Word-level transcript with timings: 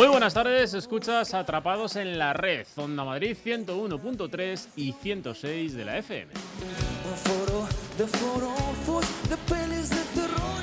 Muy 0.00 0.08
buenas 0.08 0.32
tardes, 0.32 0.72
escuchas 0.72 1.34
Atrapados 1.34 1.94
en 1.96 2.18
la 2.18 2.32
Red, 2.32 2.66
Onda 2.76 3.04
Madrid 3.04 3.36
101.3 3.36 4.68
y 4.74 4.92
106 4.92 5.74
de 5.74 5.84
la 5.84 5.98
FM. 5.98 6.32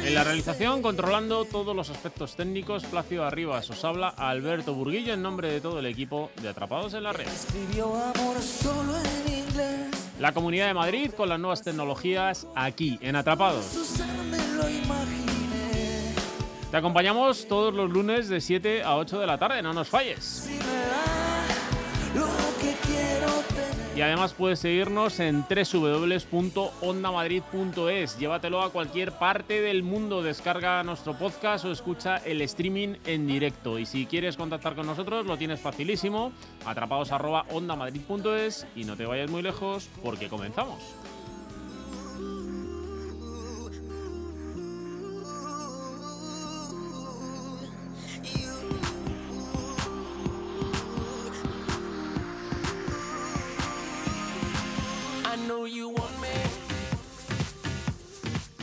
En 0.03 0.15
la 0.15 0.23
realización, 0.23 0.81
controlando 0.81 1.45
todos 1.45 1.75
los 1.75 1.91
aspectos 1.91 2.35
técnicos, 2.35 2.83
Placio 2.85 3.23
Arribas 3.23 3.69
os 3.69 3.85
habla 3.85 4.07
Alberto 4.09 4.73
Burguillo 4.73 5.13
en 5.13 5.21
nombre 5.21 5.51
de 5.51 5.61
todo 5.61 5.77
el 5.77 5.85
equipo 5.85 6.31
de 6.41 6.49
Atrapados 6.49 6.95
en 6.95 7.03
la 7.03 7.13
Red. 7.13 7.27
La 10.19 10.31
Comunidad 10.31 10.65
de 10.65 10.73
Madrid 10.73 11.11
con 11.11 11.29
las 11.29 11.39
nuevas 11.39 11.61
tecnologías 11.61 12.47
aquí, 12.55 12.97
en 13.03 13.15
Atrapados. 13.15 14.01
Te 16.71 16.77
acompañamos 16.77 17.47
todos 17.47 17.73
los 17.73 17.89
lunes 17.89 18.27
de 18.27 18.41
7 18.41 18.83
a 18.83 18.97
8 18.97 19.19
de 19.19 19.27
la 19.27 19.37
tarde, 19.37 19.61
no 19.61 19.71
nos 19.73 19.87
falles. 19.87 20.49
Y 23.95 24.01
además 24.01 24.33
puedes 24.33 24.59
seguirnos 24.59 25.19
en 25.19 25.43
www.ondamadrid.es. 25.49 28.19
Llévatelo 28.19 28.61
a 28.61 28.71
cualquier 28.71 29.13
parte 29.13 29.61
del 29.61 29.81
mundo, 29.81 30.21
descarga 30.21 30.83
nuestro 30.83 31.17
podcast 31.17 31.65
o 31.65 31.71
escucha 31.71 32.17
el 32.17 32.41
streaming 32.41 32.95
en 33.05 33.25
directo. 33.25 33.79
Y 33.79 33.87
si 33.87 34.05
quieres 34.05 34.37
contactar 34.37 34.75
con 34.75 34.85
nosotros, 34.85 35.25
lo 35.25 35.35
tienes 35.37 35.59
facilísimo, 35.61 36.31
atrapados 36.65 37.11
arroba 37.11 37.45
ondamadrid.es 37.49 38.67
y 38.75 38.83
no 38.83 38.95
te 38.95 39.07
vayas 39.07 39.31
muy 39.31 39.41
lejos 39.41 39.89
porque 40.03 40.27
comenzamos. 40.27 40.83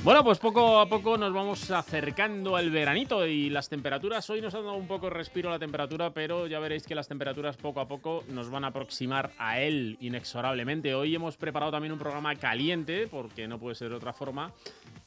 Bueno, 0.05 0.23
pues 0.23 0.39
poco 0.39 0.81
a 0.81 0.87
poco 0.87 1.17
nos 1.17 1.33
vamos 1.33 1.71
acercando 1.71 2.57
al 2.57 2.71
veranito 2.71 3.27
y 3.27 3.49
las 3.49 3.71
temperaturas, 3.71 4.29
hoy 4.29 4.43
nos 4.43 4.55
ha 4.55 4.59
dado 4.59 4.75
un 4.75 4.87
poco 4.87 5.09
respiro 5.09 5.49
la 5.49 5.59
temperatura, 5.59 6.11
pero 6.11 6.47
ya 6.47 6.59
veréis 6.59 6.87
que 6.87 6.95
las 6.95 7.09
temperaturas 7.09 7.57
poco 7.57 7.81
a 7.81 7.89
poco 7.89 8.23
nos 8.29 8.51
van 8.51 8.65
a 8.65 8.67
aproximar 8.67 9.33
a 9.39 9.61
él 9.61 9.97
inexorablemente. 10.01 10.95
Hoy 10.95 11.15
hemos 11.15 11.39
preparado 11.39 11.73
también 11.73 11.93
un 11.93 11.99
programa 11.99 12.37
caliente, 12.37 13.09
porque 13.11 13.49
no 13.49 13.59
puede 13.59 13.77
ser 13.77 13.89
de 13.89 13.95
otra 13.95 14.13
forma, 14.13 14.53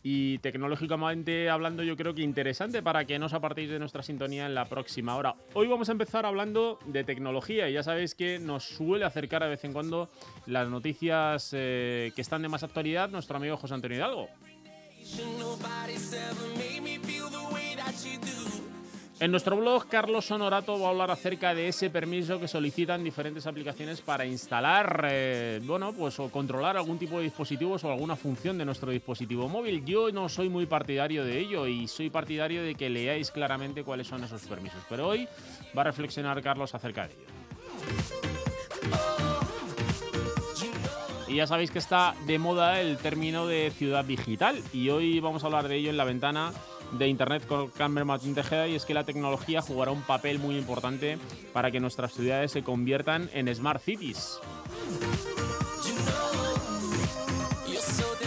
y 0.09 0.37
tecnológicamente 0.37 1.49
hablando 1.49 1.83
yo 1.83 1.97
creo 1.97 2.15
que 2.15 2.21
interesante 2.21 2.81
para 2.81 3.03
que 3.03 3.19
no 3.19 3.25
os 3.25 3.33
apartéis 3.33 3.69
de 3.69 3.77
nuestra 3.77 4.03
sintonía 4.03 4.45
en 4.45 4.55
la 4.55 4.63
próxima 4.63 5.17
hora. 5.17 5.35
Hoy 5.53 5.67
vamos 5.67 5.89
a 5.89 5.91
empezar 5.91 6.25
hablando 6.25 6.79
de 6.85 7.03
tecnología 7.03 7.69
y 7.69 7.73
ya 7.73 7.83
sabéis 7.83 8.15
que 8.15 8.39
nos 8.39 8.63
suele 8.63 9.03
acercar 9.03 9.43
de 9.43 9.49
vez 9.49 9.65
en 9.65 9.73
cuando 9.73 10.09
las 10.45 10.69
noticias 10.69 11.49
eh, 11.51 12.13
que 12.15 12.21
están 12.21 12.41
de 12.41 12.47
más 12.47 12.63
actualidad 12.63 13.09
nuestro 13.09 13.35
amigo 13.35 13.57
José 13.57 13.73
Antonio 13.73 13.97
Hidalgo. 13.97 14.29
En 19.19 19.31
nuestro 19.31 19.57
blog, 19.57 19.87
Carlos 19.87 20.25
Sonorato 20.25 20.79
va 20.79 20.87
a 20.87 20.89
hablar 20.91 21.09
acerca 21.09 21.55
de 21.55 21.69
ese 21.69 21.89
permiso 21.89 22.39
que 22.39 22.47
solicitan 22.47 23.03
diferentes 23.03 23.47
aplicaciones 23.47 23.99
para 23.99 24.27
instalar, 24.27 25.07
eh, 25.09 25.59
bueno, 25.63 25.91
pues 25.91 26.19
o 26.19 26.29
controlar 26.29 26.77
algún 26.77 26.99
tipo 26.99 27.17
de 27.17 27.23
dispositivos 27.23 27.83
o 27.83 27.91
alguna 27.91 28.15
función 28.15 28.59
de 28.59 28.65
nuestro 28.65 28.91
dispositivo 28.91 29.49
móvil. 29.49 29.83
Yo 29.83 30.11
no 30.11 30.29
soy 30.29 30.49
muy 30.49 30.67
partidario 30.67 31.25
de 31.25 31.39
ello 31.39 31.65
y 31.65 31.87
soy 31.87 32.11
partidario 32.11 32.61
de 32.61 32.75
que 32.75 32.91
leáis 32.91 33.31
claramente 33.31 33.83
cuáles 33.83 34.05
son 34.05 34.23
esos 34.23 34.43
permisos. 34.43 34.83
Pero 34.87 35.07
hoy 35.07 35.27
va 35.75 35.81
a 35.81 35.85
reflexionar 35.85 36.39
Carlos 36.43 36.75
acerca 36.75 37.07
de 37.07 37.13
ello. 37.13 37.23
Y 41.27 41.37
ya 41.37 41.47
sabéis 41.47 41.71
que 41.71 41.79
está 41.79 42.13
de 42.27 42.37
moda 42.37 42.79
el 42.79 42.97
término 42.97 43.47
de 43.47 43.71
ciudad 43.71 44.05
digital 44.05 44.61
y 44.71 44.89
hoy 44.89 45.19
vamos 45.19 45.43
a 45.43 45.47
hablar 45.47 45.67
de 45.67 45.75
ello 45.75 45.89
en 45.89 45.97
la 45.97 46.05
ventana 46.05 46.53
de 46.91 47.07
Internet 47.07 47.45
con 47.47 47.69
Carmen 47.69 48.07
Martín 48.07 48.35
Tejeda 48.35 48.67
y 48.67 48.75
es 48.75 48.85
que 48.85 48.93
la 48.93 49.03
tecnología 49.03 49.61
jugará 49.61 49.91
un 49.91 50.01
papel 50.01 50.39
muy 50.39 50.57
importante 50.57 51.17
para 51.53 51.71
que 51.71 51.79
nuestras 51.79 52.13
ciudades 52.13 52.51
se 52.51 52.63
conviertan 52.63 53.29
en 53.33 53.53
smart 53.53 53.81
cities. 53.81 54.39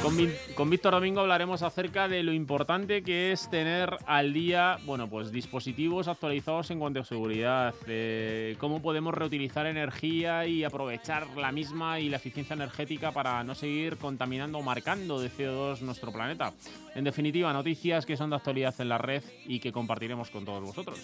Con, 0.03 0.71
Víctor 0.71 0.95
Domingo 0.95 1.21
hablaremos 1.21 1.63
acerca 1.63 2.09
de 2.09 2.23
lo 2.23 2.33
importante 2.33 3.03
que 3.03 3.33
es 3.33 3.51
tener 3.51 3.99
al 4.07 4.33
día, 4.33 4.79
bueno, 4.87 5.09
pues 5.09 5.31
dispositivos 5.31 6.09
actualizados 6.09 6.71
en 6.71 6.79
cuanto 6.79 7.01
a 7.01 7.05
seguridad, 7.05 7.75
eh, 7.87 8.57
cómo 8.59 8.81
podemos 8.81 9.13
reutilizar 9.13 9.67
energía 9.67 10.47
y 10.47 10.65
aprovechar 10.65 11.27
la 11.37 11.53
misma 11.53 12.01
y 12.01 12.09
la 12.09 12.17
eficiencia 12.17 12.55
energética 12.55 13.13
para 13.13 13.45
no 13.45 13.55
seguir 13.55 13.99
contaminando 13.99 14.59
o 14.59 14.63
marcando 14.63 15.21
de 15.21 15.31
CO2 15.31 15.81
nuestro 15.83 16.13
planeta. 16.13 16.55
En 16.95 17.05
definitiva, 17.05 17.53
noticias 17.53 18.07
que 18.07 18.17
son 18.17 18.31
de 18.31 18.37
actualidad 18.37 18.75
en 18.79 18.89
la 18.89 18.99
red 18.99 19.23
y 19.47 19.61
que 19.61 19.71
compartiremos 19.71 20.31
con 20.31 20.47
todos 20.47 20.63
vosotros. 20.63 20.99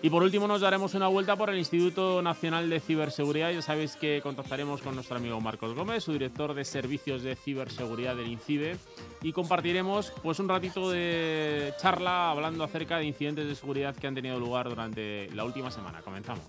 Y 0.00 0.10
por 0.10 0.22
último 0.22 0.46
nos 0.46 0.60
daremos 0.60 0.94
una 0.94 1.08
vuelta 1.08 1.34
por 1.34 1.50
el 1.50 1.58
Instituto 1.58 2.22
Nacional 2.22 2.70
de 2.70 2.78
Ciberseguridad. 2.78 3.50
Ya 3.50 3.62
sabéis 3.62 3.96
que 3.96 4.20
contactaremos 4.22 4.80
con 4.80 4.94
nuestro 4.94 5.16
amigo 5.16 5.40
Marcos 5.40 5.74
Gómez, 5.74 6.04
su 6.04 6.12
director 6.12 6.54
de 6.54 6.64
servicios 6.64 7.22
de 7.24 7.34
ciberseguridad 7.34 8.14
del 8.14 8.28
INCIBE, 8.28 8.76
y 9.22 9.32
compartiremos 9.32 10.12
pues 10.22 10.38
un 10.38 10.48
ratito 10.48 10.88
de 10.90 11.74
charla 11.80 12.30
hablando 12.30 12.62
acerca 12.62 12.98
de 12.98 13.06
incidentes 13.06 13.48
de 13.48 13.56
seguridad 13.56 13.96
que 13.96 14.06
han 14.06 14.14
tenido 14.14 14.38
lugar 14.38 14.68
durante 14.68 15.30
la 15.34 15.44
última 15.44 15.70
semana. 15.70 16.00
Comenzamos. 16.02 16.44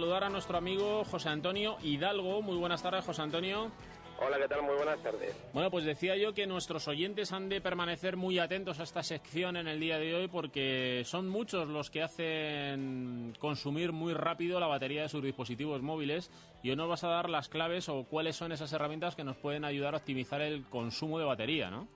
Saludar 0.00 0.24
a 0.24 0.30
nuestro 0.30 0.56
amigo 0.56 1.04
José 1.04 1.28
Antonio 1.28 1.76
Hidalgo. 1.82 2.40
Muy 2.40 2.56
buenas 2.56 2.82
tardes, 2.82 3.04
José 3.04 3.20
Antonio. 3.20 3.70
Hola, 4.18 4.38
¿qué 4.38 4.48
tal? 4.48 4.62
Muy 4.62 4.74
buenas 4.74 4.98
tardes. 5.02 5.36
Bueno, 5.52 5.70
pues 5.70 5.84
decía 5.84 6.16
yo 6.16 6.32
que 6.32 6.46
nuestros 6.46 6.88
oyentes 6.88 7.32
han 7.32 7.50
de 7.50 7.60
permanecer 7.60 8.16
muy 8.16 8.38
atentos 8.38 8.80
a 8.80 8.84
esta 8.84 9.02
sección 9.02 9.58
en 9.58 9.68
el 9.68 9.78
día 9.78 9.98
de 9.98 10.14
hoy 10.14 10.28
porque 10.28 11.02
son 11.04 11.28
muchos 11.28 11.68
los 11.68 11.90
que 11.90 12.02
hacen 12.02 13.34
consumir 13.38 13.92
muy 13.92 14.14
rápido 14.14 14.58
la 14.58 14.68
batería 14.68 15.02
de 15.02 15.10
sus 15.10 15.22
dispositivos 15.22 15.82
móviles 15.82 16.30
y 16.62 16.70
hoy 16.70 16.76
nos 16.76 16.88
vas 16.88 17.04
a 17.04 17.08
dar 17.08 17.28
las 17.28 17.50
claves 17.50 17.90
o 17.90 18.04
cuáles 18.04 18.36
son 18.36 18.52
esas 18.52 18.72
herramientas 18.72 19.14
que 19.14 19.24
nos 19.24 19.36
pueden 19.36 19.66
ayudar 19.66 19.92
a 19.92 19.98
optimizar 19.98 20.40
el 20.40 20.64
consumo 20.64 21.18
de 21.18 21.26
batería, 21.26 21.70
¿no? 21.70 21.88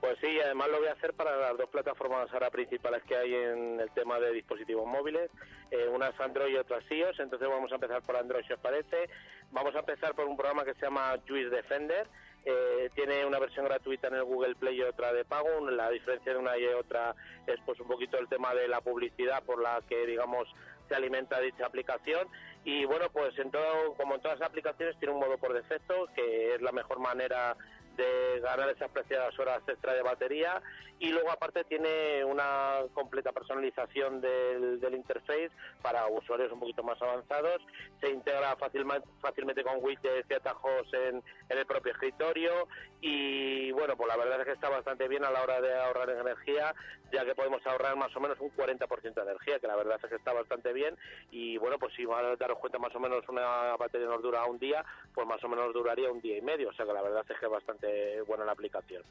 Pues 0.00 0.18
sí, 0.20 0.38
además 0.40 0.68
lo 0.68 0.78
voy 0.78 0.88
a 0.88 0.92
hacer 0.92 1.14
para 1.14 1.36
las 1.36 1.56
dos 1.56 1.68
plataformas 1.70 2.32
ahora 2.32 2.50
principales 2.50 3.02
que 3.04 3.16
hay 3.16 3.34
en 3.34 3.80
el 3.80 3.90
tema 3.92 4.18
de 4.20 4.32
dispositivos 4.32 4.86
móviles. 4.86 5.30
Eh, 5.70 5.88
una 5.88 6.08
es 6.08 6.20
Android 6.20 6.52
y 6.52 6.56
otra 6.56 6.78
es 6.78 6.90
iOS. 6.90 7.18
Entonces 7.20 7.48
vamos 7.48 7.72
a 7.72 7.76
empezar 7.76 8.02
por 8.02 8.16
Android, 8.16 8.44
si 8.46 8.52
os 8.52 8.60
parece. 8.60 9.08
Vamos 9.50 9.74
a 9.74 9.80
empezar 9.80 10.14
por 10.14 10.26
un 10.26 10.36
programa 10.36 10.64
que 10.64 10.74
se 10.74 10.82
llama 10.82 11.14
Juice 11.26 11.50
Defender. 11.50 12.06
Eh, 12.44 12.90
tiene 12.94 13.24
una 13.26 13.40
versión 13.40 13.64
gratuita 13.64 14.06
en 14.06 14.14
el 14.14 14.24
Google 14.24 14.54
Play 14.54 14.76
y 14.76 14.82
otra 14.82 15.12
de 15.12 15.24
pago. 15.24 15.68
La 15.70 15.90
diferencia 15.90 16.32
de 16.32 16.38
una 16.38 16.56
y 16.58 16.66
otra 16.66 17.14
es 17.46 17.56
pues 17.64 17.80
un 17.80 17.88
poquito 17.88 18.18
el 18.18 18.28
tema 18.28 18.54
de 18.54 18.68
la 18.68 18.80
publicidad 18.80 19.42
por 19.44 19.60
la 19.60 19.82
que, 19.88 20.06
digamos, 20.06 20.46
se 20.88 20.94
alimenta 20.94 21.40
dicha 21.40 21.66
aplicación 21.66 22.28
y 22.64 22.84
bueno 22.84 23.06
pues 23.12 23.36
en 23.38 23.50
todo 23.50 23.94
como 23.96 24.14
en 24.14 24.20
todas 24.20 24.38
las 24.38 24.48
aplicaciones 24.48 24.96
tiene 24.98 25.14
un 25.14 25.20
modo 25.20 25.36
por 25.38 25.52
defecto 25.52 26.06
que 26.14 26.54
es 26.54 26.62
la 26.62 26.72
mejor 26.72 27.00
manera 27.00 27.56
de 27.96 28.40
ganar 28.40 28.68
esas 28.70 28.90
preciadas 28.90 29.38
horas 29.38 29.62
extra 29.66 29.94
de 29.94 30.02
batería 30.02 30.62
y 30.98 31.10
luego 31.10 31.30
aparte 31.30 31.64
tiene 31.64 32.24
una 32.24 32.80
completa 32.94 33.32
personalización 33.32 34.20
del, 34.20 34.80
del 34.80 34.94
interface 34.94 35.50
para 35.82 36.06
usuarios 36.06 36.50
un 36.52 36.60
poquito 36.60 36.82
más 36.82 37.00
avanzados, 37.02 37.60
se 38.00 38.10
integra 38.10 38.56
fácilmente, 38.56 39.06
fácilmente 39.20 39.62
con 39.62 39.84
widgets 39.84 40.30
y 40.30 40.34
atajos 40.34 40.86
en, 40.94 41.22
en 41.48 41.58
el 41.58 41.66
propio 41.66 41.92
escritorio. 41.92 42.68
Y 43.00 43.72
bueno, 43.72 43.96
pues 43.96 44.08
la 44.08 44.16
verdad 44.16 44.40
es 44.40 44.46
que 44.46 44.52
está 44.52 44.70
bastante 44.70 45.06
bien 45.06 45.24
a 45.24 45.30
la 45.30 45.42
hora 45.42 45.60
de 45.60 45.74
ahorrar 45.74 46.08
energía, 46.08 46.74
ya 47.12 47.24
que 47.24 47.34
podemos 47.34 47.64
ahorrar 47.66 47.94
más 47.96 48.14
o 48.16 48.20
menos 48.20 48.40
un 48.40 48.50
40% 48.50 49.14
de 49.14 49.22
energía, 49.22 49.58
que 49.58 49.66
la 49.66 49.76
verdad 49.76 50.00
es 50.02 50.08
que 50.08 50.16
está 50.16 50.32
bastante 50.32 50.72
bien. 50.72 50.96
Y 51.30 51.58
bueno, 51.58 51.78
pues 51.78 51.92
si 51.94 52.06
van 52.06 52.24
a 52.24 52.36
daros 52.36 52.58
cuenta 52.58 52.78
más 52.78 52.94
o 52.94 53.00
menos 53.00 53.28
una 53.28 53.76
batería 53.76 54.08
nos 54.08 54.22
dura 54.22 54.46
un 54.46 54.58
día, 54.58 54.84
pues 55.14 55.26
más 55.26 55.42
o 55.44 55.48
menos 55.48 55.72
duraría 55.74 56.10
un 56.10 56.20
día 56.20 56.38
y 56.38 56.42
medio, 56.42 56.70
o 56.70 56.72
sea 56.72 56.86
que 56.86 56.92
la 56.92 57.02
verdad 57.02 57.24
es 57.28 57.38
que 57.38 57.44
es 57.44 57.52
bastante 57.52 57.85
buena 58.26 58.44
la 58.44 58.52
aplicación. 58.52 59.02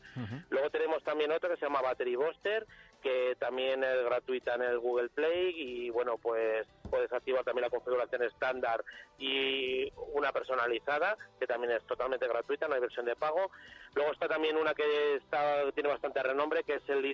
Luego 0.50 0.70
tenemos 0.70 1.04
también 1.04 1.32
otra 1.32 1.50
que 1.50 1.58
se 1.58 1.66
llama 1.66 1.82
Battery 1.82 2.16
Buster, 2.16 2.66
que 3.02 3.36
también 3.38 3.84
es 3.84 4.04
gratuita 4.04 4.56
en 4.56 4.64
el 4.64 4.80
Google 4.80 5.10
Play 5.10 5.54
y 5.56 5.90
bueno, 5.92 6.18
pues 6.18 6.66
puedes 6.90 7.12
activar 7.14 7.44
también 7.44 7.64
la 7.64 7.70
configuración 7.70 8.24
estándar 8.24 8.84
y 9.20 9.92
una 10.14 10.32
personalizada, 10.32 11.16
que 11.40 11.46
también 11.46 11.74
es 11.74 11.84
totalmente 11.86 12.28
gratuita, 12.28 12.68
no 12.68 12.74
hay 12.74 12.82
versión 12.82 13.06
de 13.06 13.16
pago. 13.16 13.52
Luego 13.94 14.12
está 14.12 14.28
también 14.28 14.58
una 14.58 14.74
que 14.74 15.16
está, 15.16 15.72
tiene 15.74 15.90
bastante 15.90 16.24
renombre, 16.24 16.64
que 16.64 16.76
es 16.76 16.90
el 16.90 17.06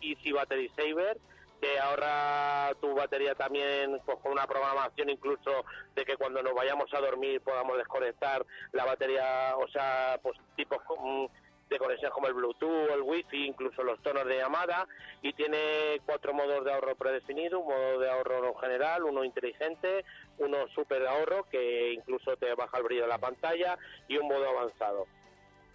Easy 0.00 0.32
Battery 0.32 0.70
Saver, 0.70 1.18
que 1.60 1.78
ahorra 1.78 2.74
tu 2.80 2.94
batería 2.94 3.34
también 3.34 3.98
con 4.00 4.32
una 4.32 4.46
programación 4.46 5.10
incluso 5.10 5.64
de 5.94 6.04
que 6.04 6.16
cuando 6.16 6.42
nos 6.42 6.54
vayamos 6.54 6.92
a 6.92 7.00
dormir 7.00 7.40
podamos 7.40 7.76
desconectar 7.78 8.44
la 8.72 8.84
batería, 8.84 9.54
o 9.56 9.68
sea, 9.68 10.18
pues 10.22 10.38
tipos 10.56 10.80
de 11.68 11.78
conexión 11.78 12.12
como 12.12 12.28
el 12.28 12.34
Bluetooth, 12.34 12.90
el 12.90 13.02
Wi-Fi, 13.02 13.46
incluso 13.46 13.82
los 13.82 14.00
tonos 14.02 14.24
de 14.26 14.38
llamada 14.38 14.86
y 15.22 15.32
tiene 15.32 16.00
cuatro 16.04 16.32
modos 16.32 16.64
de 16.64 16.72
ahorro 16.72 16.94
predefinidos, 16.94 17.60
un 17.60 17.68
modo 17.68 17.98
de 17.98 18.10
ahorro 18.10 18.54
general, 18.56 19.04
uno 19.04 19.24
inteligente, 19.24 20.04
uno 20.38 20.68
super 20.74 21.06
ahorro 21.06 21.44
que 21.50 21.92
incluso 21.92 22.36
te 22.36 22.54
baja 22.54 22.78
el 22.78 22.84
brillo 22.84 23.02
de 23.02 23.08
la 23.08 23.18
pantalla 23.18 23.78
y 24.06 24.16
un 24.16 24.28
modo 24.28 24.48
avanzado. 24.48 25.06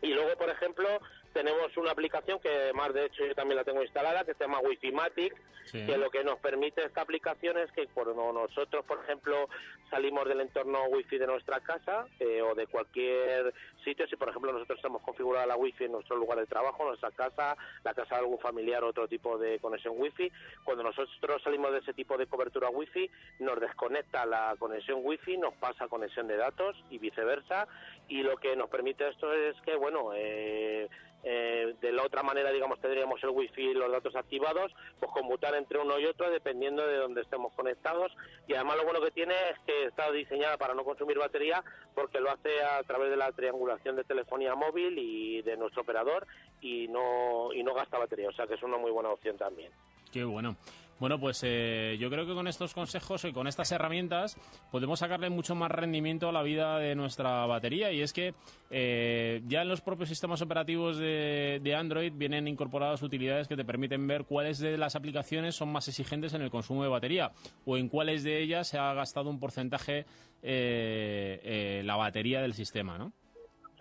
Y 0.01 0.13
luego, 0.13 0.35
por 0.37 0.49
ejemplo, 0.49 0.87
tenemos 1.33 1.75
una 1.77 1.91
aplicación 1.91 2.39
que 2.39 2.49
además 2.49 2.93
de 2.93 3.05
hecho 3.05 3.25
yo 3.25 3.35
también 3.35 3.57
la 3.57 3.63
tengo 3.63 3.81
instalada 3.81 4.23
que 4.23 4.33
se 4.33 4.43
llama 4.43 4.59
Wi-Fi 4.59 4.91
Matic 4.91 5.35
que 5.71 5.97
lo 5.97 6.09
que 6.09 6.23
nos 6.23 6.39
permite 6.39 6.83
esta 6.83 7.01
aplicación 7.01 7.57
es 7.57 7.71
que 7.71 7.87
cuando 7.87 8.33
nosotros 8.33 8.83
por 8.85 8.99
ejemplo 9.03 9.47
salimos 9.89 10.27
del 10.27 10.41
entorno 10.41 10.85
Wi-Fi 10.85 11.17
de 11.17 11.27
nuestra 11.27 11.59
casa 11.61 12.07
eh, 12.19 12.41
o 12.41 12.55
de 12.55 12.67
cualquier 12.67 13.53
sitio 13.83 14.07
si 14.07 14.15
por 14.15 14.29
ejemplo 14.29 14.51
nosotros 14.51 14.79
hemos 14.83 15.01
configurado 15.01 15.47
la 15.47 15.55
Wi-Fi 15.55 15.85
en 15.85 15.93
nuestro 15.93 16.15
lugar 16.17 16.39
de 16.39 16.45
trabajo 16.45 16.85
nuestra 16.85 17.11
casa 17.11 17.55
la 17.83 17.93
casa 17.93 18.15
de 18.15 18.21
algún 18.21 18.39
familiar 18.39 18.83
otro 18.83 19.07
tipo 19.07 19.37
de 19.37 19.59
conexión 19.59 19.95
Wi-Fi 19.97 20.31
cuando 20.63 20.83
nosotros 20.83 21.41
salimos 21.43 21.71
de 21.71 21.79
ese 21.79 21.93
tipo 21.93 22.17
de 22.17 22.27
cobertura 22.27 22.69
Wi-Fi 22.69 23.09
nos 23.39 23.59
desconecta 23.59 24.25
la 24.25 24.55
conexión 24.59 24.99
Wi-Fi 25.03 25.37
nos 25.37 25.53
pasa 25.55 25.87
conexión 25.87 26.27
de 26.27 26.37
datos 26.37 26.75
y 26.89 26.97
viceversa 26.97 27.67
y 28.07 28.23
lo 28.23 28.37
que 28.37 28.55
nos 28.55 28.69
permite 28.69 29.07
esto 29.07 29.31
es 29.33 29.55
que 29.61 29.75
bueno 29.75 30.11
eh, 30.13 30.89
eh, 31.23 31.75
de 31.81 31.91
la 31.91 32.03
otra 32.03 32.23
manera, 32.23 32.51
digamos, 32.51 32.79
tendríamos 32.79 33.23
el 33.23 33.29
wifi 33.29 33.61
y 33.61 33.73
los 33.73 33.91
datos 33.91 34.15
activados, 34.15 34.71
pues 34.99 35.11
conmutar 35.11 35.55
entre 35.55 35.79
uno 35.79 35.99
y 35.99 36.05
otro 36.05 36.29
dependiendo 36.29 36.85
de 36.85 36.97
dónde 36.97 37.21
estemos 37.21 37.53
conectados. 37.53 38.11
Y 38.47 38.53
además 38.53 38.77
lo 38.77 38.83
bueno 38.83 39.01
que 39.01 39.11
tiene 39.11 39.33
es 39.51 39.59
que 39.65 39.85
está 39.85 40.11
diseñada 40.11 40.57
para 40.57 40.73
no 40.73 40.83
consumir 40.83 41.17
batería 41.17 41.63
porque 41.93 42.19
lo 42.19 42.31
hace 42.31 42.63
a 42.63 42.81
través 42.83 43.09
de 43.09 43.17
la 43.17 43.31
triangulación 43.31 43.95
de 43.95 44.03
telefonía 44.03 44.55
móvil 44.55 44.97
y 44.97 45.41
de 45.41 45.57
nuestro 45.57 45.83
operador 45.83 46.25
y 46.59 46.87
no, 46.87 47.53
y 47.53 47.63
no 47.63 47.73
gasta 47.73 47.99
batería. 47.99 48.29
O 48.29 48.33
sea 48.33 48.47
que 48.47 48.55
es 48.55 48.63
una 48.63 48.77
muy 48.77 48.91
buena 48.91 49.09
opción 49.09 49.37
también. 49.37 49.71
Qué 50.11 50.23
bueno. 50.23 50.55
Bueno, 51.01 51.19
pues 51.19 51.41
eh, 51.43 51.97
yo 51.99 52.11
creo 52.11 52.27
que 52.27 52.35
con 52.35 52.47
estos 52.47 52.75
consejos 52.75 53.25
y 53.25 53.33
con 53.33 53.47
estas 53.47 53.71
herramientas 53.71 54.37
podemos 54.69 54.99
sacarle 54.99 55.31
mucho 55.31 55.55
más 55.55 55.71
rendimiento 55.71 56.29
a 56.29 56.31
la 56.31 56.43
vida 56.43 56.77
de 56.77 56.93
nuestra 56.93 57.43
batería. 57.47 57.91
Y 57.91 58.01
es 58.03 58.13
que 58.13 58.35
eh, 58.69 59.41
ya 59.47 59.63
en 59.63 59.67
los 59.67 59.81
propios 59.81 60.09
sistemas 60.09 60.43
operativos 60.43 60.99
de, 60.99 61.75
Android 61.75 62.13
vienen 62.15 62.47
incorporadas 62.47 63.01
utilidades 63.01 63.47
que 63.47 63.55
te 63.55 63.65
permiten 63.65 64.05
ver 64.05 64.25
cuáles 64.25 64.59
de 64.59 64.77
las 64.77 64.95
aplicaciones 64.95 65.55
son 65.55 65.71
más 65.71 65.87
exigentes 65.87 66.35
en 66.35 66.43
el 66.43 66.51
consumo 66.51 66.83
de 66.83 66.89
batería 66.89 67.31
o 67.65 67.77
en 67.77 67.89
cuáles 67.89 68.23
de 68.23 68.39
ellas 68.39 68.67
se 68.67 68.77
ha 68.77 68.93
gastado 68.93 69.31
un 69.31 69.39
porcentaje 69.39 70.05
eh, 70.43 71.81
la 71.83 71.95
batería 71.95 72.43
del 72.43 72.53
sistema, 72.53 72.99
¿no? 72.99 73.11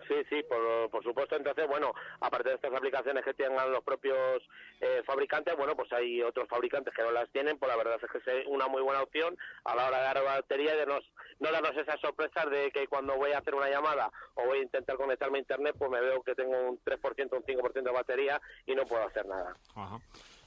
Sí, 0.07 0.15
sí, 0.29 0.43
por, 0.89 1.03
supuesto. 1.03 1.35
Entonces, 1.35 1.67
bueno, 1.67 1.93
aparte 2.19 2.49
de 2.49 2.55
estas 2.55 2.73
aplicaciones 2.73 3.23
que 3.23 3.33
tengan 3.33 3.71
los 3.71 3.83
propios 3.83 4.43
eh, 4.79 5.01
fabricantes, 5.05 5.55
bueno, 5.55 5.75
pues 5.75 5.91
hay 5.93 6.21
otros 6.21 6.47
fabricantes 6.47 6.93
que 6.93 7.03
no 7.03 7.11
las 7.11 7.29
tienen, 7.31 7.57
pues 7.57 7.71
la 7.71 7.77
verdad 7.77 7.99
es 8.01 8.23
que 8.23 8.39
es 8.41 8.47
una 8.47 8.67
muy 8.67 8.81
buena 8.81 9.01
opción 9.01 9.37
a 9.65 9.75
la 9.75 9.87
hora 9.87 9.97
de 9.97 10.03
dar 10.03 10.23
batería 10.23 10.75
de 10.75 10.85
no 10.85 11.51
darnos 11.51 11.75
esas 11.77 11.99
sorpresas 11.99 12.49
de 12.49 12.71
que 12.71 12.87
cuando 12.87 13.17
voy 13.17 13.31
a 13.31 13.39
hacer 13.39 13.55
una 13.55 13.69
llamada 13.69 14.11
o 14.35 14.45
voy 14.45 14.59
a 14.59 14.63
intentar 14.63 14.95
conectarme 14.97 15.39
a 15.39 15.41
Internet, 15.41 15.75
pues 15.77 15.89
me 15.89 16.01
veo 16.01 16.21
que 16.21 16.35
tengo 16.35 16.69
un 16.69 16.79
3%, 16.83 17.35
un 17.35 17.43
5% 17.43 17.83
de 17.83 17.91
batería 17.91 18.41
y 18.65 18.75
no 18.75 18.85
puedo 18.85 19.05
hacer 19.05 19.25
nada. 19.25 19.55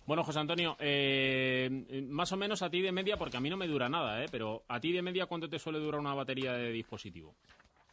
Bueno, 0.07 0.23
José 0.23 0.39
Antonio, 0.39 0.77
eh, 0.81 2.05
más 2.09 2.31
o 2.33 2.37
menos 2.37 2.61
a 2.61 2.69
ti 2.69 2.83
de 2.83 2.93
media, 2.93 3.17
porque 3.17 3.39
a 3.39 3.41
mí 3.41 3.49
no 3.49 3.57
me 3.57 3.67
dura 3.67 3.89
nada, 3.89 4.23
¿eh? 4.23 4.27
pero 4.31 4.63
a 4.69 4.79
ti 4.79 4.93
de 4.93 5.01
media, 5.01 5.25
¿cuánto 5.27 5.49
te 5.49 5.59
suele 5.59 5.79
durar 5.79 5.99
una 5.99 6.13
batería 6.13 6.53
de 6.53 6.71
dispositivo? 6.73 7.35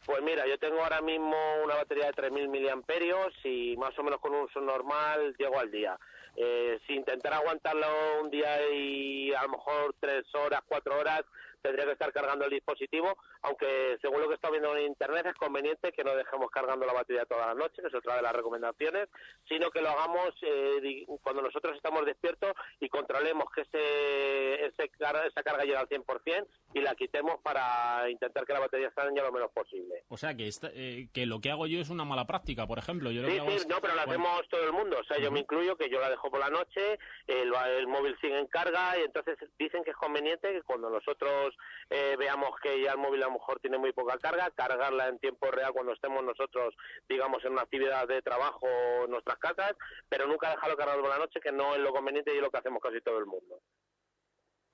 Pues 0.04 0.20
mira, 0.22 0.46
yo 0.48 0.58
tengo 0.58 0.82
ahora 0.82 1.00
mismo 1.00 1.36
una 1.62 1.76
batería 1.76 2.06
de 2.06 2.12
3.000 2.12 2.48
miliamperios 2.48 3.32
y 3.44 3.76
más 3.76 3.96
o 3.98 4.02
menos 4.02 4.20
con 4.20 4.34
un 4.34 4.42
uso 4.42 4.60
normal 4.60 5.34
llego 5.38 5.60
al 5.60 5.70
día. 5.70 5.96
Eh, 6.36 6.80
si 6.86 6.94
intentar 6.94 7.34
aguantarlo 7.34 7.86
un 8.22 8.30
día 8.30 8.68
y 8.72 9.32
a 9.32 9.42
lo 9.42 9.50
mejor 9.50 9.94
tres 10.00 10.24
horas, 10.34 10.62
cuatro 10.66 10.98
horas, 10.98 11.22
tendría 11.60 11.84
que 11.84 11.92
estar 11.92 12.12
cargando 12.12 12.46
el 12.46 12.50
dispositivo, 12.50 13.16
aunque 13.42 13.98
según 14.00 14.20
lo 14.20 14.28
que 14.28 14.34
está 14.34 14.50
viendo 14.50 14.76
en 14.76 14.86
internet 14.86 15.26
es 15.26 15.34
conveniente 15.34 15.92
que 15.92 16.04
no 16.04 16.14
dejemos 16.14 16.50
cargando 16.50 16.86
la 16.86 16.92
batería 16.92 17.24
toda 17.24 17.48
la 17.48 17.54
noche, 17.54 17.82
que 17.82 17.88
es 17.88 17.94
otra 17.94 18.16
de 18.16 18.22
las 18.22 18.32
recomendaciones, 18.32 19.08
sino 19.48 19.70
que 19.70 19.82
lo 19.82 19.90
hagamos 19.90 20.30
eh, 20.42 21.04
cuando 21.22 21.42
nosotros 21.42 21.76
estamos 21.76 22.06
despiertos 22.06 22.52
y 22.80 22.88
controlemos 22.88 23.46
que 23.54 23.62
ese, 23.62 24.66
ese 24.66 24.90
esa 25.26 25.42
carga 25.42 25.64
llegue 25.64 25.76
al 25.76 25.88
100% 25.88 26.46
y 26.74 26.80
la 26.80 26.94
quitemos 26.94 27.40
para 27.42 28.08
intentar 28.08 28.46
que 28.46 28.52
la 28.52 28.60
batería 28.60 28.88
esté 28.88 29.02
lo 29.02 29.32
menos 29.32 29.50
posible. 29.52 30.04
O 30.08 30.16
sea, 30.16 30.34
que, 30.34 30.48
eh, 30.74 31.08
que 31.12 31.26
lo 31.26 31.40
que 31.40 31.50
hago 31.50 31.66
yo 31.66 31.80
es 31.80 31.90
una 31.90 32.04
mala 32.04 32.26
práctica, 32.26 32.66
por 32.66 32.78
ejemplo. 32.78 33.10
Yo 33.10 33.24
sí, 33.24 33.40
sí, 33.58 33.68
no, 33.68 33.80
pero 33.80 33.94
lo 33.94 34.00
hacemos 34.00 34.48
todo 34.48 34.64
el 34.64 34.72
mundo. 34.72 34.98
O 35.00 35.04
sea, 35.04 35.18
yo 35.18 35.30
me 35.30 35.40
incluyo 35.40 35.76
que 35.76 35.90
yo 35.90 36.00
la 36.00 36.10
dejo 36.10 36.30
por 36.30 36.40
la 36.40 36.48
noche, 36.48 36.98
el, 37.26 37.52
el 37.78 37.86
móvil 37.86 38.16
sigue 38.20 38.38
en 38.38 38.46
carga 38.46 38.98
y 38.98 39.02
entonces 39.02 39.36
dicen 39.58 39.84
que 39.84 39.90
es 39.90 39.96
conveniente 39.96 40.52
que 40.52 40.62
cuando 40.62 40.90
nosotros 40.90 41.54
eh, 41.90 42.16
veamos 42.18 42.58
que 42.62 42.80
ya 42.80 42.92
el 42.92 42.98
móvil 42.98 43.22
a 43.22 43.28
lo 43.32 43.38
mejor 43.38 43.60
tiene 43.60 43.78
muy 43.78 43.92
poca 43.92 44.18
carga, 44.18 44.50
cargarla 44.50 45.08
en 45.08 45.18
tiempo 45.18 45.50
real 45.50 45.72
cuando 45.72 45.92
estemos 45.92 46.22
nosotros, 46.24 46.74
digamos, 47.08 47.44
en 47.44 47.52
una 47.52 47.62
actividad 47.62 48.06
de 48.06 48.22
trabajo 48.22 48.66
en 49.04 49.10
nuestras 49.10 49.38
casas, 49.38 49.72
pero 50.08 50.26
nunca 50.26 50.50
dejarlo 50.50 50.76
cargado 50.76 51.00
por 51.00 51.10
la 51.10 51.18
noche, 51.18 51.40
que 51.40 51.52
no 51.52 51.74
es 51.74 51.80
lo 51.80 51.92
conveniente 51.92 52.32
y 52.32 52.36
es 52.36 52.42
lo 52.42 52.50
que 52.50 52.58
hacemos 52.58 52.82
casi 52.82 53.00
todo 53.00 53.18
el 53.18 53.26
mundo. 53.26 53.60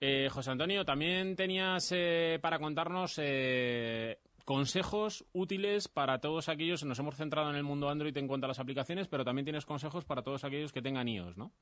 Eh, 0.01 0.29
José 0.31 0.51
Antonio, 0.51 0.85
también 0.85 1.35
tenías 1.35 1.91
eh, 1.93 2.39
para 2.41 2.59
contarnos 2.59 3.19
consejos 4.49 5.27
útiles 5.35 5.89
para 5.89 6.21
todos 6.21 6.49
aquellos, 6.49 6.83
nos 6.83 6.99
hemos 6.99 7.17
centrado 7.17 7.51
en 7.51 7.57
el 7.57 7.65
mundo 7.65 7.91
Android 7.91 8.17
en 8.17 8.27
cuanto 8.27 8.47
a 8.47 8.49
las 8.49 8.59
aplicaciones, 8.59 9.07
pero 9.07 9.23
también 9.23 9.45
tienes 9.45 9.67
consejos 9.67 10.07
para 10.07 10.23
todos 10.23 10.43
aquellos 10.43 10.73
que 10.73 10.81
tengan 10.81 11.07
iOS, 11.07 11.37
¿no? 11.37 11.53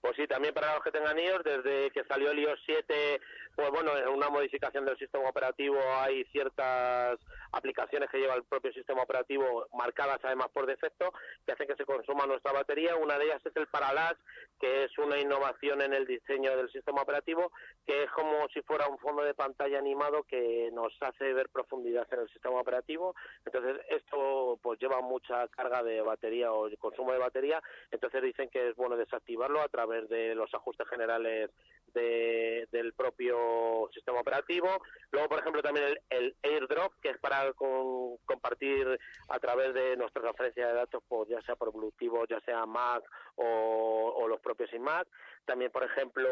Pues 0.00 0.14
sí, 0.16 0.26
también 0.26 0.54
para 0.54 0.74
los 0.74 0.82
que 0.82 0.92
tengan 0.92 1.18
iOS, 1.18 1.42
desde 1.44 1.90
que 1.90 2.04
salió 2.04 2.30
el 2.30 2.38
iOS 2.38 2.60
7, 2.64 3.20
pues 3.56 3.70
bueno, 3.72 3.96
en 3.96 4.08
una 4.08 4.28
modificación 4.28 4.84
del 4.84 4.96
sistema 4.96 5.28
operativo 5.28 5.76
hay 5.96 6.24
ciertas 6.26 7.18
aplicaciones 7.50 8.08
que 8.08 8.18
lleva 8.18 8.34
el 8.34 8.44
propio 8.44 8.72
sistema 8.72 9.02
operativo 9.02 9.66
marcadas 9.74 10.20
además 10.22 10.46
por 10.52 10.66
defecto 10.66 11.12
que 11.44 11.52
hacen 11.52 11.66
que 11.66 11.74
se 11.74 11.84
consuma 11.84 12.26
nuestra 12.26 12.52
batería. 12.52 12.94
Una 12.94 13.18
de 13.18 13.24
ellas 13.24 13.44
es 13.44 13.56
el 13.56 13.66
Parallax, 13.66 14.20
que 14.60 14.84
es 14.84 14.96
una 14.98 15.18
innovación 15.18 15.82
en 15.82 15.92
el 15.92 16.06
diseño 16.06 16.56
del 16.56 16.70
sistema 16.70 17.02
operativo, 17.02 17.50
que 17.84 18.04
es 18.04 18.10
como 18.12 18.46
si 18.54 18.62
fuera 18.62 18.86
un 18.86 18.98
fondo 18.98 19.22
de 19.22 19.34
pantalla 19.34 19.78
animado 19.78 20.22
que 20.22 20.70
nos 20.72 20.92
hace 21.00 21.32
ver 21.32 21.48
profundidad 21.48 22.06
en 22.12 22.20
el 22.20 22.28
sistema 22.28 22.60
operativo. 22.60 23.16
Entonces, 23.44 23.84
esto 23.90 24.60
pues 24.62 24.78
lleva 24.78 25.00
mucha 25.00 25.48
carga 25.48 25.82
de 25.82 26.00
batería 26.00 26.52
o 26.52 26.68
consumo 26.78 27.12
de 27.12 27.18
batería, 27.18 27.60
entonces 27.90 28.22
dicen 28.22 28.48
que 28.50 28.68
es 28.68 28.76
bueno 28.76 28.96
desactivarlo 28.96 29.60
a 29.60 29.68
través 29.68 29.87
de 29.88 30.34
los 30.34 30.52
ajustes 30.54 30.88
generales 30.88 31.50
del 31.98 32.92
propio 32.94 33.88
sistema 33.92 34.20
operativo. 34.20 34.68
Luego, 35.10 35.28
por 35.28 35.40
ejemplo, 35.40 35.62
también 35.62 35.98
el, 36.10 36.36
AirDrop, 36.42 36.94
que 37.00 37.10
es 37.10 37.18
para 37.18 37.52
compartir 37.52 38.98
a 39.28 39.38
través 39.38 39.74
de 39.74 39.96
nuestra 39.96 40.22
transferencia 40.22 40.68
de 40.68 40.74
datos, 40.74 41.02
pues 41.08 41.28
ya 41.28 41.40
sea 41.42 41.56
por 41.56 41.72
Bluetooth, 41.72 42.28
ya 42.28 42.40
sea 42.40 42.66
Mac 42.66 43.04
o, 43.36 44.26
los 44.28 44.40
propios 44.40 44.72
iMac. 44.72 45.08
También, 45.46 45.70
por 45.70 45.82
ejemplo, 45.82 46.28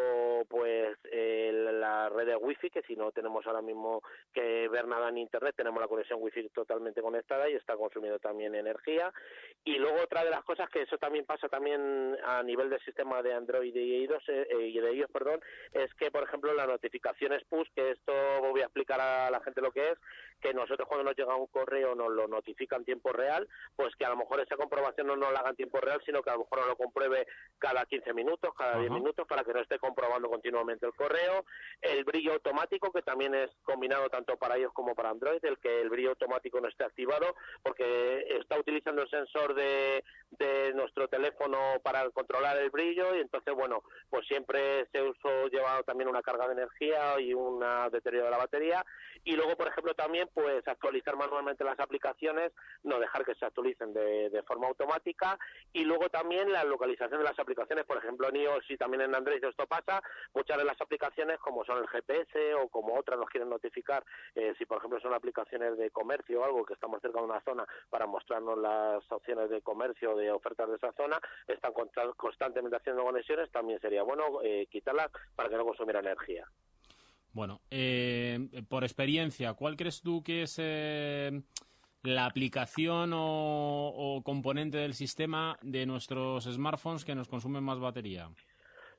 pues 0.48 0.96
la 1.10 2.10
red 2.10 2.26
de 2.26 2.36
Wi-Fi, 2.36 2.70
que 2.70 2.82
si 2.82 2.96
no 2.96 3.12
tenemos 3.12 3.46
ahora 3.46 3.62
mismo 3.62 4.02
que 4.34 4.68
ver 4.68 4.86
nada 4.86 5.08
en 5.08 5.18
Internet, 5.18 5.54
tenemos 5.56 5.80
la 5.80 5.88
conexión 5.88 6.18
Wi-Fi 6.20 6.50
totalmente 6.50 7.00
conectada 7.00 7.48
y 7.48 7.54
está 7.54 7.76
consumiendo 7.76 8.18
también 8.18 8.54
energía. 8.54 9.12
Y 9.64 9.78
luego 9.78 10.02
otra 10.02 10.22
de 10.22 10.30
las 10.30 10.44
cosas 10.44 10.68
que 10.68 10.82
eso 10.82 10.98
también 10.98 11.24
pasa 11.24 11.48
también 11.48 12.16
a 12.24 12.42
nivel 12.42 12.68
del 12.68 12.80
sistema 12.84 13.22
de 13.22 13.32
Android 13.32 13.74
y 13.74 14.04
iOS, 14.04 14.28
eh, 14.28 14.46
y 14.60 14.78
de 14.78 14.90
ellos, 14.90 15.10
perdón, 15.10 15.40
es 15.72 15.92
que, 15.94 16.10
por 16.10 16.22
ejemplo, 16.22 16.52
las 16.54 16.66
notificaciones 16.66 17.44
push, 17.44 17.68
que 17.74 17.92
esto 17.92 18.12
voy 18.40 18.60
a 18.60 18.64
explicar 18.64 19.00
a 19.00 19.30
la 19.30 19.40
gente 19.40 19.60
lo 19.60 19.72
que 19.72 19.90
es, 19.90 19.98
que 20.40 20.54
nosotros 20.54 20.88
cuando 20.88 21.04
nos 21.04 21.16
llega 21.16 21.34
un 21.34 21.46
correo 21.46 21.94
nos 21.94 22.10
lo 22.10 22.28
notifica 22.28 22.76
en 22.76 22.84
tiempo 22.84 23.12
real, 23.12 23.48
pues 23.74 23.94
que 23.96 24.04
a 24.04 24.10
lo 24.10 24.16
mejor 24.16 24.40
esa 24.40 24.56
comprobación 24.56 25.06
no 25.06 25.16
nos 25.16 25.32
la 25.32 25.40
haga 25.40 25.50
en 25.50 25.56
tiempo 25.56 25.80
real, 25.80 26.00
sino 26.04 26.22
que 26.22 26.30
a 26.30 26.34
lo 26.34 26.40
mejor 26.40 26.58
nos 26.60 26.68
lo 26.68 26.76
compruebe 26.76 27.26
cada 27.58 27.84
15 27.86 28.12
minutos, 28.12 28.54
cada 28.56 28.78
10 28.78 28.90
minutos, 28.90 29.26
para 29.26 29.44
que 29.44 29.52
no 29.52 29.60
esté 29.60 29.78
comprobando 29.78 30.28
continuamente 30.28 30.86
el 30.86 30.94
correo. 30.94 31.44
El 31.80 32.04
brillo 32.04 32.34
automático, 32.34 32.92
que 32.92 33.02
también 33.02 33.34
es 33.34 33.50
combinado 33.64 34.08
tanto 34.08 34.36
para 34.36 34.56
ellos 34.56 34.72
como 34.72 34.94
para 34.94 35.10
Android, 35.10 35.44
el 35.44 35.58
que 35.58 35.80
el 35.80 35.90
brillo 35.90 36.10
automático 36.10 36.60
no 36.60 36.68
esté 36.68 36.84
activado, 36.84 37.34
porque 37.62 38.26
está 38.40 38.58
utilizando 38.58 39.02
el 39.02 39.10
sensor 39.10 39.54
de, 39.54 40.04
de 40.30 40.72
nuestro 40.74 41.08
teléfono 41.08 41.58
para 41.82 42.08
controlar 42.10 42.56
el 42.58 42.70
brillo 42.70 43.14
y 43.14 43.20
entonces, 43.20 43.54
bueno, 43.54 43.82
pues 44.10 44.26
siempre 44.26 44.86
se 44.92 45.02
uso 45.02 45.48
lleva 45.48 45.82
también 45.82 46.08
una 46.08 46.22
carga 46.22 46.46
de 46.46 46.54
energía 46.54 47.18
y 47.20 47.34
un 47.34 47.64
deterioro 47.90 48.26
de 48.26 48.30
la 48.30 48.38
batería. 48.38 48.84
Y 49.24 49.34
luego, 49.34 49.56
por 49.56 49.68
ejemplo, 49.68 49.94
también 49.94 50.25
pues 50.32 50.66
actualizar 50.68 51.16
manualmente 51.16 51.64
las 51.64 51.78
aplicaciones, 51.80 52.52
no 52.82 52.98
dejar 52.98 53.24
que 53.24 53.34
se 53.34 53.44
actualicen 53.44 53.92
de, 53.92 54.30
de 54.30 54.42
forma 54.42 54.68
automática. 54.68 55.38
Y 55.72 55.84
luego 55.84 56.08
también 56.08 56.52
la 56.52 56.64
localización 56.64 57.20
de 57.20 57.24
las 57.24 57.38
aplicaciones, 57.38 57.84
por 57.84 57.98
ejemplo, 57.98 58.28
en 58.28 58.36
iOS 58.36 58.70
y 58.70 58.76
también 58.76 59.02
en 59.02 59.14
Android 59.14 59.42
esto 59.44 59.66
pasa, 59.66 60.02
muchas 60.34 60.58
de 60.58 60.64
las 60.64 60.80
aplicaciones 60.80 61.38
como 61.38 61.64
son 61.64 61.78
el 61.78 61.88
GPS 61.88 62.54
o 62.54 62.68
como 62.68 62.94
otras 62.94 63.18
nos 63.18 63.28
quieren 63.28 63.48
notificar 63.48 64.04
eh, 64.34 64.54
si 64.58 64.66
por 64.66 64.78
ejemplo 64.78 65.00
son 65.00 65.14
aplicaciones 65.14 65.76
de 65.78 65.90
comercio 65.90 66.40
o 66.40 66.44
algo 66.44 66.64
que 66.64 66.74
estamos 66.74 67.00
cerca 67.00 67.20
de 67.20 67.26
una 67.26 67.40
zona 67.42 67.66
para 67.90 68.06
mostrarnos 68.06 68.58
las 68.58 69.10
opciones 69.10 69.50
de 69.50 69.62
comercio 69.62 70.16
de 70.16 70.30
ofertas 70.30 70.68
de 70.68 70.76
esa 70.76 70.92
zona, 70.92 71.18
están 71.46 71.72
constantemente 72.16 72.76
haciendo 72.76 73.04
conexiones, 73.04 73.50
también 73.50 73.80
sería 73.80 74.02
bueno 74.02 74.40
eh, 74.42 74.66
quitarlas 74.70 75.10
para 75.34 75.48
que 75.48 75.56
no 75.56 75.64
consumiera 75.64 76.00
energía. 76.00 76.46
Bueno, 77.36 77.60
eh, 77.70 78.48
por 78.70 78.82
experiencia, 78.82 79.52
¿cuál 79.52 79.76
crees 79.76 80.00
tú 80.00 80.22
que 80.22 80.44
es 80.44 80.54
eh, 80.56 81.42
la 82.02 82.24
aplicación 82.24 83.12
o, 83.12 83.88
o, 83.94 84.22
componente 84.22 84.78
del 84.78 84.94
sistema 84.94 85.58
de 85.60 85.84
nuestros 85.84 86.44
smartphones 86.44 87.04
que 87.04 87.14
nos 87.14 87.28
consumen 87.28 87.62
más 87.62 87.78
batería? 87.78 88.30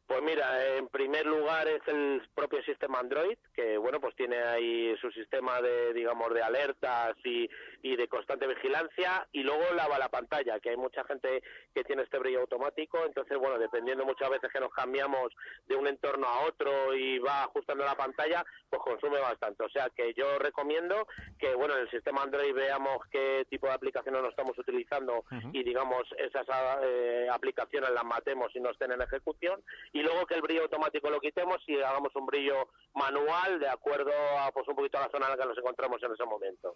Pues 0.07 0.21
mira, 0.21 0.77
en 0.77 0.87
primer 0.87 1.25
lugar 1.25 1.67
es 1.67 1.81
el 1.87 2.21
propio 2.33 2.63
sistema 2.63 2.99
Android, 2.99 3.37
que 3.53 3.77
bueno, 3.77 3.99
pues 3.99 4.15
tiene 4.15 4.37
ahí 4.37 4.95
su 5.01 5.11
sistema 5.11 5.61
de, 5.61 5.93
digamos, 5.93 6.33
de 6.33 6.41
alertas 6.41 7.13
y, 7.25 7.49
y 7.81 7.95
de 7.97 8.07
constante 8.07 8.47
vigilancia, 8.47 9.27
y 9.33 9.43
luego 9.43 9.63
lava 9.75 9.99
la 9.99 10.07
pantalla, 10.07 10.61
que 10.61 10.69
hay 10.69 10.77
mucha 10.77 11.03
gente 11.03 11.43
que 11.75 11.83
tiene 11.83 12.03
este 12.03 12.19
brillo 12.19 12.39
automático, 12.41 13.03
entonces 13.05 13.37
bueno, 13.37 13.59
dependiendo 13.59 14.05
muchas 14.05 14.29
veces 14.29 14.49
que 14.51 14.61
nos 14.61 14.71
cambiamos 14.73 15.33
de 15.65 15.75
un 15.75 15.87
entorno 15.87 16.25
a 16.25 16.45
otro 16.45 16.93
y 16.95 17.19
va 17.19 17.43
ajustando 17.43 17.83
la 17.83 17.95
pantalla, 17.95 18.45
pues 18.69 18.81
consume 18.81 19.19
bastante. 19.19 19.63
O 19.63 19.69
sea 19.69 19.89
que 19.89 20.13
yo 20.13 20.39
recomiendo 20.39 21.05
que 21.37 21.53
bueno, 21.53 21.75
en 21.75 21.81
el 21.81 21.91
sistema 21.91 22.23
Android 22.23 22.53
veamos 22.53 22.99
qué 23.11 23.45
tipo 23.49 23.67
de 23.67 23.73
aplicaciones 23.73 24.21
nos 24.21 24.31
estamos 24.31 24.57
utilizando 24.57 25.17
uh 25.17 25.25
-huh. 25.29 25.49
y 25.53 25.63
digamos 25.63 26.03
esas 26.17 26.47
eh, 26.83 27.27
aplicaciones 27.31 27.89
las 27.91 28.05
matemos 28.05 28.55
y 28.55 28.59
no 28.61 28.69
estén 28.71 28.91
en 28.91 29.01
ejecución 29.01 29.61
y 29.93 29.96
luego 30.01 30.25
que 30.25 30.35
el 30.35 30.41
brillo 30.41 30.63
automático 30.63 31.09
lo 31.09 31.19
quitemos 31.19 31.57
y 31.67 31.75
hagamos 31.75 32.15
un 32.15 32.25
brillo 32.25 32.69
manual 32.93 33.59
de 33.59 33.69
acuerdo 33.69 34.11
a 34.39 34.51
pues 34.51 34.67
un 34.67 34.75
poquito 34.75 34.97
a 34.97 35.01
la 35.01 35.09
zona 35.09 35.25
en 35.25 35.31
la 35.31 35.37
que 35.37 35.49
nos 35.49 35.57
encontramos 35.57 36.01
en 36.03 36.11
ese 36.11 36.25
momento. 36.25 36.75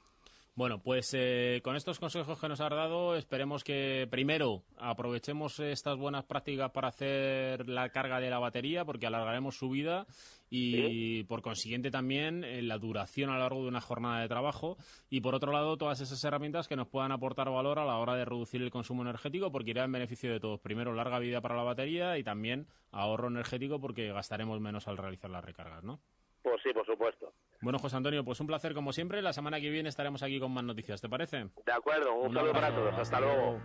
Bueno, 0.53 0.81
pues 0.83 1.13
eh, 1.17 1.61
con 1.63 1.77
estos 1.77 1.97
consejos 1.97 2.37
que 2.39 2.49
nos 2.49 2.59
has 2.59 2.69
dado, 2.69 3.15
esperemos 3.15 3.63
que 3.63 4.05
primero 4.11 4.63
aprovechemos 4.77 5.57
estas 5.61 5.97
buenas 5.97 6.25
prácticas 6.25 6.71
para 6.71 6.89
hacer 6.89 7.69
la 7.69 7.89
carga 7.89 8.19
de 8.19 8.29
la 8.29 8.37
batería, 8.37 8.83
porque 8.83 9.07
alargaremos 9.07 9.55
su 9.55 9.69
vida 9.69 10.05
y 10.49 10.71
¿Sí? 10.73 11.23
por 11.23 11.41
consiguiente 11.41 11.89
también 11.89 12.43
eh, 12.43 12.61
la 12.61 12.77
duración 12.77 13.29
a 13.29 13.35
lo 13.35 13.39
largo 13.39 13.61
de 13.61 13.69
una 13.69 13.79
jornada 13.79 14.19
de 14.21 14.27
trabajo. 14.27 14.75
Y 15.09 15.21
por 15.21 15.35
otro 15.35 15.53
lado, 15.53 15.77
todas 15.77 16.01
esas 16.01 16.21
herramientas 16.25 16.67
que 16.67 16.75
nos 16.75 16.89
puedan 16.89 17.13
aportar 17.13 17.49
valor 17.49 17.79
a 17.79 17.85
la 17.85 17.97
hora 17.97 18.15
de 18.15 18.25
reducir 18.25 18.61
el 18.61 18.71
consumo 18.71 19.03
energético, 19.03 19.53
porque 19.53 19.71
irá 19.71 19.85
en 19.85 19.93
beneficio 19.93 20.33
de 20.33 20.41
todos. 20.41 20.59
Primero, 20.59 20.93
larga 20.93 21.19
vida 21.19 21.39
para 21.39 21.55
la 21.55 21.63
batería 21.63 22.17
y 22.17 22.25
también 22.25 22.67
ahorro 22.91 23.29
energético, 23.29 23.79
porque 23.79 24.11
gastaremos 24.11 24.59
menos 24.59 24.89
al 24.89 24.97
realizar 24.97 25.31
las 25.31 25.45
recargas, 25.45 25.81
¿no? 25.81 26.01
Pues 26.41 26.61
sí, 26.61 26.73
por 26.73 26.85
supuesto. 26.85 27.31
Bueno, 27.61 27.77
José 27.77 27.95
Antonio, 27.95 28.25
pues 28.25 28.39
un 28.39 28.47
placer 28.47 28.73
como 28.73 28.91
siempre. 28.91 29.21
La 29.21 29.33
semana 29.33 29.59
que 29.61 29.69
viene 29.69 29.87
estaremos 29.87 30.23
aquí 30.23 30.39
con 30.39 30.51
más 30.51 30.63
noticias, 30.63 30.99
¿te 30.99 31.07
parece? 31.07 31.45
De 31.65 31.71
acuerdo, 31.71 32.15
un, 32.15 32.29
un 32.29 32.33
saludo 32.33 32.53
para 32.53 32.73
todos. 32.73 32.93
Hasta, 32.95 33.19
luego. 33.19 33.59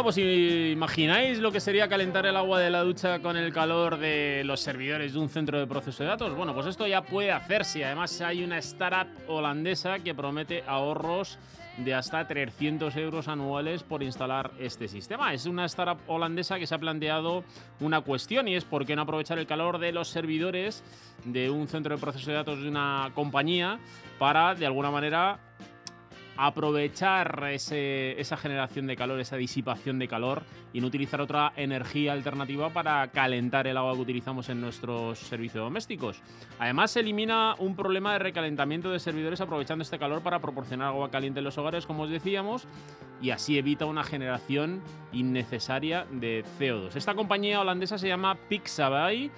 Bueno, 0.00 0.14
pues 0.14 0.72
imagináis 0.72 1.40
lo 1.40 1.52
que 1.52 1.60
sería 1.60 1.86
calentar 1.86 2.24
el 2.24 2.34
agua 2.34 2.58
de 2.58 2.70
la 2.70 2.80
ducha 2.80 3.18
con 3.18 3.36
el 3.36 3.52
calor 3.52 3.98
de 3.98 4.40
los 4.46 4.60
servidores 4.60 5.12
de 5.12 5.18
un 5.18 5.28
centro 5.28 5.58
de 5.58 5.66
proceso 5.66 6.02
de 6.02 6.08
datos. 6.08 6.34
Bueno, 6.34 6.54
pues 6.54 6.68
esto 6.68 6.86
ya 6.86 7.02
puede 7.02 7.30
hacerse. 7.30 7.84
Además 7.84 8.18
hay 8.22 8.42
una 8.42 8.56
startup 8.60 9.08
holandesa 9.28 9.98
que 9.98 10.14
promete 10.14 10.64
ahorros 10.66 11.38
de 11.76 11.92
hasta 11.92 12.26
300 12.26 12.96
euros 12.96 13.28
anuales 13.28 13.82
por 13.82 14.02
instalar 14.02 14.52
este 14.58 14.88
sistema. 14.88 15.34
Es 15.34 15.44
una 15.44 15.66
startup 15.66 16.00
holandesa 16.06 16.58
que 16.58 16.66
se 16.66 16.74
ha 16.74 16.78
planteado 16.78 17.44
una 17.80 18.00
cuestión 18.00 18.48
y 18.48 18.56
es 18.56 18.64
por 18.64 18.86
qué 18.86 18.96
no 18.96 19.02
aprovechar 19.02 19.38
el 19.38 19.46
calor 19.46 19.78
de 19.78 19.92
los 19.92 20.08
servidores 20.08 20.82
de 21.26 21.50
un 21.50 21.68
centro 21.68 21.94
de 21.94 22.00
proceso 22.00 22.30
de 22.30 22.38
datos 22.38 22.62
de 22.62 22.70
una 22.70 23.10
compañía 23.14 23.78
para, 24.18 24.54
de 24.54 24.64
alguna 24.64 24.90
manera, 24.90 25.40
aprovechar 26.42 27.44
esa 27.50 28.36
generación 28.38 28.86
de 28.86 28.96
calor, 28.96 29.20
esa 29.20 29.36
disipación 29.36 29.98
de 29.98 30.08
calor 30.08 30.42
y 30.72 30.80
no 30.80 30.86
utilizar 30.86 31.20
otra 31.20 31.52
energía 31.54 32.14
alternativa 32.14 32.70
para 32.70 33.06
calentar 33.08 33.66
el 33.66 33.76
agua 33.76 33.92
que 33.92 34.00
utilizamos 34.00 34.48
en 34.48 34.62
nuestros 34.62 35.18
servicios 35.18 35.62
domésticos. 35.62 36.22
Además, 36.58 36.92
se 36.92 37.00
elimina 37.00 37.56
un 37.58 37.76
problema 37.76 38.14
de 38.14 38.20
recalentamiento 38.20 38.90
de 38.90 39.00
servidores 39.00 39.42
aprovechando 39.42 39.82
este 39.82 39.98
calor 39.98 40.22
para 40.22 40.38
proporcionar 40.38 40.88
agua 40.88 41.10
caliente 41.10 41.40
en 41.40 41.44
los 41.44 41.58
hogares, 41.58 41.84
como 41.84 42.04
os 42.04 42.10
decíamos, 42.10 42.66
y 43.20 43.30
así 43.30 43.58
evita 43.58 43.84
una 43.84 44.02
generación 44.02 44.80
innecesaria 45.12 46.06
de 46.10 46.42
CO2. 46.58 46.96
Esta 46.96 47.14
compañía 47.14 47.60
holandesa 47.60 47.98
se 47.98 48.08
llama 48.08 48.36
Pixabay 48.48 49.30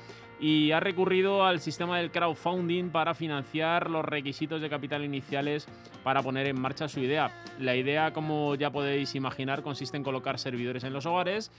y 0.42 0.72
ha 0.72 0.80
recurrido 0.80 1.44
al 1.44 1.60
sistema 1.60 1.98
del 1.98 2.10
crowdfunding 2.10 2.90
para 2.90 3.14
financiar 3.14 3.88
los 3.88 4.04
requisitos 4.04 4.60
de 4.60 4.68
capital 4.68 5.04
iniciales 5.04 5.68
para 6.02 6.20
poner 6.20 6.48
en 6.48 6.60
marcha 6.60 6.88
su 6.88 6.98
idea. 6.98 7.30
La 7.60 7.76
idea, 7.76 8.12
como 8.12 8.56
ya 8.56 8.72
podéis 8.72 9.14
imaginar, 9.14 9.62
consiste 9.62 9.96
en 9.96 10.02
colocar 10.02 10.40
servidores 10.40 10.82
en 10.82 10.92
los 10.92 11.06
hogares 11.06 11.52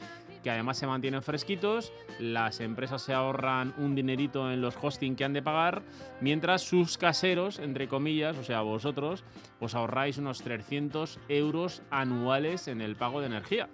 que 0.43 0.51
además 0.51 0.77
se 0.77 0.85
mantienen 0.85 1.21
fresquitos, 1.21 1.93
las 2.19 2.59
empresas 2.59 3.01
se 3.01 3.13
ahorran 3.13 3.73
un 3.77 3.95
dinerito 3.95 4.51
en 4.51 4.59
los 4.59 4.75
hosting 4.79 5.15
que 5.15 5.23
han 5.23 5.31
de 5.31 5.41
pagar, 5.41 5.83
mientras 6.19 6.63
sus 6.63 6.97
caseros, 6.97 7.59
entre 7.59 7.87
comillas, 7.87 8.37
o 8.37 8.43
sea, 8.43 8.59
vosotros, 8.59 9.23
os 9.61 9.75
ahorráis 9.75 10.17
unos 10.17 10.41
300 10.41 11.19
euros 11.29 11.81
anuales 11.89 12.67
en 12.67 12.81
el 12.81 12.97
pago 12.97 13.21
de 13.21 13.27
energía. 13.27 13.69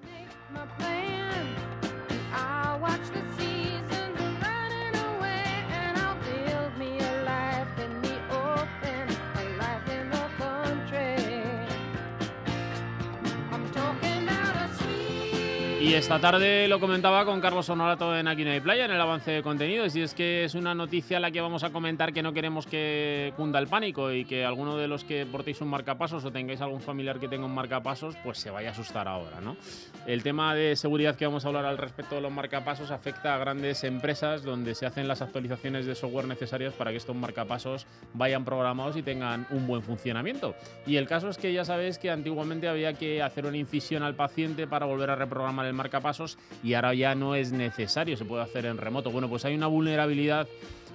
Y 15.89 15.96
esta 15.96 16.19
tarde 16.19 16.67
lo 16.67 16.79
comentaba 16.79 17.25
con 17.25 17.41
Carlos 17.41 17.67
Honorato 17.67 18.15
en 18.15 18.27
Aquí 18.27 18.46
no 18.46 18.51
hay 18.51 18.60
playa, 18.60 18.86
en 18.86 18.91
el 18.91 19.01
avance 19.01 19.31
de 19.31 19.41
contenidos, 19.41 19.96
y 19.96 20.03
es 20.03 20.13
que 20.13 20.43
es 20.43 20.53
una 20.53 20.75
noticia 20.75 21.19
la 21.19 21.31
que 21.31 21.41
vamos 21.41 21.63
a 21.63 21.72
comentar 21.72 22.13
que 22.13 22.22
no 22.22 22.31
queremos 22.31 22.67
que 22.67 23.34
cunda 23.36 23.58
el 23.58 23.65
pánico 23.65 24.12
y 24.12 24.24
que 24.24 24.46
alguno 24.46 24.77
de 24.77 24.88
los 24.88 25.03
que 25.03 25.25
portéis 25.25 25.62
un 25.62 25.69
marcapasos 25.69 26.24
o 26.24 26.31
tengáis 26.31 26.62
algún 26.62 26.79
familiar 26.79 27.19
que 27.19 27.27
tenga 27.27 27.48
un 27.48 27.55
marcapasos, 27.55 28.15
pues 28.24 28.38
se 28.38 28.51
vaya 28.51 28.69
a 28.69 28.72
asustar 28.74 29.08
ahora, 29.08 29.41
¿no? 29.41 29.58
El 30.05 30.22
tema 30.22 30.53
de 30.53 30.75
seguridad 30.75 31.15
que 31.15 31.25
vamos 31.25 31.43
a 31.46 31.48
hablar 31.48 31.65
al 31.65 31.79
respecto 31.79 32.13
de 32.13 32.22
los 32.22 32.31
marcapasos 32.31 32.91
afecta 32.91 33.34
a 33.34 33.39
grandes 33.39 33.84
empresas 33.84 34.43
donde 34.43 34.75
se 34.75 34.86
hacen 34.86 35.08
las 35.08 35.24
actualizaciones 35.24 35.88
de 35.88 35.96
software 35.96 36.27
necesarias 36.27 36.75
para 36.75 36.91
que 36.91 36.98
estos 36.98 37.15
marcapasos 37.15 37.88
vayan 38.13 38.46
programados 38.46 38.96
y 38.96 39.01
tengan 39.01 39.48
un 39.50 39.65
buen 39.65 39.81
funcionamiento. 39.81 40.53
Y 40.86 40.98
el 40.98 41.08
caso 41.08 41.29
es 41.29 41.39
que 41.39 41.51
ya 41.51 41.65
sabéis 41.65 41.98
que 41.98 42.12
antiguamente 42.12 42.67
había 42.67 42.93
que 42.93 43.24
hacer 43.24 43.48
una 43.48 43.58
incisión 43.58 44.03
al 44.03 44.13
paciente 44.13 44.67
para 44.67 44.86
volver 44.86 45.10
a 45.10 45.15
reprogramar 45.15 45.65
el 45.65 45.78
marcapasos 45.79 46.38
y 46.62 46.74
ahora 46.74 46.93
ya 46.93 47.15
no 47.15 47.36
es 47.36 47.53
necesario, 47.53 48.17
se 48.17 48.25
puede 48.25 48.43
hacer 48.43 48.65
en 48.65 48.77
remoto. 48.77 49.12
Bueno, 49.12 49.29
pues 49.29 49.45
hay 49.45 49.55
una 49.55 49.67
vulnerabilidad 49.67 50.48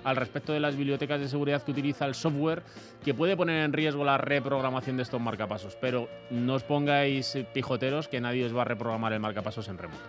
al 0.05 0.17
respecto 0.17 0.53
de 0.53 0.61
las 0.61 0.77
bibliotecas 0.77 1.19
de 1.19 1.29
seguridad 1.29 1.63
que 1.63 1.71
utiliza 1.71 2.05
el 2.05 2.15
software 2.15 2.63
que 3.03 3.15
puede 3.15 3.37
poner 3.37 3.65
en 3.65 3.73
riesgo 3.73 4.05
la 4.05 4.19
reprogramación 4.19 4.99
de 4.99 5.03
estos 5.03 5.21
marcapasos. 5.21 5.77
Pero 5.81 6.09
no 6.31 6.55
os 6.55 6.63
pongáis 6.63 7.39
pijoteros 7.55 8.09
que 8.09 8.21
nadie 8.21 8.45
os 8.45 8.55
va 8.55 8.63
a 8.63 8.67
reprogramar 8.67 9.15
el 9.15 9.21
marcapasos 9.21 9.69
en 9.69 9.79
remoto. 9.79 10.05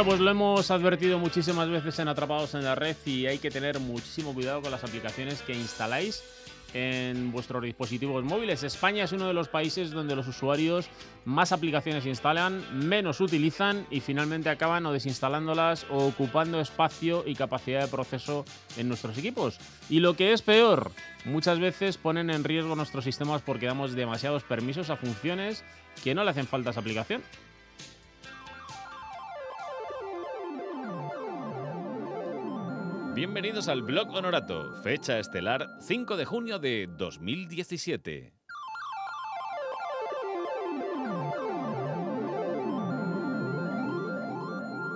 Bueno, 0.00 0.12
pues 0.12 0.20
lo 0.22 0.30
hemos 0.30 0.70
advertido 0.70 1.18
muchísimas 1.18 1.68
veces 1.68 1.98
en 1.98 2.08
Atrapados 2.08 2.54
en 2.54 2.64
la 2.64 2.74
Red 2.74 2.96
y 3.04 3.26
hay 3.26 3.36
que 3.36 3.50
tener 3.50 3.80
muchísimo 3.80 4.32
cuidado 4.32 4.62
con 4.62 4.70
las 4.70 4.82
aplicaciones 4.82 5.42
que 5.42 5.52
instaláis 5.52 6.24
en 6.72 7.30
vuestros 7.30 7.62
dispositivos 7.62 8.24
móviles. 8.24 8.62
España 8.62 9.04
es 9.04 9.12
uno 9.12 9.26
de 9.26 9.34
los 9.34 9.48
países 9.48 9.90
donde 9.90 10.16
los 10.16 10.26
usuarios 10.26 10.88
más 11.26 11.52
aplicaciones 11.52 12.06
instalan, 12.06 12.64
menos 12.72 13.20
utilizan 13.20 13.86
y 13.90 14.00
finalmente 14.00 14.48
acaban 14.48 14.86
o 14.86 14.92
desinstalándolas 14.94 15.84
o 15.90 16.06
ocupando 16.06 16.62
espacio 16.62 17.22
y 17.26 17.34
capacidad 17.34 17.82
de 17.82 17.88
proceso 17.88 18.46
en 18.78 18.88
nuestros 18.88 19.18
equipos. 19.18 19.58
Y 19.90 20.00
lo 20.00 20.16
que 20.16 20.32
es 20.32 20.40
peor, 20.40 20.92
muchas 21.26 21.58
veces 21.58 21.98
ponen 21.98 22.30
en 22.30 22.44
riesgo 22.44 22.74
nuestros 22.74 23.04
sistemas 23.04 23.42
porque 23.42 23.66
damos 23.66 23.92
demasiados 23.92 24.44
permisos 24.44 24.88
a 24.88 24.96
funciones 24.96 25.62
que 26.02 26.14
no 26.14 26.24
le 26.24 26.30
hacen 26.30 26.46
falta 26.46 26.70
a 26.70 26.72
esa 26.72 26.80
aplicación. 26.80 27.20
Bienvenidos 33.12 33.66
al 33.66 33.82
blog 33.82 34.14
Honorato, 34.14 34.72
fecha 34.84 35.18
estelar 35.18 35.68
5 35.80 36.16
de 36.16 36.24
junio 36.24 36.60
de 36.60 36.88
2017. 36.96 38.32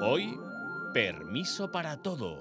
Hoy, 0.01 0.39
permiso 0.93 1.73
para 1.73 2.01
todo. 2.01 2.39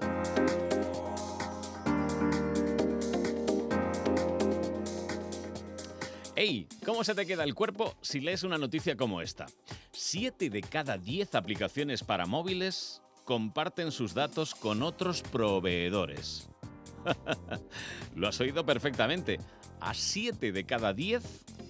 ¡Hey! 6.36 6.68
¿Cómo 6.84 7.02
se 7.02 7.16
te 7.16 7.26
queda 7.26 7.42
el 7.42 7.54
cuerpo 7.54 7.96
si 8.00 8.20
lees 8.20 8.44
una 8.44 8.58
noticia 8.58 8.96
como 8.96 9.20
esta? 9.20 9.46
Siete 9.90 10.50
de 10.50 10.60
cada 10.60 10.98
10 10.98 11.34
aplicaciones 11.34 12.04
para 12.04 12.26
móviles 12.26 13.03
comparten 13.24 13.90
sus 13.90 14.14
datos 14.14 14.54
con 14.54 14.82
otros 14.82 15.22
proveedores. 15.22 16.48
Lo 18.14 18.28
has 18.28 18.40
oído 18.40 18.64
perfectamente. 18.64 19.38
A 19.80 19.92
7 19.94 20.52
de 20.52 20.64
cada 20.64 20.92
10 20.92 21.22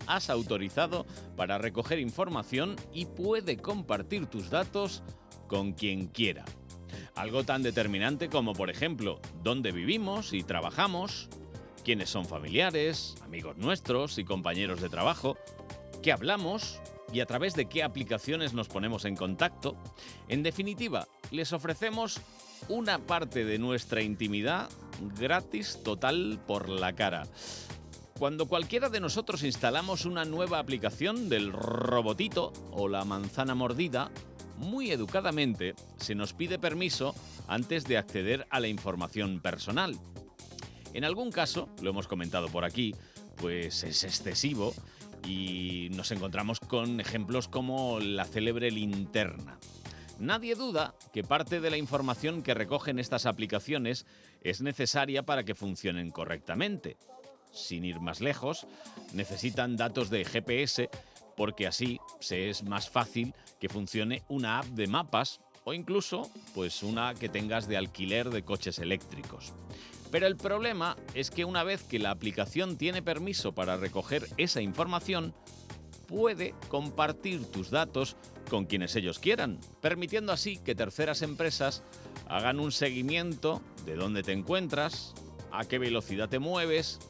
has 0.06 0.30
autorizado 0.30 1.06
para 1.36 1.58
recoger 1.58 1.98
información 1.98 2.76
y 2.92 3.06
puede 3.06 3.56
compartir 3.56 4.26
tus 4.26 4.50
datos 4.50 5.02
con 5.48 5.72
quien 5.72 6.06
quiera. 6.06 6.44
Algo 7.16 7.44
tan 7.44 7.62
determinante 7.62 8.28
como, 8.28 8.52
por 8.52 8.70
ejemplo, 8.70 9.20
dónde 9.42 9.72
vivimos 9.72 10.32
y 10.32 10.42
trabajamos, 10.42 11.28
quiénes 11.84 12.10
son 12.10 12.24
familiares, 12.24 13.14
amigos 13.22 13.56
nuestros 13.56 14.18
y 14.18 14.24
compañeros 14.24 14.80
de 14.80 14.88
trabajo, 14.88 15.36
qué 16.02 16.12
hablamos 16.12 16.80
y 17.14 17.20
a 17.20 17.26
través 17.26 17.54
de 17.54 17.66
qué 17.66 17.84
aplicaciones 17.84 18.54
nos 18.54 18.66
ponemos 18.66 19.04
en 19.04 19.14
contacto. 19.14 19.76
En 20.28 20.42
definitiva, 20.42 21.06
les 21.30 21.52
ofrecemos 21.52 22.20
una 22.68 22.98
parte 22.98 23.44
de 23.44 23.58
nuestra 23.58 24.02
intimidad 24.02 24.68
gratis 25.16 25.78
total 25.84 26.40
por 26.44 26.68
la 26.68 26.92
cara. 26.94 27.22
Cuando 28.18 28.46
cualquiera 28.46 28.88
de 28.88 28.98
nosotros 28.98 29.44
instalamos 29.44 30.06
una 30.06 30.24
nueva 30.24 30.58
aplicación 30.58 31.28
del 31.28 31.52
robotito 31.52 32.52
o 32.72 32.88
la 32.88 33.04
manzana 33.04 33.54
mordida, 33.54 34.10
muy 34.56 34.90
educadamente 34.90 35.74
se 35.98 36.16
nos 36.16 36.32
pide 36.32 36.58
permiso 36.58 37.14
antes 37.46 37.84
de 37.84 37.96
acceder 37.96 38.46
a 38.50 38.58
la 38.58 38.68
información 38.68 39.40
personal. 39.40 39.96
En 40.92 41.04
algún 41.04 41.30
caso, 41.30 41.68
lo 41.80 41.90
hemos 41.90 42.08
comentado 42.08 42.48
por 42.48 42.64
aquí, 42.64 42.94
pues 43.36 43.84
es 43.84 44.02
excesivo 44.04 44.74
y 45.26 45.88
nos 45.92 46.10
encontramos 46.10 46.60
con 46.60 47.00
ejemplos 47.00 47.48
como 47.48 48.00
la 48.00 48.24
célebre 48.24 48.70
linterna. 48.70 49.58
Nadie 50.18 50.54
duda 50.54 50.94
que 51.12 51.24
parte 51.24 51.60
de 51.60 51.70
la 51.70 51.76
información 51.76 52.42
que 52.42 52.54
recogen 52.54 52.98
estas 52.98 53.26
aplicaciones 53.26 54.06
es 54.42 54.60
necesaria 54.60 55.24
para 55.24 55.44
que 55.44 55.54
funcionen 55.54 56.10
correctamente. 56.10 56.96
Sin 57.52 57.84
ir 57.84 58.00
más 58.00 58.20
lejos, 58.20 58.66
necesitan 59.12 59.76
datos 59.76 60.10
de 60.10 60.24
GPS 60.24 60.88
porque 61.36 61.66
así 61.66 61.98
se 62.20 62.48
es 62.48 62.62
más 62.62 62.88
fácil 62.88 63.34
que 63.60 63.68
funcione 63.68 64.22
una 64.28 64.58
app 64.58 64.66
de 64.66 64.86
mapas 64.86 65.40
o 65.64 65.72
incluso 65.72 66.30
pues 66.54 66.82
una 66.82 67.14
que 67.14 67.28
tengas 67.28 67.66
de 67.66 67.76
alquiler 67.76 68.30
de 68.30 68.42
coches 68.42 68.78
eléctricos. 68.78 69.52
Pero 70.14 70.28
el 70.28 70.36
problema 70.36 70.96
es 71.14 71.32
que 71.32 71.44
una 71.44 71.64
vez 71.64 71.82
que 71.82 71.98
la 71.98 72.12
aplicación 72.12 72.76
tiene 72.76 73.02
permiso 73.02 73.52
para 73.52 73.76
recoger 73.76 74.28
esa 74.36 74.60
información, 74.60 75.34
puede 76.06 76.54
compartir 76.68 77.44
tus 77.46 77.72
datos 77.72 78.14
con 78.48 78.66
quienes 78.66 78.94
ellos 78.94 79.18
quieran, 79.18 79.58
permitiendo 79.80 80.30
así 80.30 80.56
que 80.56 80.76
terceras 80.76 81.22
empresas 81.22 81.82
hagan 82.28 82.60
un 82.60 82.70
seguimiento 82.70 83.60
de 83.86 83.96
dónde 83.96 84.22
te 84.22 84.30
encuentras, 84.30 85.14
a 85.50 85.64
qué 85.64 85.80
velocidad 85.80 86.28
te 86.28 86.38
mueves 86.38 87.00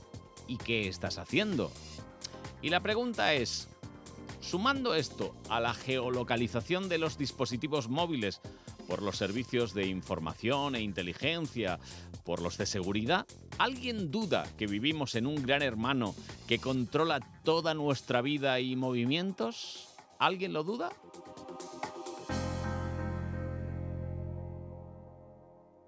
y 0.49 0.57
qué 0.57 0.89
estás 0.89 1.19
haciendo. 1.19 1.71
Y 2.63 2.71
la 2.71 2.81
pregunta 2.81 3.35
es, 3.35 3.69
sumando 4.41 4.95
esto 4.95 5.35
a 5.51 5.61
la 5.61 5.75
geolocalización 5.75 6.89
de 6.89 6.97
los 6.97 7.19
dispositivos 7.19 7.91
móviles 7.91 8.41
por 8.89 9.03
los 9.03 9.17
servicios 9.17 9.75
de 9.75 9.87
información 9.87 10.75
e 10.75 10.81
inteligencia, 10.83 11.79
por 12.25 12.41
los 12.41 12.57
de 12.59 12.67
seguridad, 12.67 13.27
¿alguien 13.59 14.11
duda 14.11 14.47
que 14.57 14.67
vivimos 14.67 15.15
en 15.15 15.27
un 15.27 15.43
gran 15.43 15.63
hermano 15.63 16.15
que 16.47 16.59
controla 16.59 17.21
toda 17.45 17.75
nuestra 17.75 18.23
vida 18.23 18.61
y 18.61 18.77
movimientos? 18.77 19.89
¿Alguien 20.19 20.53
lo 20.53 20.63
duda? 20.65 20.91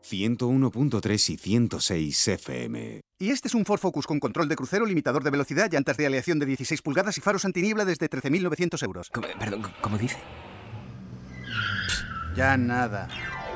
...101.3 0.02 1.30
y 1.30 1.36
106 1.36 2.28
FM. 2.28 3.00
Y 3.18 3.30
este 3.30 3.48
es 3.48 3.54
un 3.54 3.64
Ford 3.64 3.80
Focus 3.80 4.06
con 4.06 4.20
control 4.20 4.48
de 4.48 4.54
crucero, 4.54 4.86
limitador 4.86 5.24
de 5.24 5.30
velocidad, 5.30 5.68
llantas 5.70 5.96
de 5.96 6.06
aleación 6.06 6.38
de 6.38 6.46
16 6.46 6.80
pulgadas 6.82 7.18
y 7.18 7.20
faros 7.20 7.44
antiniebla 7.44 7.84
desde 7.84 8.08
13.900 8.08 8.82
euros. 8.84 9.10
¿Cómo- 9.10 9.26
Perdón, 9.38 9.62
¿cómo 9.80 9.98
dice? 9.98 10.18
Ya 12.36 12.56
nada. 12.56 13.08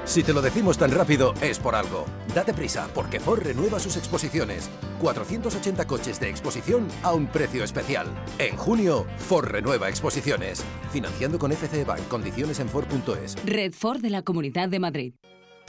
Si 0.04 0.22
te 0.22 0.32
lo 0.32 0.40
decimos 0.40 0.78
tan 0.78 0.90
rápido, 0.90 1.34
es 1.42 1.58
por 1.58 1.74
algo. 1.74 2.06
Date 2.34 2.54
prisa, 2.54 2.88
porque 2.94 3.20
Ford 3.20 3.42
renueva 3.42 3.78
sus 3.78 3.96
exposiciones. 3.96 4.70
480 5.00 5.86
coches 5.86 6.18
de 6.18 6.30
exposición 6.30 6.88
a 7.02 7.12
un 7.12 7.26
precio 7.26 7.62
especial. 7.62 8.06
En 8.38 8.56
junio, 8.56 9.06
Ford 9.18 9.48
renueva 9.48 9.88
exposiciones. 9.88 10.64
Financiando 10.90 11.38
con 11.38 11.52
FCE 11.52 11.84
Bank. 11.84 12.08
Condiciones 12.08 12.58
en 12.60 12.68
Ford.es. 12.68 13.36
Red 13.44 13.74
Ford 13.74 14.00
de 14.00 14.10
la 14.10 14.22
Comunidad 14.22 14.68
de 14.68 14.80
Madrid. 14.80 15.14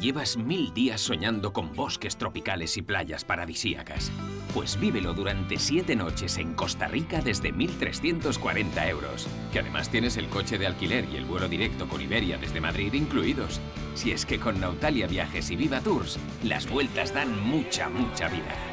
Llevas 0.00 0.36
mil 0.36 0.72
días 0.74 1.00
soñando 1.00 1.52
con 1.52 1.74
bosques 1.74 2.16
tropicales 2.16 2.76
y 2.76 2.82
playas 2.82 3.24
paradisíacas. 3.24 4.10
Pues 4.54 4.78
vívelo 4.78 5.14
durante 5.14 5.58
siete 5.58 5.94
noches 5.94 6.38
en 6.38 6.54
Costa 6.54 6.88
Rica 6.88 7.20
desde 7.20 7.52
1.340 7.52 8.88
euros. 8.88 9.28
Que 9.52 9.60
además 9.60 9.88
tienes 9.88 10.16
el 10.16 10.28
coche 10.28 10.58
de 10.58 10.66
alquiler 10.66 11.06
y 11.12 11.16
el 11.16 11.24
vuelo 11.24 11.48
directo 11.48 11.88
con 11.88 12.00
Iberia 12.00 12.36
desde 12.36 12.60
Madrid 12.60 12.92
incluidos. 12.94 13.60
Si 13.94 14.12
es 14.12 14.26
que 14.26 14.38
con 14.38 14.60
Nautalia 14.60 15.06
Viajes 15.06 15.50
y 15.50 15.56
Viva 15.56 15.80
Tours, 15.80 16.18
las 16.42 16.68
vueltas 16.68 17.14
dan 17.14 17.40
mucha, 17.40 17.88
mucha 17.88 18.28
vida. 18.28 18.69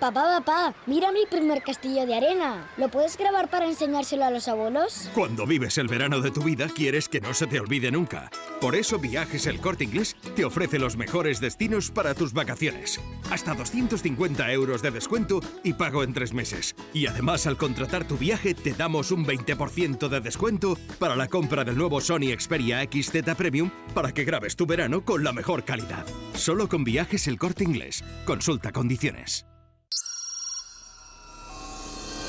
Papá, 0.00 0.40
papá, 0.40 0.74
mira 0.86 1.12
mi 1.12 1.26
primer 1.26 1.62
castillo 1.62 2.06
de 2.06 2.14
arena. 2.14 2.70
¿Lo 2.78 2.88
puedes 2.88 3.18
grabar 3.18 3.50
para 3.50 3.66
enseñárselo 3.66 4.24
a 4.24 4.30
los 4.30 4.48
abuelos? 4.48 5.10
Cuando 5.14 5.46
vives 5.46 5.76
el 5.76 5.88
verano 5.88 6.22
de 6.22 6.30
tu 6.30 6.42
vida, 6.42 6.68
quieres 6.74 7.06
que 7.06 7.20
no 7.20 7.34
se 7.34 7.46
te 7.46 7.60
olvide 7.60 7.90
nunca. 7.90 8.30
Por 8.62 8.76
eso 8.76 8.98
Viajes 8.98 9.46
El 9.46 9.60
Corte 9.60 9.84
Inglés 9.84 10.16
te 10.34 10.46
ofrece 10.46 10.78
los 10.78 10.96
mejores 10.96 11.38
destinos 11.38 11.90
para 11.90 12.14
tus 12.14 12.32
vacaciones. 12.32 12.98
Hasta 13.30 13.52
250 13.52 14.50
euros 14.52 14.80
de 14.80 14.90
descuento 14.90 15.40
y 15.64 15.74
pago 15.74 16.02
en 16.02 16.14
tres 16.14 16.32
meses. 16.32 16.74
Y 16.94 17.06
además 17.06 17.46
al 17.46 17.58
contratar 17.58 18.08
tu 18.08 18.16
viaje 18.16 18.54
te 18.54 18.72
damos 18.72 19.10
un 19.10 19.26
20% 19.26 20.08
de 20.08 20.20
descuento 20.20 20.78
para 20.98 21.14
la 21.14 21.28
compra 21.28 21.62
del 21.62 21.76
nuevo 21.76 22.00
Sony 22.00 22.34
Xperia 22.38 22.82
XZ 22.84 23.34
Premium 23.36 23.70
para 23.92 24.12
que 24.12 24.24
grabes 24.24 24.56
tu 24.56 24.64
verano 24.64 25.04
con 25.04 25.22
la 25.22 25.34
mejor 25.34 25.62
calidad. 25.64 26.06
Solo 26.32 26.70
con 26.70 26.84
Viajes 26.84 27.28
El 27.28 27.38
Corte 27.38 27.64
Inglés. 27.64 28.02
Consulta 28.24 28.72
condiciones. 28.72 29.44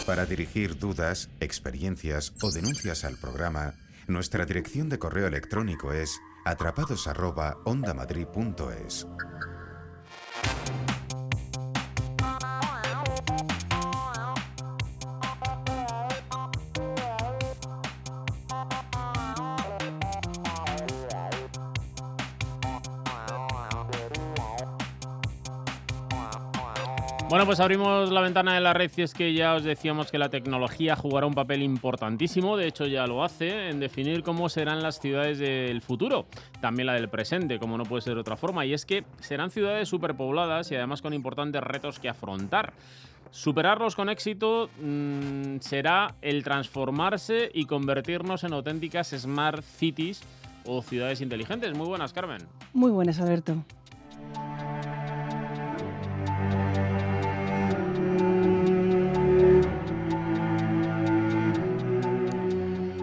Para 0.06 0.26
dirigir 0.26 0.78
dudas, 0.78 1.30
experiencias 1.40 2.34
o 2.42 2.52
denuncias 2.52 3.06
al 3.06 3.16
programa, 3.18 3.76
nuestra 4.08 4.46
dirección 4.46 4.90
de 4.90 5.00
correo 5.00 5.28
electrónico 5.28 5.94
es 5.94 6.20
atrapados@ondamadrid.es. 6.44 9.08
Bueno, 27.32 27.46
pues 27.46 27.62
abrimos 27.62 28.12
la 28.12 28.20
ventana 28.20 28.56
de 28.56 28.60
la 28.60 28.74
red 28.74 28.92
y 28.94 29.04
es 29.04 29.14
que 29.14 29.34
ya 29.34 29.56
os 29.56 29.64
decíamos 29.64 30.12
que 30.12 30.18
la 30.18 30.28
tecnología 30.28 30.98
jugará 30.98 31.26
un 31.28 31.34
papel 31.34 31.64
importantísimo, 31.64 32.58
de 32.58 32.68
hecho 32.68 32.88
ya 32.88 33.08
lo 33.08 33.24
hace, 33.24 33.70
en 33.70 33.80
definir 33.80 34.22
cómo 34.22 34.50
serán 34.50 34.84
las 34.84 35.00
ciudades 35.00 35.40
del 35.40 35.82
futuro, 35.82 36.26
también 36.60 36.88
la 36.88 36.94
del 36.94 37.08
presente, 37.08 37.58
como 37.58 37.78
no 37.78 37.86
puede 37.86 38.02
ser 38.02 38.16
de 38.16 38.20
otra 38.20 38.36
forma, 38.36 38.66
y 38.66 38.74
es 38.74 38.86
que 38.86 39.06
serán 39.22 39.50
ciudades 39.50 39.88
superpobladas 39.88 40.70
y 40.74 40.76
además 40.76 41.02
con 41.02 41.14
importantes 41.14 41.64
retos 41.64 42.00
que 42.00 42.10
afrontar. 42.10 42.74
Superarlos 43.32 43.96
con 43.96 44.10
éxito 44.10 44.70
mm, 44.82 45.60
será 45.62 46.16
el 46.22 46.44
transformarse 46.44 47.50
y 47.54 47.64
convertirnos 47.64 48.44
en 48.44 48.52
auténticas 48.52 49.16
smart 49.18 49.64
cities 49.64 50.22
o 50.66 50.82
ciudades 50.82 51.22
inteligentes. 51.22 51.74
Muy 51.78 51.88
buenas, 51.88 52.12
Carmen. 52.12 52.42
Muy 52.74 52.92
buenas, 52.92 53.22
Alberto. 53.22 53.64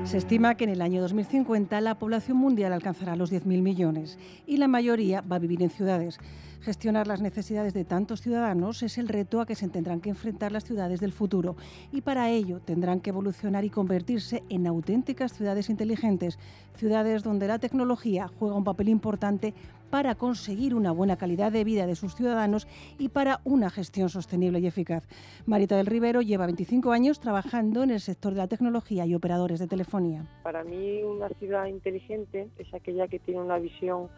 Se 0.09 0.17
estima 0.17 0.55
que 0.55 0.65
en 0.65 0.71
el 0.71 0.81
año 0.81 1.03
2050 1.03 1.83
la 1.83 1.99
población 1.99 2.39
mundial 2.39 2.73
alcanzará 2.73 3.15
los 3.15 3.31
10.000 3.31 3.61
millones 3.61 4.19
y 4.47 4.57
la 4.57 4.67
mayoría 4.67 5.21
va 5.21 5.37
a 5.37 5.39
vivir 5.39 5.63
en 5.63 5.69
ciudades. 5.69 6.19
Gestionar 6.63 7.07
las 7.07 7.21
necesidades 7.21 7.75
de 7.75 7.85
tantos 7.85 8.23
ciudadanos 8.23 8.83
es 8.83 8.97
el 8.97 9.07
reto 9.07 9.43
a 9.43 9.45
que 9.45 9.55
se 9.55 9.69
tendrán 9.69 10.01
que 10.01 10.09
enfrentar 10.09 10.51
las 10.51 10.65
ciudades 10.65 11.01
del 11.01 11.13
futuro 11.13 11.57
y 11.93 12.01
para 12.01 12.31
ello 12.31 12.59
tendrán 12.59 13.01
que 13.01 13.11
evolucionar 13.11 13.67
y 13.67 13.71
convertirse 13.71 14.43
en 14.49 14.67
auténticas 14.67 15.35
ciudades 15.35 15.69
inteligentes, 15.69 16.39
ciudades 16.75 17.23
donde 17.23 17.47
la 17.47 17.59
tecnología 17.59 18.31
juega 18.39 18.57
un 18.57 18.65
papel 18.65 18.89
importante 18.89 19.53
para 19.91 20.15
conseguir 20.15 20.75
una 20.75 20.93
buena 20.93 21.17
calidad 21.17 21.53
de 21.53 21.65
vida 21.65 21.87
de 21.87 21.97
sus 21.97 22.15
ciudadanos 22.15 22.67
y 22.99 23.09
para 23.09 23.41
una 23.45 23.71
gestión 23.71 24.09
sostenible 24.09 24.61
y 24.61 24.67
eficaz. 24.67 25.05
Marita 25.47 25.77
del 25.77 25.87
Rivero 25.87 26.23
lleva 26.23 26.47
25 26.47 26.93
años 26.93 27.21
trabajando 27.21 27.83
en 27.83 27.91
el 27.91 28.01
sector 28.01 28.33
de 28.33 28.39
la 28.39 28.49
tecnología 28.49 29.07
y 29.07 29.15
operadores 29.15 29.59
de 29.59 29.67
telefonía. 29.67 30.27
Para 30.43 30.65
mí 30.65 31.03
una 31.03 31.29
ciudad 31.31 31.67
inteligente 31.67 32.49
es 32.59 32.73
aquella 32.75 33.09
que 33.09 33.19
tiene 33.19 33.41
una 33.41 33.59
visión 33.59 34.09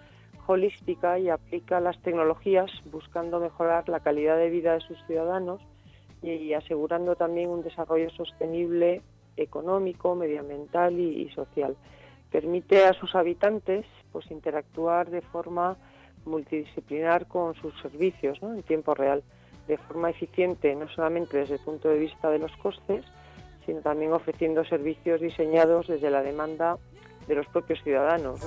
holística 0.46 1.18
y 1.18 1.28
aplica 1.28 1.80
las 1.80 2.00
tecnologías 2.02 2.70
buscando 2.90 3.38
mejorar 3.38 3.88
la 3.88 4.00
calidad 4.00 4.36
de 4.36 4.50
vida 4.50 4.74
de 4.74 4.80
sus 4.80 4.98
ciudadanos 5.06 5.60
y 6.22 6.52
asegurando 6.52 7.16
también 7.16 7.48
un 7.48 7.62
desarrollo 7.62 8.10
sostenible 8.10 9.02
económico, 9.36 10.14
medioambiental 10.14 10.98
y, 10.98 11.22
y 11.22 11.30
social. 11.30 11.76
Permite 12.30 12.84
a 12.84 12.92
sus 12.92 13.14
habitantes 13.14 13.86
pues 14.12 14.30
interactuar 14.30 15.10
de 15.10 15.20
forma 15.20 15.76
multidisciplinar 16.24 17.26
con 17.26 17.54
sus 17.54 17.78
servicios 17.80 18.38
en 18.42 18.62
tiempo 18.62 18.94
real, 18.94 19.22
de 19.66 19.78
forma 19.78 20.10
eficiente, 20.10 20.74
no 20.74 20.88
solamente 20.88 21.38
desde 21.38 21.54
el 21.54 21.60
punto 21.60 21.88
de 21.88 21.98
vista 21.98 22.30
de 22.30 22.38
los 22.38 22.54
costes, 22.56 23.04
sino 23.66 23.80
también 23.80 24.12
ofreciendo 24.12 24.64
servicios 24.64 25.20
diseñados 25.20 25.86
desde 25.86 26.10
la 26.10 26.22
demanda 26.22 26.76
de 27.26 27.34
los 27.34 27.46
propios 27.46 27.82
ciudadanos. 27.82 28.40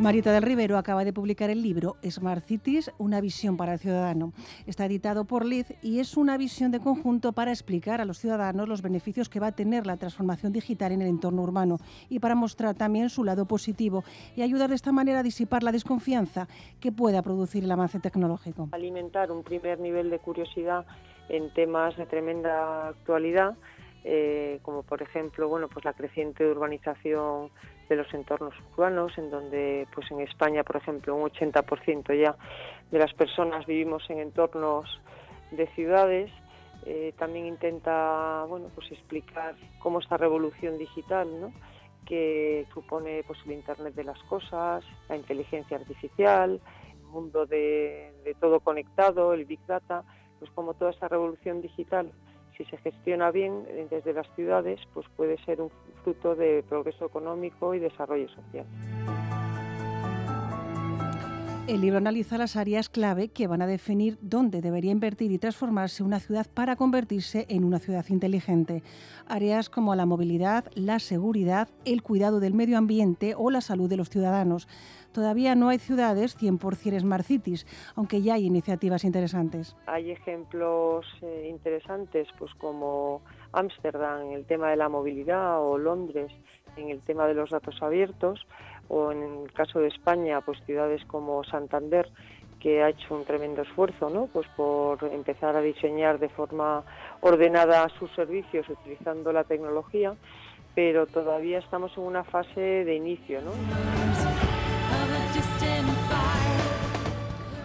Marita 0.00 0.32
del 0.32 0.44
Rivero 0.44 0.78
acaba 0.78 1.04
de 1.04 1.12
publicar 1.12 1.50
el 1.50 1.60
libro 1.60 1.96
Smart 2.02 2.42
Cities, 2.42 2.90
una 2.96 3.20
visión 3.20 3.58
para 3.58 3.74
el 3.74 3.78
ciudadano. 3.78 4.32
Está 4.66 4.86
editado 4.86 5.26
por 5.26 5.44
Liz 5.44 5.74
y 5.82 6.00
es 6.00 6.16
una 6.16 6.38
visión 6.38 6.70
de 6.70 6.80
conjunto 6.80 7.32
para 7.32 7.50
explicar 7.50 8.00
a 8.00 8.06
los 8.06 8.18
ciudadanos 8.18 8.66
los 8.66 8.80
beneficios 8.80 9.28
que 9.28 9.40
va 9.40 9.48
a 9.48 9.52
tener 9.52 9.86
la 9.86 9.98
transformación 9.98 10.54
digital 10.54 10.92
en 10.92 11.02
el 11.02 11.08
entorno 11.08 11.42
urbano 11.42 11.76
y 12.08 12.18
para 12.18 12.34
mostrar 12.34 12.74
también 12.76 13.10
su 13.10 13.24
lado 13.24 13.44
positivo 13.44 14.02
y 14.36 14.40
ayudar 14.40 14.70
de 14.70 14.76
esta 14.76 14.90
manera 14.90 15.18
a 15.18 15.22
disipar 15.22 15.62
la 15.62 15.70
desconfianza 15.70 16.48
que 16.80 16.92
pueda 16.92 17.20
producir 17.20 17.64
el 17.64 17.70
avance 17.70 18.00
tecnológico. 18.00 18.70
Alimentar 18.72 19.30
un 19.30 19.42
primer 19.42 19.80
nivel 19.80 20.08
de 20.08 20.18
curiosidad 20.18 20.86
en 21.28 21.52
temas 21.52 21.94
de 21.98 22.06
tremenda 22.06 22.88
actualidad, 22.88 23.54
eh, 24.04 24.60
como 24.62 24.82
por 24.82 25.02
ejemplo 25.02 25.46
bueno, 25.46 25.68
pues 25.68 25.84
la 25.84 25.92
creciente 25.92 26.46
urbanización 26.46 27.50
de 27.90 27.96
los 27.96 28.14
entornos 28.14 28.54
urbanos, 28.72 29.18
en 29.18 29.30
donde 29.30 29.86
pues 29.92 30.10
en 30.12 30.20
España, 30.20 30.62
por 30.62 30.76
ejemplo, 30.76 31.14
un 31.14 31.28
80% 31.28 32.18
ya 32.18 32.36
de 32.90 32.98
las 32.98 33.12
personas 33.12 33.66
vivimos 33.66 34.08
en 34.08 34.20
entornos 34.20 35.00
de 35.50 35.66
ciudades. 35.74 36.30
Eh, 36.86 37.12
también 37.18 37.46
intenta 37.46 38.44
bueno, 38.48 38.68
pues 38.74 38.90
explicar 38.92 39.54
cómo 39.80 39.98
esta 39.98 40.16
revolución 40.16 40.78
digital, 40.78 41.28
¿no? 41.40 41.52
que 42.06 42.66
supone 42.72 43.22
pues, 43.26 43.38
el 43.44 43.52
Internet 43.52 43.94
de 43.94 44.04
las 44.04 44.22
cosas, 44.22 44.82
la 45.08 45.16
inteligencia 45.16 45.76
artificial, 45.76 46.60
el 46.92 47.06
mundo 47.06 47.44
de, 47.44 48.14
de 48.24 48.34
todo 48.34 48.60
conectado, 48.60 49.34
el 49.34 49.44
Big 49.44 49.60
Data, 49.66 50.04
pues 50.38 50.50
como 50.52 50.74
toda 50.74 50.92
esta 50.92 51.08
revolución 51.08 51.60
digital 51.60 52.10
si 52.60 52.70
se 52.70 52.76
gestiona 52.76 53.30
bien 53.30 53.64
eh, 53.68 53.86
desde 53.90 54.12
las 54.12 54.26
ciudades, 54.34 54.80
pues 54.92 55.06
puede 55.16 55.42
ser 55.44 55.62
un 55.62 55.70
fruto 56.04 56.34
de 56.34 56.62
progreso 56.68 57.06
económico 57.06 57.74
y 57.74 57.78
desarrollo 57.78 58.28
social. 58.28 58.66
El 61.66 61.80
libro 61.80 61.98
analiza 61.98 62.36
las 62.36 62.56
áreas 62.56 62.88
clave 62.88 63.28
que 63.28 63.46
van 63.46 63.62
a 63.62 63.66
definir 63.66 64.18
dónde 64.20 64.60
debería 64.60 64.90
invertir 64.90 65.30
y 65.30 65.38
transformarse 65.38 66.02
una 66.02 66.18
ciudad 66.18 66.46
para 66.52 66.74
convertirse 66.74 67.46
en 67.48 67.64
una 67.64 67.78
ciudad 67.78 68.04
inteligente. 68.08 68.82
Áreas 69.28 69.70
como 69.70 69.94
la 69.94 70.04
movilidad, 70.04 70.64
la 70.74 70.98
seguridad, 70.98 71.68
el 71.84 72.02
cuidado 72.02 72.40
del 72.40 72.54
medio 72.54 72.76
ambiente 72.76 73.34
o 73.36 73.50
la 73.50 73.60
salud 73.60 73.88
de 73.88 73.96
los 73.96 74.10
ciudadanos. 74.10 74.66
Todavía 75.12 75.54
no 75.54 75.68
hay 75.68 75.78
ciudades 75.78 76.38
100% 76.38 77.00
Smart 77.00 77.24
Cities, 77.24 77.66
aunque 77.96 78.22
ya 78.22 78.34
hay 78.34 78.46
iniciativas 78.46 79.04
interesantes. 79.04 79.76
Hay 79.86 80.10
ejemplos 80.10 81.06
eh, 81.22 81.48
interesantes, 81.50 82.28
pues 82.38 82.54
como 82.54 83.22
Ámsterdam 83.52 84.26
en 84.26 84.32
el 84.32 84.44
tema 84.44 84.70
de 84.70 84.76
la 84.76 84.88
movilidad 84.88 85.62
o 85.62 85.78
Londres 85.78 86.32
en 86.76 86.90
el 86.90 87.00
tema 87.00 87.26
de 87.26 87.34
los 87.34 87.50
datos 87.50 87.82
abiertos 87.82 88.46
o 88.88 89.12
en 89.12 89.22
el 89.22 89.52
caso 89.52 89.80
de 89.80 89.88
España, 89.88 90.40
pues 90.40 90.58
ciudades 90.64 91.04
como 91.06 91.44
Santander 91.44 92.08
que 92.60 92.82
ha 92.82 92.90
hecho 92.90 93.14
un 93.14 93.24
tremendo 93.24 93.62
esfuerzo, 93.62 94.10
¿no? 94.10 94.26
Pues 94.26 94.46
por 94.54 95.02
empezar 95.04 95.56
a 95.56 95.62
diseñar 95.62 96.18
de 96.18 96.28
forma 96.28 96.84
ordenada 97.22 97.88
sus 97.98 98.10
servicios 98.14 98.68
utilizando 98.68 99.32
la 99.32 99.44
tecnología, 99.44 100.14
pero 100.74 101.06
todavía 101.06 101.58
estamos 101.58 101.96
en 101.96 102.04
una 102.04 102.22
fase 102.22 102.60
de 102.60 102.94
inicio, 102.94 103.40
¿no? 103.40 104.09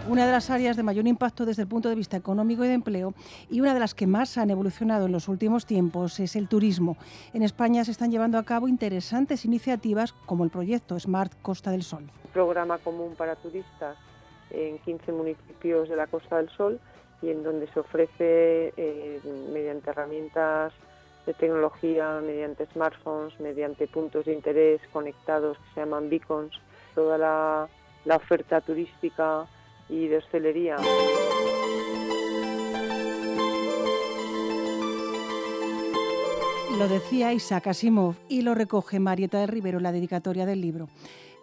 Una 0.08 0.24
de 0.24 0.32
las 0.32 0.50
áreas 0.50 0.76
de 0.76 0.82
mayor 0.82 1.06
impacto 1.06 1.44
desde 1.44 1.62
el 1.62 1.68
punto 1.68 1.88
de 1.88 1.94
vista 1.94 2.16
económico 2.16 2.64
y 2.64 2.68
de 2.68 2.74
empleo 2.74 3.12
y 3.50 3.60
una 3.60 3.74
de 3.74 3.80
las 3.80 3.94
que 3.94 4.06
más 4.06 4.38
han 4.38 4.50
evolucionado 4.50 5.06
en 5.06 5.12
los 5.12 5.28
últimos 5.28 5.66
tiempos 5.66 6.20
es 6.20 6.36
el 6.36 6.48
turismo. 6.48 6.96
En 7.34 7.42
España 7.42 7.84
se 7.84 7.90
están 7.90 8.10
llevando 8.10 8.38
a 8.38 8.44
cabo 8.44 8.68
interesantes 8.68 9.44
iniciativas 9.44 10.12
como 10.12 10.44
el 10.44 10.50
proyecto 10.50 10.98
Smart 10.98 11.32
Costa 11.42 11.70
del 11.70 11.82
Sol. 11.82 12.04
Un 12.24 12.30
programa 12.32 12.78
común 12.78 13.14
para 13.16 13.36
turistas 13.36 13.96
en 14.50 14.78
15 14.78 15.12
municipios 15.12 15.88
de 15.88 15.96
la 15.96 16.06
Costa 16.06 16.36
del 16.36 16.48
Sol 16.50 16.80
y 17.20 17.30
en 17.30 17.42
donde 17.42 17.66
se 17.68 17.80
ofrece 17.80 18.72
eh, 18.76 19.20
mediante 19.52 19.90
herramientas 19.90 20.72
de 21.26 21.34
tecnología, 21.34 22.20
mediante 22.24 22.66
smartphones, 22.66 23.38
mediante 23.40 23.88
puntos 23.88 24.24
de 24.24 24.32
interés 24.32 24.80
conectados 24.92 25.58
que 25.58 25.74
se 25.74 25.80
llaman 25.80 26.08
beacons, 26.08 26.58
toda 26.96 27.18
la, 27.18 27.68
oferta 28.16 28.60
turística 28.60 29.46
y 29.88 30.08
de 30.08 30.16
hostelería. 30.16 30.76
Lo 36.78 36.88
decía 36.88 37.32
Isaac 37.32 37.68
Asimov 37.68 38.16
y 38.28 38.42
lo 38.42 38.54
recoge 38.54 38.98
Marieta 38.98 39.38
del 39.40 39.48
Rivero 39.48 39.78
en 39.78 39.84
la 39.84 39.92
dedicatoria 39.92 40.46
del 40.46 40.60
libro. 40.60 40.88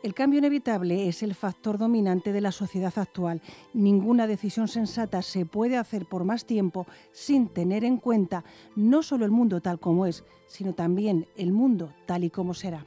El 0.01 0.13
cambio 0.13 0.39
inevitable 0.39 1.07
es 1.07 1.23
el 1.23 1.33
factor 1.33 1.77
dominante 1.77 2.33
de 2.33 2.41
la 2.41 2.51
sociedad 2.51 2.93
actual. 2.97 3.41
Ninguna 3.73 4.27
decisión 4.27 4.67
sensata 4.67 5.21
se 5.21 5.45
puede 5.45 5.77
hacer 5.77 6.05
por 6.05 6.25
más 6.25 6.45
tiempo 6.45 6.85
sin 7.13 7.47
tener 7.47 7.85
en 7.85 7.97
cuenta 7.97 8.43
no 8.75 9.01
solo 9.01 9.23
el 9.23 9.31
mundo 9.31 9.61
tal 9.61 9.79
como 9.79 10.05
es, 10.05 10.25
sino 10.47 10.73
también 10.73 11.27
el 11.37 11.53
mundo 11.53 11.93
tal 12.05 12.23
y 12.25 12.29
como 12.29 12.53
será. 12.53 12.85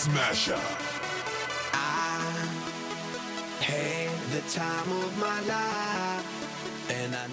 Smasher. 0.00 0.56
I 1.74 2.22
had 3.60 4.10
the 4.32 4.40
time 4.48 4.90
of 5.04 5.18
my 5.18 5.40
life, 5.46 6.40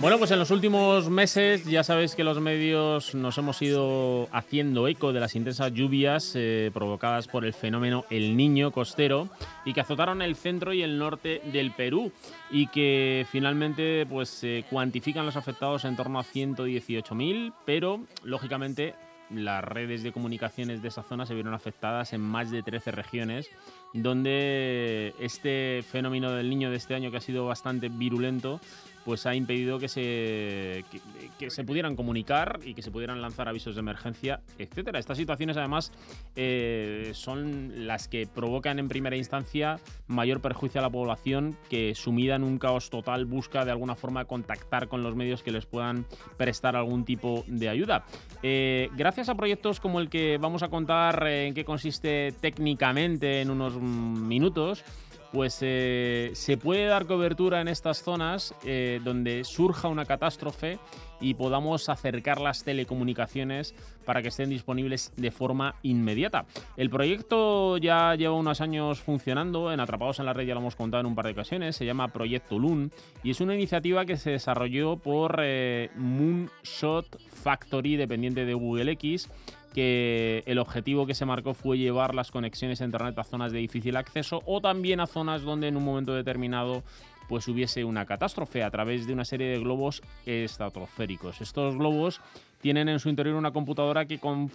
Bueno, 0.02 0.20
pues 0.20 0.32
en 0.32 0.40
los 0.40 0.52
últimos 0.52 1.10
meses 1.10 1.66
ya 1.66 1.84
sabéis 1.84 2.14
que 2.14 2.24
los 2.24 2.40
medios 2.40 3.16
nos 3.16 3.38
hemos 3.38 3.62
ido 3.62 4.28
haciendo 4.32 4.88
eco 4.88 5.14
de 5.14 5.20
las 5.20 5.36
intensas 5.36 5.74
lluvias 5.74 6.34
eh, 6.36 6.70
provocadas 6.74 7.28
por 7.28 7.46
el 7.46 7.54
fenómeno 7.54 8.06
El 8.10 8.38
Niño 8.38 8.72
costero 8.72 9.30
y 9.66 9.74
que 9.74 9.82
azotaron 9.82 10.22
el 10.22 10.36
centro 10.36 10.74
y 10.74 10.84
el 10.84 11.00
norte 11.00 11.42
del 11.52 11.72
Perú 11.72 12.12
y 12.52 12.68
que 12.68 13.26
finalmente 13.32 14.06
pues 14.06 14.30
se 14.30 14.66
cuantifican 14.70 15.26
los 15.26 15.38
afectados 15.38 15.86
en 15.86 15.96
torno 15.96 16.20
a 16.20 16.24
118.000, 16.24 17.54
pero 17.66 18.02
lógicamente 18.24 18.94
las 19.30 19.64
redes 19.64 20.04
de 20.04 20.12
comunicaciones 20.12 20.82
de 20.82 20.88
esa 20.88 21.04
zona 21.04 21.26
se 21.26 21.34
vieron 21.34 21.54
afectadas 21.54 22.14
en 22.14 22.22
más 22.22 22.52
de 22.52 22.64
13 22.64 22.92
regiones, 22.92 23.50
donde 23.94 25.14
este 25.20 25.84
fenómeno 25.90 26.32
del 26.32 26.50
niño 26.50 26.70
de 26.70 26.78
este 26.78 26.96
año, 26.96 27.12
que 27.12 27.18
ha 27.18 27.22
sido 27.22 27.46
bastante 27.46 27.90
virulento, 27.90 28.60
pues 29.08 29.26
ha 29.26 29.34
impedido 29.34 29.80
que 29.80 29.88
se, 29.88 30.84
que, 31.40 31.50
se 31.50 31.64
pudieran 31.64 31.96
comunicar 31.96 32.60
y 32.66 32.74
que 32.74 32.82
se 32.82 32.92
pudieran 32.92 33.22
lanzar 33.22 33.48
avisos 33.48 33.74
de 33.74 33.80
emergencia, 33.80 34.42
etcétera. 34.60 35.00
Estas 35.00 35.18
situaciones, 35.18 35.56
además, 35.56 35.94
eh, 36.36 37.12
son 37.14 37.88
las 37.88 38.10
que 38.10 38.28
provocan 38.28 38.80
en 38.80 38.90
primera 38.90 39.16
instancia 39.16 39.80
mayor 40.08 40.42
perjuicio 40.42 40.80
a 40.80 40.82
la 40.82 40.90
población 40.90 41.56
que, 41.70 41.96
sumida 41.96 42.36
en 42.36 42.44
un 42.44 42.58
caos 42.58 42.90
total, 42.90 43.24
busca 43.24 43.64
de 43.64 43.72
alguna 43.72 43.96
forma 43.96 44.26
contactar 44.26 44.90
con 44.90 45.04
los 45.04 45.16
medios 45.16 45.42
que 45.42 45.52
les 45.52 45.66
puedan 45.66 46.06
prestar 46.36 46.76
algún 46.76 47.06
tipo 47.06 47.46
de 47.48 47.70
ayuda. 47.70 48.04
Eh, 48.44 48.90
gracias 48.98 49.30
a 49.30 49.36
proyectos 49.36 49.80
como 49.80 50.02
el 50.02 50.10
que 50.10 50.38
vamos 50.38 50.64
a 50.64 50.68
contar 50.68 51.26
eh, 51.28 51.48
en 51.48 51.54
qué 51.54 51.64
consiste 51.64 52.34
técnicamente 52.42 53.40
en 53.40 53.52
unos 53.52 53.80
minutos, 53.80 54.84
pues 55.32 55.60
eh, 55.62 56.32
se 56.34 56.58
puede 56.58 56.86
dar 56.86 57.06
cobertura 57.06 57.62
en 57.62 57.68
estas 57.68 58.04
zonas 58.04 58.56
eh, 58.66 59.00
donde 59.04 59.44
surja 59.44 59.88
una 59.88 60.06
catástrofe 60.06 60.80
y 61.20 61.34
podamos 61.34 61.90
acercar 61.90 62.40
las 62.40 62.64
telecomunicaciones 62.64 63.74
para 64.06 64.22
que 64.22 64.30
estén 64.30 64.50
disponibles 64.50 65.12
de 65.18 65.32
forma 65.32 65.76
inmediata. 65.82 66.46
El 66.78 66.90
proyecto 66.90 67.78
ya 67.78 68.16
lleva 68.16 68.36
unos 68.36 68.62
años 68.62 69.00
funcionando, 69.00 69.72
en 69.72 69.80
Atrapados 69.80 70.20
en 70.20 70.26
la 70.26 70.34
Red 70.34 70.48
ya 70.48 70.54
lo 70.54 70.62
hemos 70.62 70.76
contado 70.76 71.02
en 71.02 71.08
un 71.08 71.16
par 71.16 71.26
de 71.26 71.32
ocasiones, 71.32 71.76
se 71.76 71.86
llama 71.86 72.08
Proyecto 72.10 72.60
LUN 72.60 72.92
y 73.24 73.32
es 73.32 73.42
una 73.42 73.56
iniciativa 73.56 74.06
que 74.06 74.18
se 74.18 74.32
desarrolló 74.32 74.98
por 74.98 75.40
eh, 75.44 75.90
Moonshot 75.96 77.20
Factory, 77.30 77.96
dependiente 77.98 78.46
de 78.46 78.54
Google 78.54 78.92
X, 78.94 79.30
que 79.78 80.42
el 80.48 80.58
objetivo 80.58 81.06
que 81.06 81.14
se 81.14 81.24
marcó 81.24 81.54
fue 81.54 81.78
llevar 81.78 82.16
las 82.16 82.32
conexiones 82.32 82.82
a 82.82 82.86
Internet 82.86 83.16
a 83.20 83.24
zonas 83.24 83.52
de 83.52 83.60
difícil 83.60 83.96
acceso 83.96 84.42
o 84.48 84.60
también 84.60 85.00
a 85.00 85.06
zonas 85.06 85.44
donde 85.44 85.68
en 85.68 85.78
un 85.78 85.84
momento 85.86 86.16
determinado 86.16 86.82
pues 87.30 87.48
hubiese 87.48 87.84
una 87.84 88.04
catástrofe 88.08 88.64
a 88.64 88.72
través 88.72 89.06
de 89.06 89.14
una 89.14 89.24
serie 89.24 89.50
de 89.50 89.60
globos 89.60 90.02
estratosféricos. 90.26 91.42
Estos 91.42 91.78
globos 91.78 92.22
tienen 92.60 92.90
en 92.90 92.98
su 93.00 93.10
interior 93.10 93.36
una 93.36 93.52
computadora 93.52 94.08
que 94.08 94.18
con- 94.18 94.50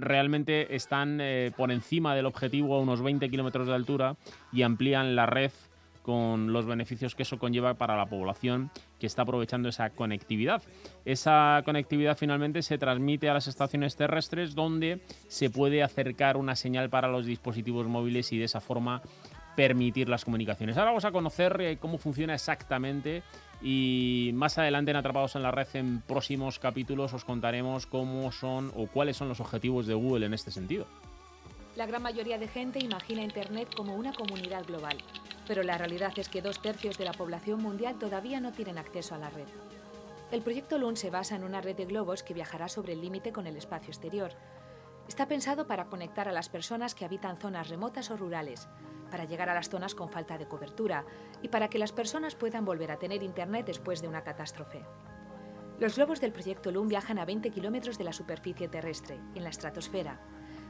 realmente 0.00 0.74
están 0.76 1.18
eh, 1.22 1.50
por 1.56 1.72
encima 1.72 2.14
del 2.14 2.26
objetivo 2.26 2.74
a 2.76 2.80
unos 2.80 3.00
20 3.00 3.30
kilómetros 3.30 3.68
de 3.68 3.74
altura 3.74 4.16
y 4.52 4.60
amplían 4.62 5.16
la 5.16 5.24
red 5.24 5.50
con 6.08 6.54
los 6.54 6.64
beneficios 6.64 7.14
que 7.14 7.24
eso 7.24 7.38
conlleva 7.38 7.74
para 7.74 7.94
la 7.94 8.06
población 8.06 8.70
que 8.98 9.06
está 9.06 9.20
aprovechando 9.20 9.68
esa 9.68 9.90
conectividad. 9.90 10.62
Esa 11.04 11.60
conectividad 11.66 12.16
finalmente 12.16 12.62
se 12.62 12.78
transmite 12.78 13.28
a 13.28 13.34
las 13.34 13.46
estaciones 13.46 13.94
terrestres 13.94 14.54
donde 14.54 15.02
se 15.26 15.50
puede 15.50 15.82
acercar 15.82 16.38
una 16.38 16.56
señal 16.56 16.88
para 16.88 17.08
los 17.08 17.26
dispositivos 17.26 17.88
móviles 17.88 18.32
y 18.32 18.38
de 18.38 18.46
esa 18.46 18.62
forma 18.62 19.02
permitir 19.54 20.08
las 20.08 20.24
comunicaciones. 20.24 20.78
Ahora 20.78 20.92
vamos 20.92 21.04
a 21.04 21.12
conocer 21.12 21.60
eh, 21.60 21.76
cómo 21.76 21.98
funciona 21.98 22.32
exactamente 22.32 23.22
y 23.60 24.30
más 24.32 24.56
adelante 24.56 24.92
en 24.92 24.96
Atrapados 24.96 25.36
en 25.36 25.42
la 25.42 25.50
Red 25.50 25.68
en 25.74 26.00
próximos 26.00 26.58
capítulos 26.58 27.12
os 27.12 27.26
contaremos 27.26 27.84
cómo 27.84 28.32
son 28.32 28.72
o 28.74 28.86
cuáles 28.86 29.18
son 29.18 29.28
los 29.28 29.40
objetivos 29.40 29.86
de 29.86 29.92
Google 29.92 30.24
en 30.24 30.32
este 30.32 30.50
sentido. 30.50 30.86
La 31.76 31.84
gran 31.84 32.00
mayoría 32.00 32.38
de 32.38 32.48
gente 32.48 32.78
imagina 32.78 33.22
Internet 33.22 33.68
como 33.76 33.94
una 33.94 34.14
comunidad 34.14 34.64
global, 34.64 34.96
pero 35.48 35.62
la 35.62 35.78
realidad 35.78 36.12
es 36.16 36.28
que 36.28 36.42
dos 36.42 36.60
tercios 36.60 36.98
de 36.98 37.06
la 37.06 37.12
población 37.12 37.62
mundial 37.62 37.98
todavía 37.98 38.38
no 38.38 38.52
tienen 38.52 38.76
acceso 38.76 39.14
a 39.14 39.18
la 39.18 39.30
red. 39.30 39.48
El 40.30 40.42
proyecto 40.42 40.76
LUN 40.76 40.98
se 40.98 41.08
basa 41.08 41.36
en 41.36 41.42
una 41.42 41.62
red 41.62 41.74
de 41.74 41.86
globos 41.86 42.22
que 42.22 42.34
viajará 42.34 42.68
sobre 42.68 42.92
el 42.92 43.00
límite 43.00 43.32
con 43.32 43.46
el 43.46 43.56
espacio 43.56 43.88
exterior. 43.88 44.32
Está 45.08 45.26
pensado 45.26 45.66
para 45.66 45.86
conectar 45.86 46.28
a 46.28 46.32
las 46.32 46.50
personas 46.50 46.94
que 46.94 47.06
habitan 47.06 47.38
zonas 47.38 47.70
remotas 47.70 48.10
o 48.10 48.16
rurales, 48.18 48.68
para 49.10 49.24
llegar 49.24 49.48
a 49.48 49.54
las 49.54 49.70
zonas 49.70 49.94
con 49.94 50.10
falta 50.10 50.36
de 50.36 50.46
cobertura 50.46 51.06
y 51.40 51.48
para 51.48 51.68
que 51.68 51.78
las 51.78 51.92
personas 51.92 52.34
puedan 52.34 52.66
volver 52.66 52.92
a 52.92 52.98
tener 52.98 53.22
Internet 53.22 53.64
después 53.64 54.02
de 54.02 54.08
una 54.08 54.22
catástrofe. 54.22 54.84
Los 55.80 55.96
globos 55.96 56.20
del 56.20 56.32
proyecto 56.32 56.70
LUN 56.70 56.88
viajan 56.88 57.18
a 57.18 57.24
20 57.24 57.50
kilómetros 57.50 57.96
de 57.96 58.04
la 58.04 58.12
superficie 58.12 58.68
terrestre, 58.68 59.18
en 59.34 59.44
la 59.44 59.48
estratosfera. 59.48 60.20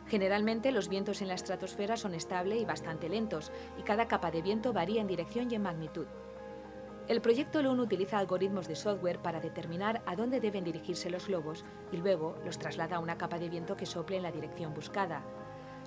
Generalmente 0.09 0.73
los 0.73 0.89
vientos 0.89 1.21
en 1.21 1.29
la 1.29 1.35
estratosfera 1.35 1.99
son 1.99 2.15
estables 2.15 2.61
y 2.61 2.65
bastante 2.65 3.11
lentos, 3.11 3.53
y 3.79 3.83
cada 3.83 4.09
capa 4.09 4.31
de 4.31 4.41
viento 4.41 4.73
varía 4.73 5.03
en 5.03 5.07
dirección 5.07 5.51
y 5.51 5.55
en 5.55 5.63
magnitud. 5.63 6.07
El 7.09 7.21
proyecto 7.21 7.63
LUN 7.63 7.81
utiliza 7.81 8.19
algoritmos 8.19 8.69
de 8.69 8.77
software 8.77 9.21
para 9.21 9.41
determinar 9.41 10.03
a 10.07 10.17
dónde 10.17 10.41
deben 10.41 10.65
dirigirse 10.65 11.11
los 11.11 11.27
globos 11.27 11.65
y 11.93 11.99
luego 11.99 12.37
los 12.45 12.59
traslada 12.59 12.97
a 12.97 13.01
una 13.01 13.19
capa 13.19 13.39
de 13.39 13.51
viento 13.51 13.77
que 13.77 13.87
sople 13.87 14.17
en 14.17 14.23
la 14.23 14.33
dirección 14.33 14.75
buscada. 14.75 15.23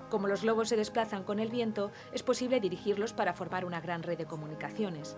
Como 0.09 0.27
los 0.27 0.41
globos 0.43 0.69
se 0.69 0.77
desplazan 0.77 1.23
con 1.23 1.39
el 1.39 1.49
viento, 1.49 1.91
es 2.11 2.21
posible 2.21 2.59
dirigirlos 2.59 3.13
para 3.13 3.33
formar 3.33 3.65
una 3.65 3.81
gran 3.81 4.03
red 4.03 4.17
de 4.17 4.25
comunicaciones. 4.25 5.17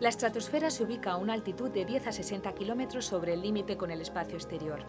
La 0.00 0.08
estratosfera 0.08 0.70
se 0.70 0.84
ubica 0.84 1.12
a 1.12 1.16
una 1.16 1.32
altitud 1.32 1.70
de 1.70 1.84
10 1.84 2.06
a 2.06 2.12
60 2.12 2.52
kilómetros 2.54 3.04
sobre 3.04 3.34
el 3.34 3.42
límite 3.42 3.76
con 3.76 3.90
el 3.90 4.00
espacio 4.00 4.36
exterior 4.36 4.84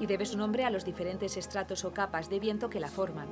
y 0.00 0.06
debe 0.06 0.26
su 0.26 0.36
nombre 0.36 0.64
a 0.64 0.70
los 0.70 0.84
diferentes 0.84 1.36
estratos 1.36 1.84
o 1.84 1.92
capas 1.92 2.28
de 2.28 2.40
viento 2.40 2.70
que 2.70 2.80
la 2.80 2.88
forman. 2.88 3.28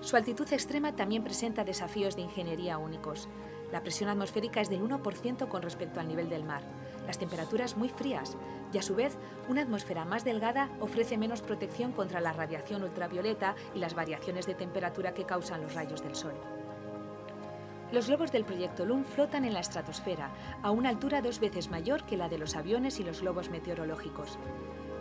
Su 0.00 0.16
altitud 0.16 0.52
extrema 0.52 0.96
también 0.96 1.24
presenta 1.24 1.64
desafíos 1.64 2.16
de 2.16 2.22
ingeniería 2.22 2.78
únicos. 2.78 3.28
La 3.72 3.82
presión 3.82 4.10
atmosférica 4.10 4.60
es 4.60 4.68
del 4.68 4.82
1% 4.82 5.48
con 5.48 5.62
respecto 5.62 6.00
al 6.00 6.08
nivel 6.08 6.28
del 6.28 6.44
mar, 6.44 6.62
las 7.06 7.18
temperaturas 7.18 7.76
muy 7.76 7.88
frías 7.88 8.36
y 8.72 8.78
a 8.78 8.82
su 8.82 8.94
vez 8.94 9.16
una 9.48 9.62
atmósfera 9.62 10.04
más 10.04 10.24
delgada 10.24 10.70
ofrece 10.80 11.18
menos 11.18 11.42
protección 11.42 11.92
contra 11.92 12.20
la 12.20 12.32
radiación 12.32 12.82
ultravioleta 12.82 13.54
y 13.74 13.78
las 13.78 13.94
variaciones 13.94 14.46
de 14.46 14.54
temperatura 14.54 15.12
que 15.12 15.24
causan 15.24 15.62
los 15.62 15.74
rayos 15.74 16.02
del 16.02 16.14
sol. 16.14 16.34
Los 17.92 18.08
globos 18.08 18.32
del 18.32 18.44
proyecto 18.44 18.86
LUN 18.86 19.04
flotan 19.04 19.44
en 19.44 19.52
la 19.52 19.60
estratosfera, 19.60 20.30
a 20.62 20.70
una 20.70 20.88
altura 20.88 21.20
dos 21.20 21.38
veces 21.38 21.70
mayor 21.70 22.04
que 22.04 22.16
la 22.16 22.28
de 22.28 22.38
los 22.38 22.56
aviones 22.56 22.98
y 22.98 23.04
los 23.04 23.20
globos 23.20 23.50
meteorológicos. 23.50 24.38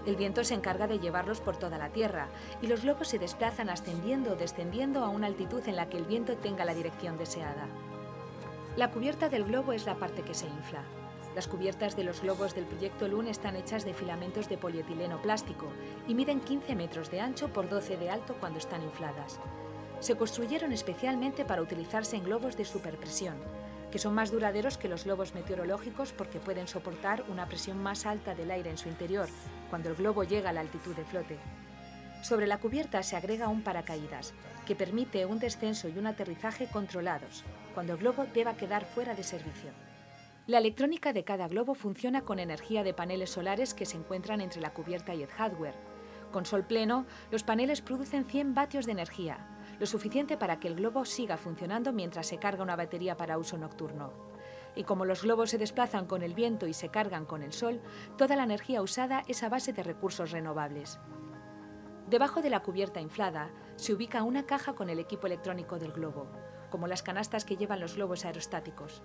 El 0.05 0.17
viento 0.17 0.43
se 0.43 0.53
encarga 0.53 0.87
de 0.87 0.99
llevarlos 0.99 1.39
por 1.39 1.55
toda 1.55 1.77
la 1.77 1.89
Tierra 1.89 2.27
y 2.61 2.67
los 2.67 2.83
globos 2.83 3.07
se 3.07 3.19
desplazan 3.19 3.69
ascendiendo 3.69 4.33
o 4.33 4.35
descendiendo 4.35 5.03
a 5.03 5.09
una 5.09 5.27
altitud 5.27 5.61
en 5.67 5.77
la 5.77 5.87
que 5.87 5.97
el 5.97 6.05
viento 6.05 6.35
tenga 6.35 6.65
la 6.65 6.73
dirección 6.73 7.17
deseada. 7.17 7.67
La 8.75 8.91
cubierta 8.91 9.29
del 9.29 9.45
globo 9.45 9.71
es 9.71 9.85
la 9.85 9.95
parte 9.95 10.23
que 10.23 10.33
se 10.33 10.47
infla. 10.47 10.83
Las 11.35 11.47
cubiertas 11.47 11.95
de 11.95 12.03
los 12.03 12.21
globos 12.21 12.53
del 12.53 12.65
proyecto 12.65 13.07
LUN 13.07 13.27
están 13.27 13.55
hechas 13.55 13.85
de 13.85 13.93
filamentos 13.93 14.49
de 14.49 14.57
polietileno 14.57 15.21
plástico 15.21 15.67
y 16.07 16.13
miden 16.13 16.41
15 16.41 16.75
metros 16.75 17.09
de 17.09 17.21
ancho 17.21 17.47
por 17.47 17.69
12 17.69 17.97
de 17.97 18.09
alto 18.09 18.35
cuando 18.39 18.59
están 18.59 18.83
infladas. 18.83 19.39
Se 19.99 20.15
construyeron 20.15 20.73
especialmente 20.73 21.45
para 21.45 21.61
utilizarse 21.61 22.17
en 22.17 22.25
globos 22.25 22.57
de 22.57 22.65
superpresión, 22.65 23.35
que 23.93 23.99
son 23.99 24.15
más 24.15 24.31
duraderos 24.31 24.79
que 24.79 24.89
los 24.89 25.03
globos 25.03 25.35
meteorológicos 25.35 26.13
porque 26.13 26.39
pueden 26.39 26.67
soportar 26.67 27.23
una 27.29 27.45
presión 27.45 27.77
más 27.77 28.07
alta 28.07 28.33
del 28.33 28.49
aire 28.49 28.71
en 28.71 28.79
su 28.79 28.89
interior 28.89 29.29
cuando 29.69 29.89
el 29.89 29.95
globo 29.95 30.23
llega 30.23 30.49
a 30.49 30.53
la 30.53 30.61
altitud 30.61 30.95
de 30.95 31.05
flote. 31.05 31.37
Sobre 32.23 32.47
la 32.47 32.57
cubierta 32.57 33.03
se 33.03 33.15
agrega 33.15 33.49
un 33.49 33.61
paracaídas, 33.61 34.33
que 34.65 34.73
permite 34.75 35.27
un 35.27 35.37
descenso 35.37 35.89
y 35.89 35.99
un 35.99 36.07
aterrizaje 36.07 36.65
controlados, 36.65 37.43
cuando 37.75 37.93
el 37.93 37.99
globo 37.99 38.25
deba 38.33 38.57
quedar 38.57 38.83
fuera 38.83 39.13
de 39.13 39.21
servicio. 39.21 39.69
La 40.47 40.57
electrónica 40.57 41.13
de 41.13 41.23
cada 41.23 41.47
globo 41.47 41.75
funciona 41.75 42.21
con 42.21 42.39
energía 42.39 42.83
de 42.83 42.95
paneles 42.95 43.29
solares 43.29 43.75
que 43.75 43.85
se 43.85 43.97
encuentran 43.97 44.41
entre 44.41 44.59
la 44.59 44.73
cubierta 44.73 45.13
y 45.13 45.21
el 45.21 45.29
hardware. 45.29 45.75
Con 46.31 46.47
sol 46.47 46.65
pleno, 46.65 47.05
los 47.29 47.43
paneles 47.43 47.81
producen 47.81 48.25
100 48.25 48.55
vatios 48.55 48.87
de 48.87 48.93
energía, 48.93 49.37
lo 49.79 49.85
suficiente 49.85 50.37
para 50.37 50.59
que 50.59 50.67
el 50.67 50.75
globo 50.75 51.05
siga 51.05 51.37
funcionando 51.37 51.93
mientras 51.93 52.27
se 52.27 52.37
carga 52.37 52.63
una 52.63 52.75
batería 52.75 53.17
para 53.17 53.37
uso 53.37 53.57
nocturno. 53.57 54.13
Y 54.75 54.83
como 54.83 55.05
los 55.05 55.23
globos 55.23 55.51
se 55.51 55.57
desplazan 55.57 56.05
con 56.05 56.23
el 56.23 56.33
viento 56.33 56.67
y 56.67 56.73
se 56.73 56.89
cargan 56.89 57.25
con 57.25 57.43
el 57.43 57.53
sol, 57.53 57.81
toda 58.17 58.35
la 58.35 58.43
energía 58.43 58.81
usada 58.81 59.23
es 59.27 59.43
a 59.43 59.49
base 59.49 59.73
de 59.73 59.83
recursos 59.83 60.31
renovables. 60.31 60.99
Debajo 62.09 62.41
de 62.41 62.49
la 62.49 62.61
cubierta 62.61 63.01
inflada 63.01 63.51
se 63.75 63.93
ubica 63.93 64.23
una 64.23 64.45
caja 64.45 64.73
con 64.73 64.89
el 64.89 64.99
equipo 64.99 65.27
electrónico 65.27 65.79
del 65.79 65.93
globo, 65.93 66.27
como 66.69 66.87
las 66.87 67.03
canastas 67.03 67.45
que 67.45 67.55
llevan 67.55 67.79
los 67.79 67.95
globos 67.95 68.25
aerostáticos. 68.25 69.03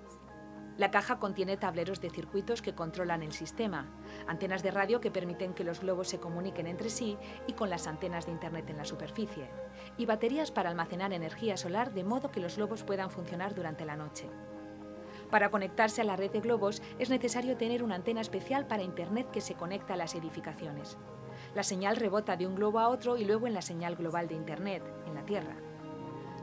La 0.78 0.92
caja 0.92 1.18
contiene 1.18 1.56
tableros 1.56 2.00
de 2.00 2.08
circuitos 2.08 2.62
que 2.62 2.76
controlan 2.76 3.24
el 3.24 3.32
sistema, 3.32 3.90
antenas 4.28 4.62
de 4.62 4.70
radio 4.70 5.00
que 5.00 5.10
permiten 5.10 5.52
que 5.52 5.64
los 5.64 5.80
globos 5.80 6.06
se 6.06 6.20
comuniquen 6.20 6.68
entre 6.68 6.88
sí 6.88 7.18
y 7.48 7.54
con 7.54 7.68
las 7.68 7.88
antenas 7.88 8.26
de 8.26 8.32
Internet 8.32 8.70
en 8.70 8.76
la 8.76 8.84
superficie, 8.84 9.50
y 9.96 10.06
baterías 10.06 10.52
para 10.52 10.70
almacenar 10.70 11.12
energía 11.12 11.56
solar 11.56 11.92
de 11.92 12.04
modo 12.04 12.30
que 12.30 12.38
los 12.38 12.56
globos 12.56 12.84
puedan 12.84 13.10
funcionar 13.10 13.56
durante 13.56 13.84
la 13.84 13.96
noche. 13.96 14.30
Para 15.32 15.50
conectarse 15.50 16.00
a 16.00 16.04
la 16.04 16.14
red 16.14 16.30
de 16.30 16.40
globos 16.40 16.80
es 17.00 17.10
necesario 17.10 17.56
tener 17.56 17.82
una 17.82 17.96
antena 17.96 18.20
especial 18.20 18.68
para 18.68 18.84
Internet 18.84 19.32
que 19.32 19.40
se 19.40 19.54
conecta 19.54 19.94
a 19.94 19.96
las 19.96 20.14
edificaciones. 20.14 20.96
La 21.56 21.64
señal 21.64 21.96
rebota 21.96 22.36
de 22.36 22.46
un 22.46 22.54
globo 22.54 22.78
a 22.78 22.88
otro 22.88 23.16
y 23.16 23.24
luego 23.24 23.48
en 23.48 23.54
la 23.54 23.62
señal 23.62 23.96
global 23.96 24.28
de 24.28 24.36
Internet, 24.36 24.84
en 25.06 25.14
la 25.14 25.26
Tierra. 25.26 25.56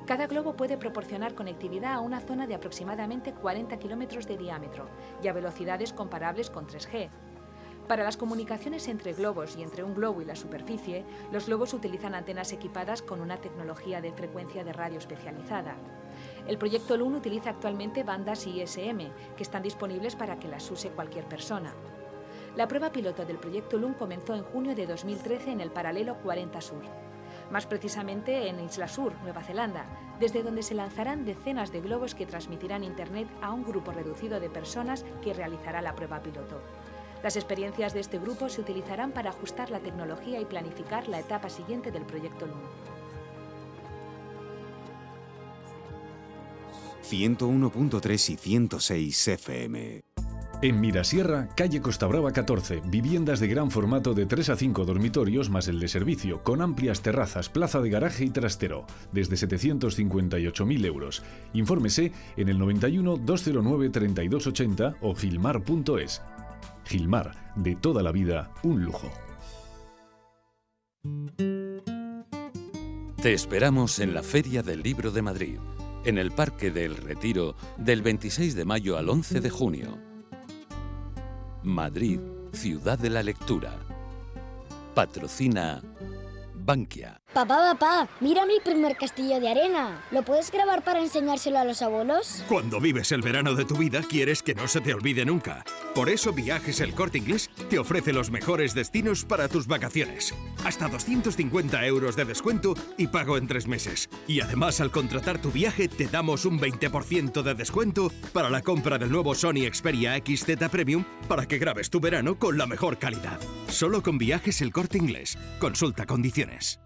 Cada 0.06 0.28
globo 0.28 0.54
puede 0.54 0.78
proporcionar 0.78 1.34
conectividad 1.34 1.94
a 1.94 2.00
una 2.00 2.20
zona 2.20 2.46
de 2.46 2.54
aproximadamente 2.54 3.34
40 3.34 3.80
kilómetros 3.80 4.28
de 4.28 4.38
diámetro 4.38 4.88
y 5.24 5.28
a 5.28 5.34
velocidades 5.34 5.94
comparables 5.94 6.52
con 6.52 6.68
3G. 6.68 7.10
Para 7.88 8.04
las 8.04 8.16
comunicaciones 8.16 8.88
entre 8.88 9.14
globos 9.14 9.56
y 9.58 9.64
entre 9.64 9.84
un 9.84 9.96
globo 9.96 10.22
y 10.22 10.26
la 10.26 10.36
superficie, 10.36 11.06
los 11.32 11.48
globos 11.48 11.74
utilizan 11.74 12.14
antenas 12.14 12.54
equipadas 12.54 13.02
con 13.02 13.20
una 13.20 13.38
tecnología 13.38 14.00
de 14.00 14.12
frecuencia 14.12 14.64
de 14.64 14.74
radio 14.74 15.00
especializada. 15.00 15.76
El 16.48 16.60
proyecto 16.60 16.98
LUN 16.98 17.16
utiliza 17.16 17.50
actualmente 17.50 18.04
bandas 18.04 18.46
ISM, 18.46 19.10
que 19.36 19.44
están 19.44 19.64
disponibles 19.64 20.16
para 20.16 20.38
que 20.38 20.48
las 20.48 20.70
use 20.70 20.90
cualquier 20.92 21.26
persona. 21.26 21.74
La 22.56 22.68
prueba 22.68 22.92
piloto 22.92 23.26
del 23.26 23.38
proyecto 23.38 23.80
LUN 23.80 23.96
comenzó 23.96 24.36
en 24.36 24.44
junio 24.44 24.76
de 24.76 24.86
2013 24.86 25.52
en 25.52 25.62
el 25.62 25.72
paralelo 25.72 26.18
40 26.22 26.62
Sur 26.62 27.05
más 27.52 27.66
precisamente 27.66 28.48
en 28.50 28.60
Isla 28.60 28.88
Sur, 28.88 29.14
Nueva 29.24 29.44
Zelanda, 29.44 29.86
desde 30.20 30.44
donde 30.44 30.64
se 30.64 30.76
lanzarán 30.76 31.26
decenas 31.26 31.72
de 31.72 31.82
globos 31.82 32.16
que 32.16 32.26
transmitirán 32.26 32.84
Internet 32.84 33.28
a 33.42 33.52
un 33.52 33.64
grupo 33.64 33.92
reducido 33.92 34.40
de 34.40 34.50
personas 34.50 35.06
que 35.24 35.34
realizará 35.34 35.82
la 35.82 35.96
prueba 35.96 36.22
piloto. 36.22 36.62
Las 37.24 37.36
experiencias 37.36 37.94
de 37.94 38.02
este 38.02 38.20
grupo 38.20 38.50
se 38.50 38.62
utilizarán 38.62 39.12
para 39.12 39.32
ajustar 39.32 39.72
la 39.72 39.80
tecnología 39.80 40.40
y 40.40 40.46
planificar 40.46 41.08
la 41.08 41.20
etapa 41.20 41.50
siguiente 41.50 41.92
del 41.92 42.04
proyecto 42.04 42.46
LUN. 42.46 42.62
101.3 47.06 48.30
y 48.30 48.38
106 48.38 49.28
FM. 49.28 50.02
En 50.66 50.82
Mirasierra, 50.82 51.48
calle 51.56 51.80
Costa 51.80 52.08
Brava 52.08 52.32
14, 52.32 52.82
viviendas 52.88 53.40
de 53.40 53.48
gran 53.48 53.70
formato 53.70 54.16
de 54.16 54.26
3 54.26 54.50
a 54.50 54.56
5 54.56 54.84
dormitorios 54.84 55.52
más 55.52 55.68
el 55.68 55.80
de 55.80 55.88
servicio, 55.88 56.42
con 56.42 56.60
amplias 56.60 57.04
terrazas, 57.04 57.50
plaza 57.50 57.82
de 57.82 57.92
garaje 57.92 58.26
y 58.26 58.32
trastero, 58.32 58.88
desde 59.12 59.36
758.000 59.36 60.86
euros. 60.88 61.22
Infórmese 61.54 62.12
en 62.36 62.50
el 62.50 62.58
91 62.58 63.18
209 63.18 63.90
3280 63.92 64.96
o 65.02 65.14
gilmar.es. 65.14 66.24
Gilmar, 66.86 67.54
de 67.56 67.76
toda 67.76 68.02
la 68.02 68.12
vida, 68.12 68.52
un 68.64 68.84
lujo. 68.84 69.12
Te 73.22 73.34
esperamos 73.34 74.00
en 74.00 74.16
la 74.16 74.24
Feria 74.24 74.64
del 74.64 74.82
Libro 74.82 75.12
de 75.12 75.22
Madrid, 75.22 75.58
en 76.06 76.18
el 76.18 76.32
Parque 76.32 76.72
del 76.72 76.98
Retiro, 76.98 77.56
del 77.78 78.02
26 78.02 78.56
de 78.56 78.66
mayo 78.66 78.98
al 78.98 79.10
11 79.10 79.42
de 79.42 79.50
junio. 79.52 80.15
Madrid, 81.66 82.20
ciudad 82.54 83.00
de 83.00 83.10
la 83.10 83.24
lectura. 83.24 83.72
Patrocina 84.94 85.82
Bankia. 86.54 87.25
Papá, 87.36 87.76
papá, 87.78 88.08
mira 88.22 88.46
mi 88.46 88.62
primer 88.64 88.96
castillo 88.96 89.42
de 89.42 89.50
arena. 89.50 90.02
¿Lo 90.10 90.24
puedes 90.24 90.50
grabar 90.50 90.86
para 90.86 91.02
enseñárselo 91.02 91.60
a 91.60 91.66
los 91.66 91.82
abuelos? 91.82 92.46
Cuando 92.48 92.80
vives 92.80 93.12
el 93.12 93.22
verano 93.22 93.56
de 93.56 93.66
tu 93.66 93.76
vida, 93.76 94.00
quieres 94.10 94.42
que 94.42 94.56
no 94.56 94.70
se 94.70 94.80
te 94.80 94.94
olvide 94.94 95.26
nunca. 95.26 95.66
Por 95.94 96.08
eso 96.08 96.32
Viajes 96.32 96.80
El 96.80 96.94
Corte 96.94 97.18
Inglés 97.18 97.50
te 97.70 97.78
ofrece 97.78 98.14
los 98.14 98.32
mejores 98.32 98.74
destinos 98.74 99.26
para 99.26 99.50
tus 99.50 99.68
vacaciones. 99.68 100.34
Hasta 100.64 100.88
250 100.88 101.86
euros 101.86 102.16
de 102.16 102.24
descuento 102.24 102.74
y 102.98 103.08
pago 103.08 103.36
en 103.36 103.48
tres 103.48 103.68
meses. 103.68 104.10
Y 104.30 104.40
además, 104.40 104.80
al 104.80 104.92
contratar 104.92 105.42
tu 105.42 105.52
viaje, 105.52 105.90
te 105.90 106.08
damos 106.08 106.46
un 106.46 106.58
20% 106.58 107.44
de 107.44 107.54
descuento 107.54 108.14
para 108.32 108.50
la 108.50 108.62
compra 108.62 108.98
del 108.98 109.12
nuevo 109.12 109.36
Sony 109.36 109.70
Xperia 109.70 110.16
XZ 110.26 110.70
Premium 110.72 111.04
para 111.28 111.46
que 111.46 111.58
grabes 111.58 111.90
tu 111.90 112.00
verano 112.00 112.40
con 112.40 112.58
la 112.58 112.66
mejor 112.66 112.98
calidad. 112.98 113.42
Solo 113.68 114.02
con 114.02 114.18
Viajes 114.18 114.62
El 114.62 114.72
Corte 114.72 114.98
Inglés. 114.98 115.38
Consulta 115.60 116.06
condiciones. 116.06 116.80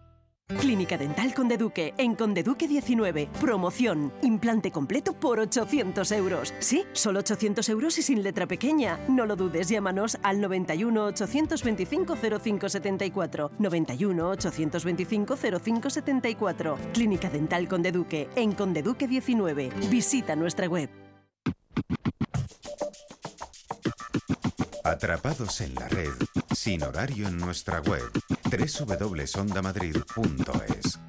Clínica 0.57 0.97
Dental 0.97 1.33
Conde 1.33 1.57
Duque, 1.57 1.93
en 1.97 2.15
Conde 2.15 2.43
Duque 2.43 2.67
19. 2.67 3.29
Promoción. 3.39 4.11
Implante 4.23 4.71
completo 4.71 5.13
por 5.13 5.39
800 5.39 6.11
euros. 6.11 6.53
Sí, 6.59 6.85
solo 6.93 7.19
800 7.19 7.69
euros 7.69 7.97
y 7.97 8.01
sin 8.01 8.23
letra 8.23 8.47
pequeña. 8.47 8.99
No 9.07 9.25
lo 9.25 9.35
dudes, 9.35 9.69
llámanos 9.69 10.17
al 10.21 10.41
91 10.41 11.05
825 11.05 12.15
0574. 12.15 13.51
91 13.57 14.29
825 14.29 15.37
0574. 15.37 16.77
Clínica 16.93 17.29
Dental 17.29 17.67
Conde 17.67 17.91
Duque, 17.91 18.27
en 18.35 18.51
Conde 18.51 18.81
Duque 18.81 19.07
19. 19.07 19.69
Visita 19.89 20.35
nuestra 20.35 20.67
web. 20.67 20.89
Atrapados 24.89 25.61
en 25.61 25.75
la 25.75 25.87
red, 25.87 26.09
sin 26.51 26.81
horario 26.81 27.27
en 27.27 27.37
nuestra 27.37 27.79
web, 27.81 28.09
www.ondamadrid.es. 28.43 30.99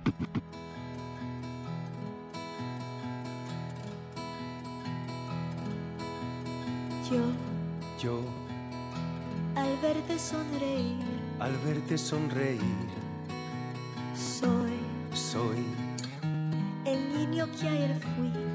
Yo, 7.10 7.22
Yo, 8.02 8.20
al 9.56 9.78
verte 9.80 10.18
sonreír, 10.18 11.02
al 11.38 11.56
verte 11.64 11.96
sonreír, 11.96 12.60
soy. 14.14 14.78
Soy. 15.14 15.64
El 16.84 17.14
niño 17.14 17.48
que 17.58 17.66
ayer 17.66 17.98
fui. 17.98 18.49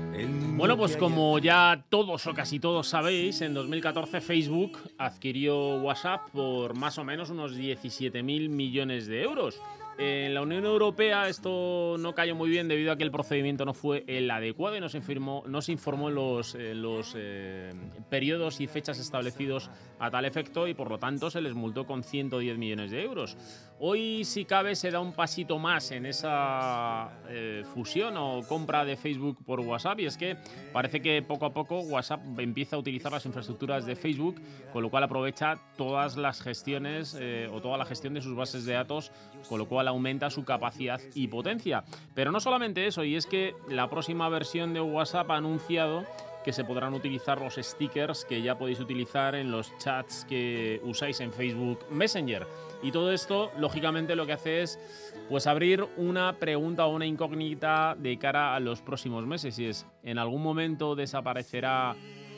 Bueno, 0.58 0.78
pues 0.78 0.96
como 0.96 1.38
ya 1.40 1.84
todos 1.90 2.26
o 2.28 2.34
casi 2.34 2.60
todos 2.60 2.88
sabéis, 2.88 3.42
en 3.42 3.54
2014 3.54 4.22
Facebook 4.22 4.80
adquirió 4.98 5.76
WhatsApp 5.82 6.30
por 6.32 6.76
más 6.76 6.98
o 6.98 7.04
menos 7.04 7.30
unos 7.30 7.58
17.000 7.58 8.50
millones 8.50 9.08
de 9.08 9.24
euros. 9.24 9.60
En 9.98 10.34
la 10.34 10.42
Unión 10.42 10.66
Europea 10.66 11.30
esto 11.30 11.96
no 11.98 12.14
cayó 12.14 12.36
muy 12.36 12.50
bien 12.50 12.68
debido 12.68 12.92
a 12.92 12.98
que 12.98 13.04
el 13.04 13.12
procedimiento 13.12 13.64
no 13.64 13.74
fue 13.74 14.04
el 14.08 14.30
adecuado 14.30 14.76
y 14.76 14.82
no 14.82 14.90
se 14.90 14.98
informó, 14.98 15.44
no 15.48 15.62
se 15.62 15.72
informó 15.72 16.10
en 16.10 16.16
los, 16.16 16.56
los 16.56 17.14
eh, 17.18 17.72
periodos 18.10 18.60
y 18.60 18.68
fechas 18.68 19.00
establecidos 19.00 19.70
a 20.00 20.12
tal 20.12 20.26
efecto 20.26 20.68
y 20.68 20.74
por 20.74 20.90
lo 20.90 21.00
tanto 21.00 21.32
se 21.32 21.40
les 21.40 21.54
multó 21.54 21.86
con 21.86 22.04
110 22.04 22.58
millones 22.58 22.92
de 22.92 23.04
euros. 23.04 23.38
Hoy, 23.78 24.24
si 24.24 24.46
cabe, 24.46 24.74
se 24.76 24.90
da 24.90 25.02
un 25.02 25.12
pasito 25.12 25.60
más 25.60 25.92
en 25.92 26.06
esa 26.06 27.10
eh, 27.28 27.64
fusión 27.74 28.16
o 28.16 28.42
compra 28.48 28.86
de 28.86 28.96
Facebook 28.96 29.44
por 29.46 29.60
WhatsApp 29.60 30.00
y 30.00 30.06
es 30.06 30.16
que 30.16 30.38
parece 30.72 31.02
que 31.02 31.22
poco 31.22 31.46
a 31.46 31.54
poco 31.54 31.80
WhatsApp 31.82 32.22
empieza 32.38 32.78
a 32.78 32.80
utilizar 32.80 33.12
las 33.12 33.26
infraestructuras 33.26 33.86
de 33.86 33.98
Facebook, 33.98 34.42
con 34.72 34.82
lo 34.82 34.90
cual 34.90 35.04
aprovecha 35.04 35.60
todas 35.76 36.16
las 36.16 36.42
gestiones 36.42 37.18
eh, 37.20 37.50
o 37.52 37.60
toda 37.60 37.78
la 37.78 37.84
gestión 37.84 38.14
de 38.14 38.22
sus 38.22 38.34
bases 38.34 38.64
de 38.64 38.74
datos, 38.74 39.12
con 39.50 39.60
lo 39.60 39.68
cual 39.68 39.90
aumenta 39.90 40.30
su 40.30 40.46
capacidad 40.46 41.02
y 41.14 41.28
potencia. 41.28 41.84
Pero 42.14 42.32
no 42.32 42.40
solamente 42.40 42.88
eso, 42.88 43.04
y 43.04 43.18
es 43.18 43.26
que 43.26 43.56
la 43.68 43.90
próxima 43.90 44.30
versión 44.30 44.74
de 44.74 44.80
WhatsApp 44.80 45.30
ha 45.32 45.36
anunciado 45.36 46.06
que 46.46 46.54
se 46.54 46.64
podrán 46.64 46.94
utilizar 46.94 47.42
los 47.42 47.56
stickers 47.56 48.24
que 48.24 48.40
ya 48.44 48.56
podéis 48.56 48.80
utilizar 48.80 49.34
en 49.34 49.50
los 49.50 49.76
chats 49.80 50.26
que 50.30 50.80
usáis 50.84 51.20
en 51.20 51.34
Facebook 51.34 51.80
Messenger. 51.90 52.46
Y 52.84 52.92
todo 52.92 53.12
esto, 53.12 53.52
lógicamente, 53.58 54.16
lo 54.16 54.28
que 54.28 54.34
hace 54.34 54.62
es 54.62 54.80
pues 55.28 55.48
abrir 55.48 55.84
una 55.98 56.34
pregunta 56.34 56.86
o 56.86 56.96
una 56.96 57.08
incógnita 57.08 57.96
de 57.98 58.20
cara 58.20 58.54
a 58.54 58.60
los 58.60 58.84
próximos 58.84 59.26
meses. 59.26 59.58
Y 59.58 59.66
es, 59.66 59.88
¿en 60.04 60.20
algún 60.20 60.44
momento 60.44 60.96
desaparecerá 60.96 61.96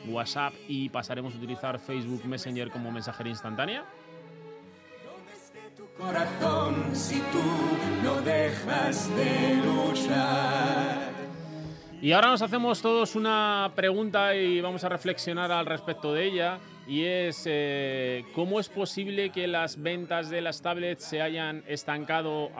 WhatsApp 0.08 0.54
y 0.66 0.88
pasaremos 0.88 1.34
a 1.34 1.36
utilizar 1.36 1.78
Facebook 1.78 2.24
Messenger 2.24 2.70
como 2.70 2.90
mensajería 2.90 3.32
instantánea? 3.32 3.84
Y 12.00 12.12
ahora 12.12 12.28
nos 12.28 12.42
hacemos 12.42 12.80
todos 12.80 13.16
una 13.16 13.72
pregunta 13.74 14.36
y 14.36 14.60
vamos 14.60 14.84
a 14.84 14.88
reflexionar 14.88 15.50
al 15.50 15.66
respecto 15.66 16.14
de 16.14 16.26
ella. 16.26 16.60
Y 16.86 17.02
es, 17.02 17.42
eh, 17.46 18.24
¿cómo 18.36 18.60
es 18.60 18.68
posible 18.68 19.30
que 19.30 19.48
las 19.48 19.82
ventas 19.82 20.30
de 20.30 20.40
las 20.40 20.62
tablets 20.62 21.04
se 21.04 21.20
hayan 21.20 21.64
estancado, 21.66 22.50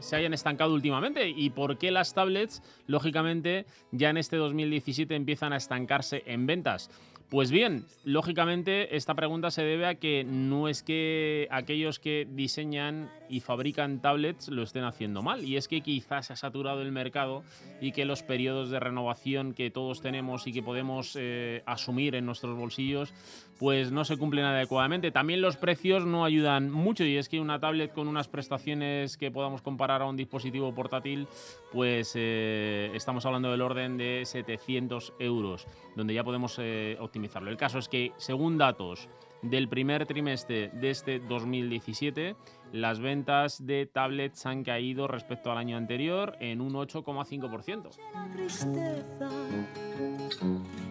se 0.00 0.16
hayan 0.16 0.34
estancado 0.34 0.74
últimamente? 0.74 1.28
¿Y 1.28 1.50
por 1.50 1.78
qué 1.78 1.92
las 1.92 2.12
tablets, 2.12 2.60
lógicamente, 2.88 3.66
ya 3.92 4.10
en 4.10 4.16
este 4.16 4.36
2017 4.36 5.14
empiezan 5.14 5.52
a 5.52 5.56
estancarse 5.56 6.24
en 6.26 6.46
ventas? 6.46 6.90
Pues 7.30 7.52
bien, 7.52 7.86
lógicamente 8.02 8.96
esta 8.96 9.14
pregunta 9.14 9.52
se 9.52 9.62
debe 9.62 9.86
a 9.86 9.94
que 9.94 10.24
no 10.24 10.66
es 10.66 10.82
que 10.82 11.46
aquellos 11.52 12.00
que 12.00 12.26
diseñan 12.28 13.08
y 13.28 13.38
fabrican 13.38 14.02
tablets 14.02 14.48
lo 14.48 14.64
estén 14.64 14.82
haciendo 14.82 15.22
mal, 15.22 15.44
y 15.44 15.56
es 15.56 15.68
que 15.68 15.80
quizás 15.80 16.26
se 16.26 16.32
ha 16.32 16.36
saturado 16.36 16.82
el 16.82 16.90
mercado 16.90 17.44
y 17.80 17.92
que 17.92 18.04
los 18.04 18.24
periodos 18.24 18.70
de 18.70 18.80
renovación 18.80 19.54
que 19.54 19.70
todos 19.70 20.00
tenemos 20.00 20.48
y 20.48 20.52
que 20.52 20.64
podemos 20.64 21.16
eh, 21.16 21.62
asumir 21.66 22.16
en 22.16 22.26
nuestros 22.26 22.58
bolsillos, 22.58 23.14
pues 23.60 23.92
no 23.92 24.04
se 24.04 24.16
cumplen 24.16 24.46
adecuadamente. 24.46 25.12
También 25.12 25.40
los 25.40 25.56
precios 25.56 26.06
no 26.06 26.24
ayudan 26.24 26.70
mucho, 26.70 27.04
y 27.04 27.16
es 27.16 27.28
que 27.28 27.38
una 27.38 27.60
tablet 27.60 27.92
con 27.92 28.08
unas 28.08 28.26
prestaciones 28.26 29.16
que 29.16 29.30
podamos 29.30 29.62
comparar 29.62 30.02
a 30.02 30.06
un 30.06 30.16
dispositivo 30.16 30.74
portátil, 30.74 31.28
pues 31.70 32.14
eh, 32.16 32.90
estamos 32.94 33.24
hablando 33.24 33.52
del 33.52 33.60
orden 33.60 33.98
de 33.98 34.22
700 34.24 35.12
euros, 35.20 35.68
donde 36.00 36.14
ya 36.14 36.24
podemos 36.24 36.56
eh, 36.58 36.96
optimizarlo. 36.98 37.50
El 37.50 37.58
caso 37.58 37.78
es 37.78 37.86
que, 37.86 38.12
según 38.16 38.56
datos 38.56 39.06
del 39.42 39.68
primer 39.68 40.06
trimestre 40.06 40.70
de 40.70 40.88
este 40.88 41.18
2017, 41.20 42.36
las 42.72 43.00
ventas 43.00 43.66
de 43.66 43.84
tablets 43.84 44.46
han 44.46 44.64
caído 44.64 45.08
respecto 45.08 45.52
al 45.52 45.58
año 45.58 45.76
anterior 45.76 46.38
en 46.40 46.62
un 46.62 46.72
8,5%. 46.72 47.90
tristeza 48.32 49.28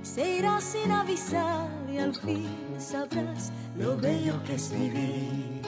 se 0.04 0.38
irá 0.38 0.62
sin 0.62 0.92
avisar 0.92 1.68
y 1.92 1.98
al 1.98 2.14
fin 2.14 2.48
sabrás 2.78 3.52
lo 3.76 3.98
bello 3.98 4.44
que 4.44 4.54
es 4.54 4.72
vivir. 4.72 5.62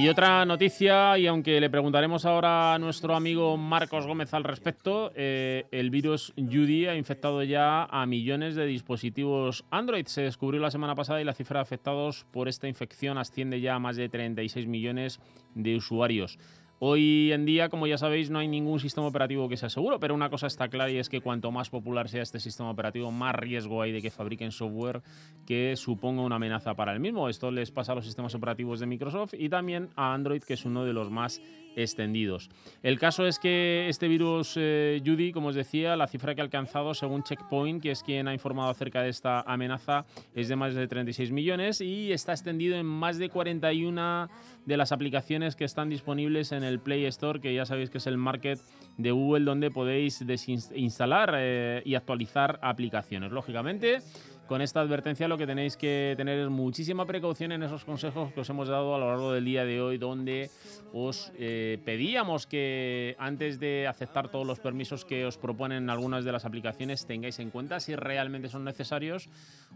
Y 0.00 0.08
otra 0.08 0.44
noticia, 0.44 1.18
y 1.18 1.26
aunque 1.26 1.60
le 1.60 1.70
preguntaremos 1.70 2.24
ahora 2.24 2.72
a 2.72 2.78
nuestro 2.78 3.16
amigo 3.16 3.56
Marcos 3.56 4.06
Gómez 4.06 4.32
al 4.32 4.44
respecto, 4.44 5.10
eh, 5.16 5.64
el 5.72 5.90
virus 5.90 6.32
Judy 6.36 6.86
ha 6.86 6.94
infectado 6.94 7.42
ya 7.42 7.82
a 7.82 8.06
millones 8.06 8.54
de 8.54 8.64
dispositivos 8.66 9.64
Android. 9.72 10.06
Se 10.06 10.22
descubrió 10.22 10.60
la 10.60 10.70
semana 10.70 10.94
pasada 10.94 11.20
y 11.20 11.24
la 11.24 11.34
cifra 11.34 11.58
de 11.58 11.62
afectados 11.62 12.26
por 12.30 12.46
esta 12.46 12.68
infección 12.68 13.18
asciende 13.18 13.60
ya 13.60 13.74
a 13.74 13.80
más 13.80 13.96
de 13.96 14.08
36 14.08 14.68
millones 14.68 15.18
de 15.56 15.74
usuarios. 15.74 16.38
Hoy 16.80 17.32
en 17.32 17.44
día, 17.44 17.70
como 17.70 17.88
ya 17.88 17.98
sabéis, 17.98 18.30
no 18.30 18.38
hay 18.38 18.46
ningún 18.46 18.78
sistema 18.78 19.08
operativo 19.08 19.48
que 19.48 19.56
sea 19.56 19.68
seguro, 19.68 19.98
pero 19.98 20.14
una 20.14 20.30
cosa 20.30 20.46
está 20.46 20.68
clara 20.68 20.92
y 20.92 20.98
es 20.98 21.08
que 21.08 21.20
cuanto 21.20 21.50
más 21.50 21.70
popular 21.70 22.08
sea 22.08 22.22
este 22.22 22.38
sistema 22.38 22.70
operativo, 22.70 23.10
más 23.10 23.34
riesgo 23.34 23.82
hay 23.82 23.90
de 23.90 24.00
que 24.00 24.12
fabriquen 24.12 24.52
software 24.52 25.02
que 25.44 25.74
suponga 25.74 26.22
una 26.22 26.36
amenaza 26.36 26.74
para 26.74 26.92
el 26.92 27.00
mismo. 27.00 27.28
Esto 27.28 27.50
les 27.50 27.72
pasa 27.72 27.92
a 27.92 27.94
los 27.96 28.04
sistemas 28.04 28.32
operativos 28.36 28.78
de 28.78 28.86
Microsoft 28.86 29.34
y 29.36 29.48
también 29.48 29.88
a 29.96 30.14
Android, 30.14 30.40
que 30.40 30.54
es 30.54 30.64
uno 30.64 30.84
de 30.84 30.92
los 30.92 31.10
más 31.10 31.42
extendidos. 31.82 32.50
El 32.82 32.98
caso 32.98 33.26
es 33.26 33.38
que 33.38 33.88
este 33.88 34.08
virus 34.08 34.54
eh, 34.56 35.00
Judy, 35.04 35.32
como 35.32 35.48
os 35.48 35.54
decía, 35.54 35.96
la 35.96 36.06
cifra 36.06 36.34
que 36.34 36.40
ha 36.40 36.44
alcanzado 36.44 36.94
según 36.94 37.22
Checkpoint, 37.22 37.82
que 37.82 37.90
es 37.90 38.02
quien 38.02 38.28
ha 38.28 38.34
informado 38.34 38.70
acerca 38.70 39.02
de 39.02 39.08
esta 39.08 39.40
amenaza, 39.42 40.04
es 40.34 40.48
de 40.48 40.56
más 40.56 40.74
de 40.74 40.86
36 40.86 41.30
millones 41.30 41.80
y 41.80 42.12
está 42.12 42.32
extendido 42.32 42.76
en 42.76 42.86
más 42.86 43.18
de 43.18 43.28
41 43.28 44.28
de 44.66 44.76
las 44.76 44.92
aplicaciones 44.92 45.56
que 45.56 45.64
están 45.64 45.88
disponibles 45.88 46.52
en 46.52 46.62
el 46.62 46.80
Play 46.80 47.06
Store, 47.06 47.40
que 47.40 47.54
ya 47.54 47.64
sabéis 47.64 47.90
que 47.90 47.98
es 47.98 48.06
el 48.06 48.18
market 48.18 48.60
de 48.96 49.10
Google 49.10 49.44
donde 49.44 49.70
podéis 49.70 50.26
desinstalar 50.26 51.34
eh, 51.36 51.82
y 51.84 51.94
actualizar 51.94 52.58
aplicaciones. 52.62 53.32
Lógicamente, 53.32 54.00
con 54.48 54.62
esta 54.62 54.80
advertencia 54.80 55.28
lo 55.28 55.36
que 55.36 55.46
tenéis 55.46 55.76
que 55.76 56.14
tener 56.16 56.40
es 56.40 56.48
muchísima 56.48 57.06
precaución 57.06 57.52
en 57.52 57.62
esos 57.62 57.84
consejos 57.84 58.32
que 58.32 58.40
os 58.40 58.50
hemos 58.50 58.66
dado 58.66 58.94
a 58.94 58.98
lo 58.98 59.08
largo 59.08 59.32
del 59.32 59.44
día 59.44 59.64
de 59.64 59.80
hoy, 59.80 59.98
donde 59.98 60.50
os 60.92 61.30
eh, 61.38 61.78
pedíamos 61.84 62.46
que 62.46 63.14
antes 63.18 63.60
de 63.60 63.86
aceptar 63.86 64.30
todos 64.30 64.46
los 64.46 64.58
permisos 64.58 65.04
que 65.04 65.26
os 65.26 65.36
proponen 65.36 65.90
algunas 65.90 66.24
de 66.24 66.32
las 66.32 66.46
aplicaciones 66.46 67.06
tengáis 67.06 67.38
en 67.38 67.50
cuenta 67.50 67.78
si 67.78 67.94
realmente 67.94 68.48
son 68.48 68.64
necesarios 68.64 69.28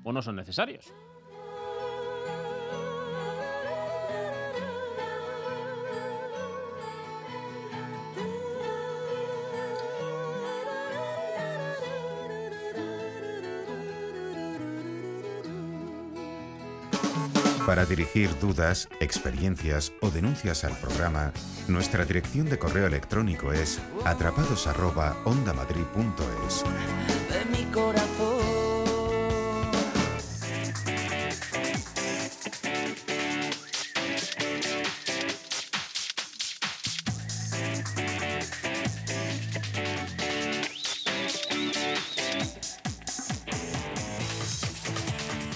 o 0.03 0.13
no 0.13 0.23
son 0.23 0.37
necesarios. 0.37 0.93
Para 17.67 17.85
dirigir 17.87 18.31
dudas, 18.41 18.89
experiencias 19.01 19.93
o 20.01 20.11
denuncias 20.11 20.65
al 20.65 20.77
programa, 20.79 21.33
nuestra 21.69 22.05
dirección 22.05 22.51
de 22.51 22.59
correo 22.59 22.89
electrónico 22.89 23.53
es 23.53 23.79
atrapados@ondamadrid.es. 24.05 26.65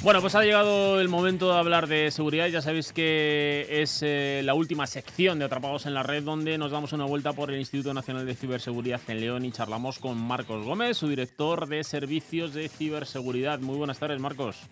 Bueno, 0.06 0.20
pues 0.20 0.36
ha 0.36 0.44
llegado 0.44 1.00
el 1.00 1.08
momento 1.08 1.52
de 1.52 1.58
hablar 1.58 1.88
de 1.88 2.12
seguridad. 2.12 2.46
Ya 2.46 2.62
sabéis 2.62 2.92
que 2.92 3.66
es 3.82 4.04
eh, 4.04 4.40
la 4.44 4.54
última 4.54 4.86
sección 4.86 5.40
de 5.40 5.46
Atrapados 5.46 5.84
en 5.84 5.94
la 5.94 6.04
Red, 6.04 6.22
donde 6.22 6.56
nos 6.58 6.70
damos 6.70 6.92
una 6.92 7.04
vuelta 7.06 7.32
por 7.32 7.50
el 7.50 7.58
Instituto 7.58 7.92
Nacional 7.92 8.24
de 8.24 8.36
Ciberseguridad 8.36 9.00
en 9.08 9.20
León 9.20 9.44
y 9.44 9.50
charlamos 9.50 9.98
con 9.98 10.16
Marcos 10.16 10.64
Gómez, 10.64 10.96
su 10.96 11.08
director 11.08 11.66
de 11.66 11.82
servicios 11.82 12.54
de 12.54 12.68
ciberseguridad. 12.68 13.58
Muy 13.58 13.78
buenas 13.78 13.98
tardes, 13.98 14.20
Marcos. 14.20 14.62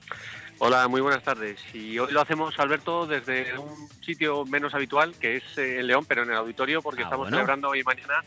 Hola, 0.61 0.87
muy 0.87 1.01
buenas 1.01 1.25
tardes. 1.25 1.59
Y 1.75 1.99
hoy 1.99 2.13
lo 2.13 2.21
hacemos, 2.21 2.57
Alberto, 2.61 3.05
desde 3.05 3.59
un 3.59 3.89
sitio 4.05 4.45
menos 4.45 4.73
habitual, 4.73 5.17
que 5.19 5.39
es 5.39 5.59
eh, 5.59 5.81
en 5.81 5.89
León, 5.89 6.05
pero 6.07 6.23
en 6.23 6.31
el 6.31 6.37
auditorio, 6.37 6.81
porque 6.81 7.03
Ah, 7.03 7.07
estamos 7.07 7.25
bueno. 7.25 7.39
celebrando 7.39 7.71
hoy 7.71 7.81
y 7.81 7.83
mañana 7.83 8.23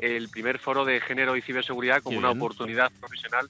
el 0.00 0.28
primer 0.30 0.58
foro 0.58 0.84
de 0.84 1.00
género 1.00 1.36
y 1.36 1.42
ciberseguridad 1.42 2.02
como 2.02 2.14
Qué 2.14 2.18
una 2.18 2.30
bien. 2.32 2.42
oportunidad 2.42 2.90
profesional 2.98 3.48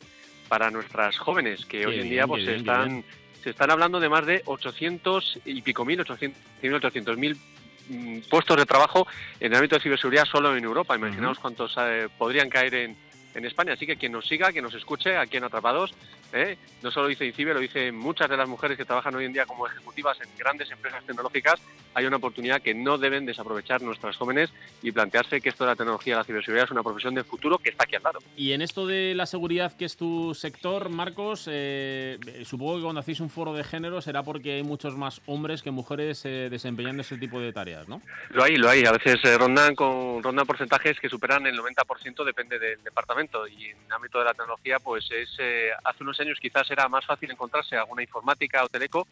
para 0.50 0.68
nuestras 0.72 1.16
jóvenes, 1.16 1.64
que 1.64 1.78
Qué 1.80 1.86
hoy 1.86 1.94
en 1.94 2.00
bien, 2.00 2.10
día 2.10 2.26
pues 2.26 2.42
se 2.44 2.50
bien, 2.50 2.60
están 2.60 2.88
bien. 2.88 3.04
se 3.40 3.50
están 3.50 3.70
hablando 3.70 4.00
de 4.00 4.08
más 4.08 4.26
de 4.26 4.42
800 4.44 5.38
y 5.44 5.62
pico 5.62 5.84
mil, 5.84 6.00
800 6.00 6.74
800 6.74 7.16
mil 7.16 7.38
mm, 7.88 8.18
puestos 8.28 8.56
de 8.56 8.66
trabajo 8.66 9.06
en 9.38 9.52
el 9.52 9.58
ámbito 9.58 9.76
de 9.76 9.82
ciberseguridad 9.82 10.24
solo 10.24 10.56
en 10.56 10.64
Europa. 10.64 10.96
Imaginaos 10.96 11.38
cuántos 11.38 11.72
eh, 11.78 12.08
podrían 12.18 12.50
caer 12.50 12.74
en, 12.74 12.96
en 13.34 13.44
España. 13.44 13.74
Así 13.74 13.86
que 13.86 13.96
quien 13.96 14.10
nos 14.10 14.26
siga, 14.26 14.50
quien 14.50 14.64
nos 14.64 14.74
escuche 14.74 15.16
aquí 15.16 15.36
en 15.36 15.44
Atrapados, 15.44 15.94
¿eh? 16.32 16.58
no 16.82 16.90
solo 16.90 17.06
dice 17.06 17.24
INCIBE, 17.26 17.54
lo 17.54 17.60
dicen 17.60 17.94
muchas 17.96 18.28
de 18.28 18.36
las 18.36 18.48
mujeres 18.48 18.76
que 18.76 18.84
trabajan 18.84 19.14
hoy 19.14 19.26
en 19.26 19.32
día 19.32 19.46
como 19.46 19.68
ejecutivas 19.68 20.20
en 20.20 20.28
grandes 20.36 20.68
empresas 20.72 21.04
tecnológicas. 21.04 21.60
Hay 21.94 22.06
una 22.06 22.16
oportunidad 22.16 22.62
que 22.62 22.74
no 22.74 22.98
deben 22.98 23.26
desaprovechar 23.26 23.82
nuestras 23.82 24.16
jóvenes 24.16 24.50
y 24.82 24.92
plantearse 24.92 25.40
que 25.40 25.48
esto 25.48 25.64
de 25.64 25.70
la 25.70 25.76
tecnología 25.76 26.16
la 26.16 26.24
ciberseguridad 26.24 26.64
es 26.64 26.70
una 26.70 26.82
profesión 26.82 27.14
del 27.14 27.24
futuro 27.24 27.58
que 27.58 27.70
está 27.70 27.84
aquí 27.84 27.96
al 27.96 28.02
lado. 28.02 28.18
Y 28.36 28.52
en 28.52 28.62
esto 28.62 28.86
de 28.86 29.14
la 29.14 29.26
seguridad, 29.26 29.76
que 29.76 29.84
es 29.84 29.96
tu 29.96 30.34
sector, 30.34 30.88
Marcos, 30.88 31.48
eh, 31.50 32.18
eh, 32.26 32.44
supongo 32.44 32.76
que 32.76 32.82
cuando 32.82 33.00
hacéis 33.00 33.20
un 33.20 33.30
foro 33.30 33.52
de 33.52 33.64
género 33.64 34.00
será 34.00 34.22
porque 34.22 34.54
hay 34.54 34.62
muchos 34.62 34.96
más 34.96 35.20
hombres 35.26 35.62
que 35.62 35.70
mujeres 35.70 36.24
eh, 36.24 36.48
desempeñando 36.50 37.02
este 37.02 37.18
tipo 37.18 37.40
de 37.40 37.52
tareas, 37.52 37.88
¿no? 37.88 38.02
Lo 38.30 38.44
hay, 38.44 38.56
lo 38.56 38.68
hay. 38.68 38.84
A 38.84 38.92
veces 38.92 39.20
eh, 39.24 39.36
rondan 39.36 39.74
con 39.74 40.22
rondan 40.22 40.46
porcentajes 40.46 40.98
que 41.00 41.08
superan 41.08 41.46
el 41.46 41.58
90%, 41.58 42.24
depende 42.24 42.58
del 42.58 42.82
departamento. 42.82 43.46
Y 43.46 43.66
en 43.66 43.76
el 43.86 43.92
ámbito 43.92 44.18
de 44.18 44.24
la 44.24 44.34
tecnología, 44.34 44.78
pues 44.78 45.10
es 45.10 45.30
eh, 45.38 45.70
hace 45.84 46.02
unos 46.02 46.18
años 46.20 46.38
quizás 46.40 46.70
era 46.70 46.88
más 46.88 47.04
fácil 47.06 47.30
encontrarse 47.30 47.76
alguna 47.76 48.02
informática 48.02 48.64
o 48.64 48.68
teleco, 48.68 49.06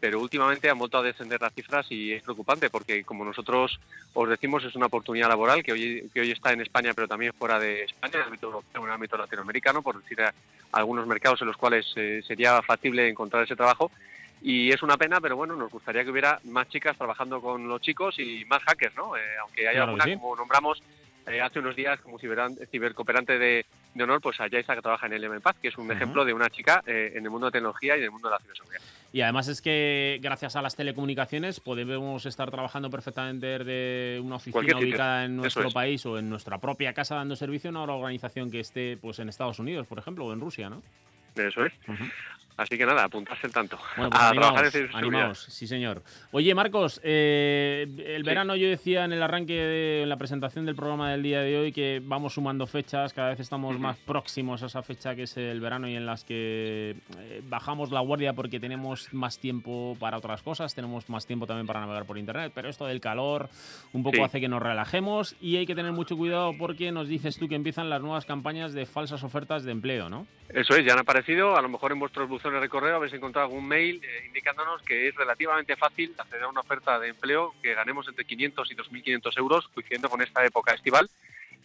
pero 0.00 0.20
últimamente 0.20 0.68
han 0.68 0.78
vuelto 0.78 0.98
a 0.98 1.02
descender 1.02 1.40
las 1.40 1.54
cifras 1.54 1.86
y 1.90 2.12
es 2.12 2.22
preocupante 2.22 2.68
porque, 2.70 3.02
como 3.04 3.24
nosotros 3.24 3.80
os 4.14 4.28
decimos, 4.28 4.62
es 4.64 4.74
una 4.74 4.86
oportunidad 4.86 5.28
laboral 5.28 5.62
que 5.62 5.72
hoy, 5.72 6.10
que 6.12 6.20
hoy 6.20 6.30
está 6.32 6.52
en 6.52 6.60
España, 6.60 6.92
pero 6.94 7.08
también 7.08 7.32
fuera 7.32 7.58
de 7.58 7.84
España, 7.84 8.14
en 8.14 8.20
el 8.20 8.26
ámbito 8.26 8.62
en 8.74 8.82
el 8.84 8.90
ámbito 8.90 9.16
latinoamericano, 9.16 9.82
por 9.82 10.00
decir 10.02 10.20
a- 10.22 10.34
algunos 10.72 11.06
mercados 11.06 11.40
en 11.40 11.46
los 11.48 11.56
cuales 11.56 11.86
eh, 11.96 12.22
sería 12.26 12.60
factible 12.62 13.08
encontrar 13.08 13.42
ese 13.44 13.56
trabajo. 13.56 13.90
Y 14.42 14.70
es 14.70 14.82
una 14.82 14.98
pena, 14.98 15.18
pero 15.20 15.34
bueno, 15.34 15.56
nos 15.56 15.70
gustaría 15.72 16.04
que 16.04 16.10
hubiera 16.10 16.38
más 16.44 16.68
chicas 16.68 16.96
trabajando 16.96 17.40
con 17.40 17.66
los 17.66 17.80
chicos 17.80 18.18
y 18.18 18.44
más 18.44 18.62
hackers, 18.64 18.94
¿no? 18.94 19.16
Eh, 19.16 19.20
aunque 19.40 19.66
haya 19.66 19.80
alguna, 19.84 20.04
como 20.20 20.36
nombramos 20.36 20.82
eh, 21.26 21.40
hace 21.40 21.58
unos 21.58 21.74
días, 21.74 21.98
como 22.02 22.18
cibercooperante 22.70 23.38
de, 23.38 23.64
de 23.94 24.04
honor, 24.04 24.20
pues 24.20 24.38
a 24.40 24.46
Yaisa, 24.46 24.74
que 24.76 24.82
trabaja 24.82 25.06
en 25.06 25.14
el 25.14 25.28
MPAZ, 25.28 25.56
que 25.60 25.68
es 25.68 25.78
un 25.78 25.90
ejemplo 25.90 26.24
de 26.24 26.32
una 26.34 26.50
chica 26.50 26.82
eh, 26.86 27.12
en 27.14 27.24
el 27.24 27.30
mundo 27.30 27.46
de 27.46 27.52
tecnología 27.52 27.96
y 27.96 28.00
en 28.00 28.04
el 28.04 28.10
mundo 28.10 28.28
de 28.28 28.34
la 28.34 28.40
ciberseguridad. 28.40 28.82
Y 29.12 29.20
además 29.22 29.48
es 29.48 29.62
que 29.62 30.18
gracias 30.22 30.56
a 30.56 30.62
las 30.62 30.76
telecomunicaciones 30.76 31.60
podemos 31.60 32.26
estar 32.26 32.50
trabajando 32.50 32.90
perfectamente 32.90 33.46
desde 33.46 34.20
una 34.20 34.36
oficina 34.36 34.78
ubicada 34.78 35.24
en 35.24 35.36
nuestro 35.36 35.68
es. 35.68 35.74
país 35.74 36.04
o 36.06 36.18
en 36.18 36.28
nuestra 36.28 36.58
propia 36.58 36.92
casa 36.92 37.14
dando 37.14 37.36
servicio 37.36 37.70
a 37.70 37.82
una 37.82 37.94
organización 37.94 38.50
que 38.50 38.60
esté 38.60 38.96
pues 38.96 39.18
en 39.18 39.28
Estados 39.28 39.58
Unidos, 39.58 39.86
por 39.86 39.98
ejemplo, 39.98 40.26
o 40.26 40.32
en 40.32 40.40
Rusia, 40.40 40.68
¿no? 40.68 40.82
Eso 41.34 41.64
es. 41.64 41.72
Así 42.56 42.78
que 42.78 42.86
nada, 42.86 43.04
apuntarse 43.04 43.46
el 43.46 43.52
tanto. 43.52 43.78
Bueno, 43.96 44.10
pues 44.10 44.22
a 44.22 44.30
animaos, 44.30 44.54
trabajar 44.70 44.90
animaos, 44.94 45.38
sí 45.50 45.66
señor. 45.66 46.02
Oye, 46.32 46.54
Marcos, 46.54 47.00
eh, 47.04 47.86
el 48.06 48.22
Sí. 48.22 48.26
verano 48.26 48.56
yo 48.56 48.66
decía 48.68 49.04
en 49.04 49.12
el 49.12 49.22
arranque, 49.22 49.52
de, 49.52 50.02
en 50.04 50.08
la 50.08 50.16
presentación 50.16 50.64
del 50.64 50.74
programa 50.74 51.10
del 51.10 51.22
día 51.22 51.40
de 51.42 51.58
hoy, 51.58 51.72
que 51.72 52.00
vamos 52.02 52.32
sumando 52.34 52.66
fechas, 52.66 53.12
cada 53.12 53.28
vez 53.28 53.40
estamos 53.40 53.78
más 53.78 53.98
próximos 53.98 54.62
a 54.62 54.66
esa 54.66 54.82
fecha 54.82 55.14
que 55.14 55.24
es 55.24 55.36
el 55.36 55.60
verano 55.60 55.86
y 55.86 55.96
en 55.96 56.06
las 56.06 56.24
que 56.24 56.96
eh, 57.18 57.42
bajamos 57.46 57.90
la 57.90 58.00
guardia 58.00 58.32
porque 58.32 58.58
tenemos 58.58 59.12
más 59.12 59.38
tiempo 59.38 59.94
para 60.00 60.16
otras 60.16 60.42
cosas, 60.42 60.74
tenemos 60.74 61.10
más 61.10 61.26
tiempo 61.26 61.46
también 61.46 61.66
para 61.66 61.80
navegar 61.80 62.06
por 62.06 62.16
internet, 62.16 62.52
pero 62.54 62.70
esto 62.70 62.86
del 62.86 63.00
calor 63.02 63.50
un 63.92 64.02
poco 64.02 64.16
Sí. 64.16 64.22
hace 64.22 64.40
que 64.40 64.48
nos 64.48 64.62
relajemos 64.62 65.36
y 65.42 65.56
hay 65.58 65.66
que 65.66 65.74
tener 65.74 65.92
mucho 65.92 66.16
cuidado 66.16 66.54
porque 66.58 66.90
nos 66.90 67.06
dices 67.06 67.36
tú 67.38 67.48
que 67.48 67.54
empiezan 67.54 67.90
las 67.90 68.00
nuevas 68.00 68.24
campañas 68.24 68.72
de 68.72 68.86
falsas 68.86 69.22
ofertas 69.22 69.62
de 69.64 69.72
empleo, 69.72 70.08
¿no? 70.08 70.26
Eso 70.48 70.74
es, 70.76 70.86
ya 70.86 70.92
han 70.94 71.00
aparecido. 71.00 71.56
A 71.56 71.60
lo 71.60 71.68
mejor 71.68 71.90
en 71.92 71.98
vuestros 71.98 72.28
buzones 72.28 72.45
de 72.50 72.68
correo 72.68 72.96
habéis 72.96 73.12
encontrado 73.12 73.46
algún 73.46 73.66
mail 73.66 74.00
eh, 74.02 74.24
indicándonos 74.26 74.82
que 74.82 75.08
es 75.08 75.14
relativamente 75.14 75.76
fácil 75.76 76.14
acceder 76.16 76.44
a 76.44 76.48
una 76.48 76.60
oferta 76.60 76.98
de 76.98 77.08
empleo 77.08 77.54
que 77.62 77.74
ganemos 77.74 78.08
entre 78.08 78.24
500 78.24 78.70
y 78.70 78.76
2.500 78.76 79.38
euros, 79.38 79.68
coincidiendo 79.68 80.08
con 80.08 80.22
esta 80.22 80.44
época 80.44 80.72
estival. 80.72 81.10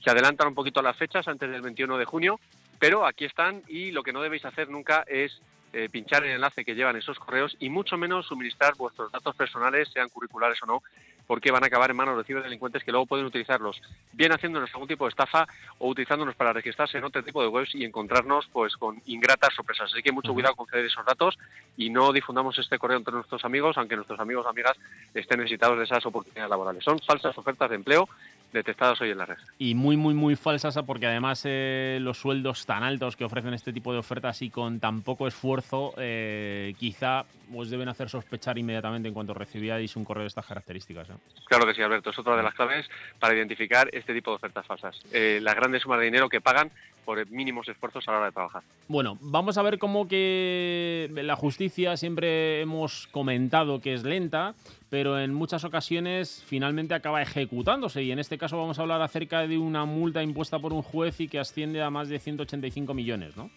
Se 0.03 0.09
adelantan 0.09 0.47
un 0.47 0.55
poquito 0.55 0.81
las 0.81 0.97
fechas 0.97 1.27
antes 1.27 1.49
del 1.49 1.61
21 1.61 1.97
de 1.97 2.05
junio, 2.05 2.39
pero 2.79 3.05
aquí 3.05 3.25
están 3.25 3.61
y 3.67 3.91
lo 3.91 4.03
que 4.03 4.11
no 4.11 4.21
debéis 4.21 4.45
hacer 4.45 4.69
nunca 4.69 5.05
es 5.07 5.39
eh, 5.73 5.87
pinchar 5.89 6.25
el 6.25 6.31
enlace 6.31 6.65
que 6.65 6.75
llevan 6.75 6.97
esos 6.97 7.17
correos 7.17 7.55
y 7.59 7.69
mucho 7.69 7.95
menos 7.97 8.25
suministrar 8.25 8.75
vuestros 8.75 9.11
datos 9.11 9.35
personales, 9.35 9.89
sean 9.93 10.09
curriculares 10.09 10.61
o 10.63 10.65
no, 10.65 10.83
porque 11.27 11.51
van 11.51 11.63
a 11.63 11.67
acabar 11.67 11.91
en 11.91 11.97
manos 11.97 12.17
de 12.17 12.23
ciberdelincuentes 12.23 12.83
que 12.83 12.91
luego 12.91 13.05
pueden 13.05 13.25
utilizarlos 13.25 13.81
bien 14.13 14.31
haciéndonos 14.31 14.69
algún 14.73 14.87
tipo 14.87 15.05
de 15.05 15.09
estafa 15.09 15.47
o 15.79 15.89
utilizándonos 15.89 16.35
para 16.35 16.53
registrarse 16.53 16.97
en 16.97 17.03
otro 17.03 17.23
tipo 17.23 17.41
de 17.41 17.47
webs 17.47 17.73
y 17.75 17.83
encontrarnos 17.83 18.47
pues 18.51 18.75
con 18.77 19.01
ingratas 19.05 19.53
sorpresas. 19.55 19.91
Así 19.91 20.01
que 20.01 20.11
mucho 20.11 20.33
cuidado 20.33 20.55
con 20.55 20.67
ceder 20.67 20.85
esos 20.85 21.05
datos 21.05 21.37
y 21.77 21.89
no 21.89 22.11
difundamos 22.11 22.57
este 22.59 22.77
correo 22.77 22.97
entre 22.97 23.13
nuestros 23.13 23.43
amigos, 23.45 23.77
aunque 23.77 23.95
nuestros 23.95 24.19
amigos 24.19 24.45
o 24.45 24.49
amigas 24.49 24.77
estén 25.13 25.39
necesitados 25.39 25.77
de 25.77 25.85
esas 25.85 26.05
oportunidades 26.05 26.49
laborales. 26.49 26.83
Son 26.83 26.99
falsas 26.99 27.37
ofertas 27.37 27.69
de 27.69 27.75
empleo 27.75 28.07
detectadas 28.51 28.99
hoy 29.01 29.11
en 29.11 29.17
la 29.17 29.25
red. 29.25 29.37
y 29.57 29.75
muy, 29.75 29.95
muy, 29.95 30.13
muy 30.13 30.35
falsas 30.35 30.77
porque 30.85 31.07
además 31.07 31.43
eh, 31.45 31.99
los 32.01 32.17
sueldos 32.17 32.65
tan 32.65 32.83
altos 32.83 33.15
que 33.15 33.23
ofrecen 33.23 33.53
este 33.53 33.71
tipo 33.71 33.93
de 33.93 33.99
ofertas 33.99 34.41
y 34.41 34.49
con 34.49 34.79
tan 34.79 35.01
poco 35.01 35.27
esfuerzo, 35.27 35.93
eh, 35.97 36.73
quizá 36.77 37.25
os 37.55 37.69
deben 37.69 37.89
hacer 37.89 38.09
sospechar 38.09 38.57
inmediatamente 38.57 39.07
en 39.07 39.13
cuanto 39.13 39.33
recibíais 39.33 39.95
un 39.95 40.05
correo 40.05 40.23
de 40.23 40.27
estas 40.27 40.45
características. 40.45 41.09
¿eh? 41.09 41.13
Claro 41.45 41.65
que 41.65 41.73
sí, 41.73 41.81
Alberto. 41.81 42.09
Es 42.09 42.19
otra 42.19 42.35
de 42.35 42.43
las 42.43 42.53
claves 42.53 42.89
para 43.19 43.35
identificar 43.35 43.89
este 43.91 44.13
tipo 44.13 44.31
de 44.31 44.35
ofertas 44.35 44.65
falsas. 44.65 44.99
Eh, 45.11 45.39
las 45.41 45.55
grandes 45.55 45.81
sumas 45.81 45.99
de 45.99 46.05
dinero 46.05 46.29
que 46.29 46.41
pagan 46.41 46.71
por 47.05 47.29
mínimos 47.29 47.67
esfuerzos 47.67 48.07
a 48.07 48.11
la 48.11 48.17
hora 48.17 48.25
de 48.27 48.31
trabajar. 48.31 48.63
Bueno, 48.87 49.17
vamos 49.21 49.57
a 49.57 49.61
ver 49.63 49.79
cómo 49.79 50.07
que 50.07 51.09
la 51.13 51.35
justicia 51.35 51.97
siempre 51.97 52.61
hemos 52.61 53.07
comentado 53.07 53.81
que 53.81 53.93
es 53.93 54.03
lenta, 54.03 54.53
pero 54.89 55.19
en 55.19 55.33
muchas 55.33 55.63
ocasiones 55.63 56.43
finalmente 56.45 56.93
acaba 56.93 57.21
ejecutándose 57.21 58.03
y 58.03 58.11
en 58.11 58.19
este 58.19 58.37
caso 58.37 58.57
vamos 58.57 58.77
a 58.77 58.83
hablar 58.83 59.01
acerca 59.01 59.47
de 59.47 59.57
una 59.57 59.85
multa 59.85 60.21
impuesta 60.21 60.59
por 60.59 60.73
un 60.73 60.83
juez 60.83 61.19
y 61.21 61.27
que 61.27 61.39
asciende 61.39 61.81
a 61.81 61.89
más 61.89 62.09
de 62.09 62.19
185 62.19 62.93
millones, 62.93 63.35
¿no? 63.35 63.49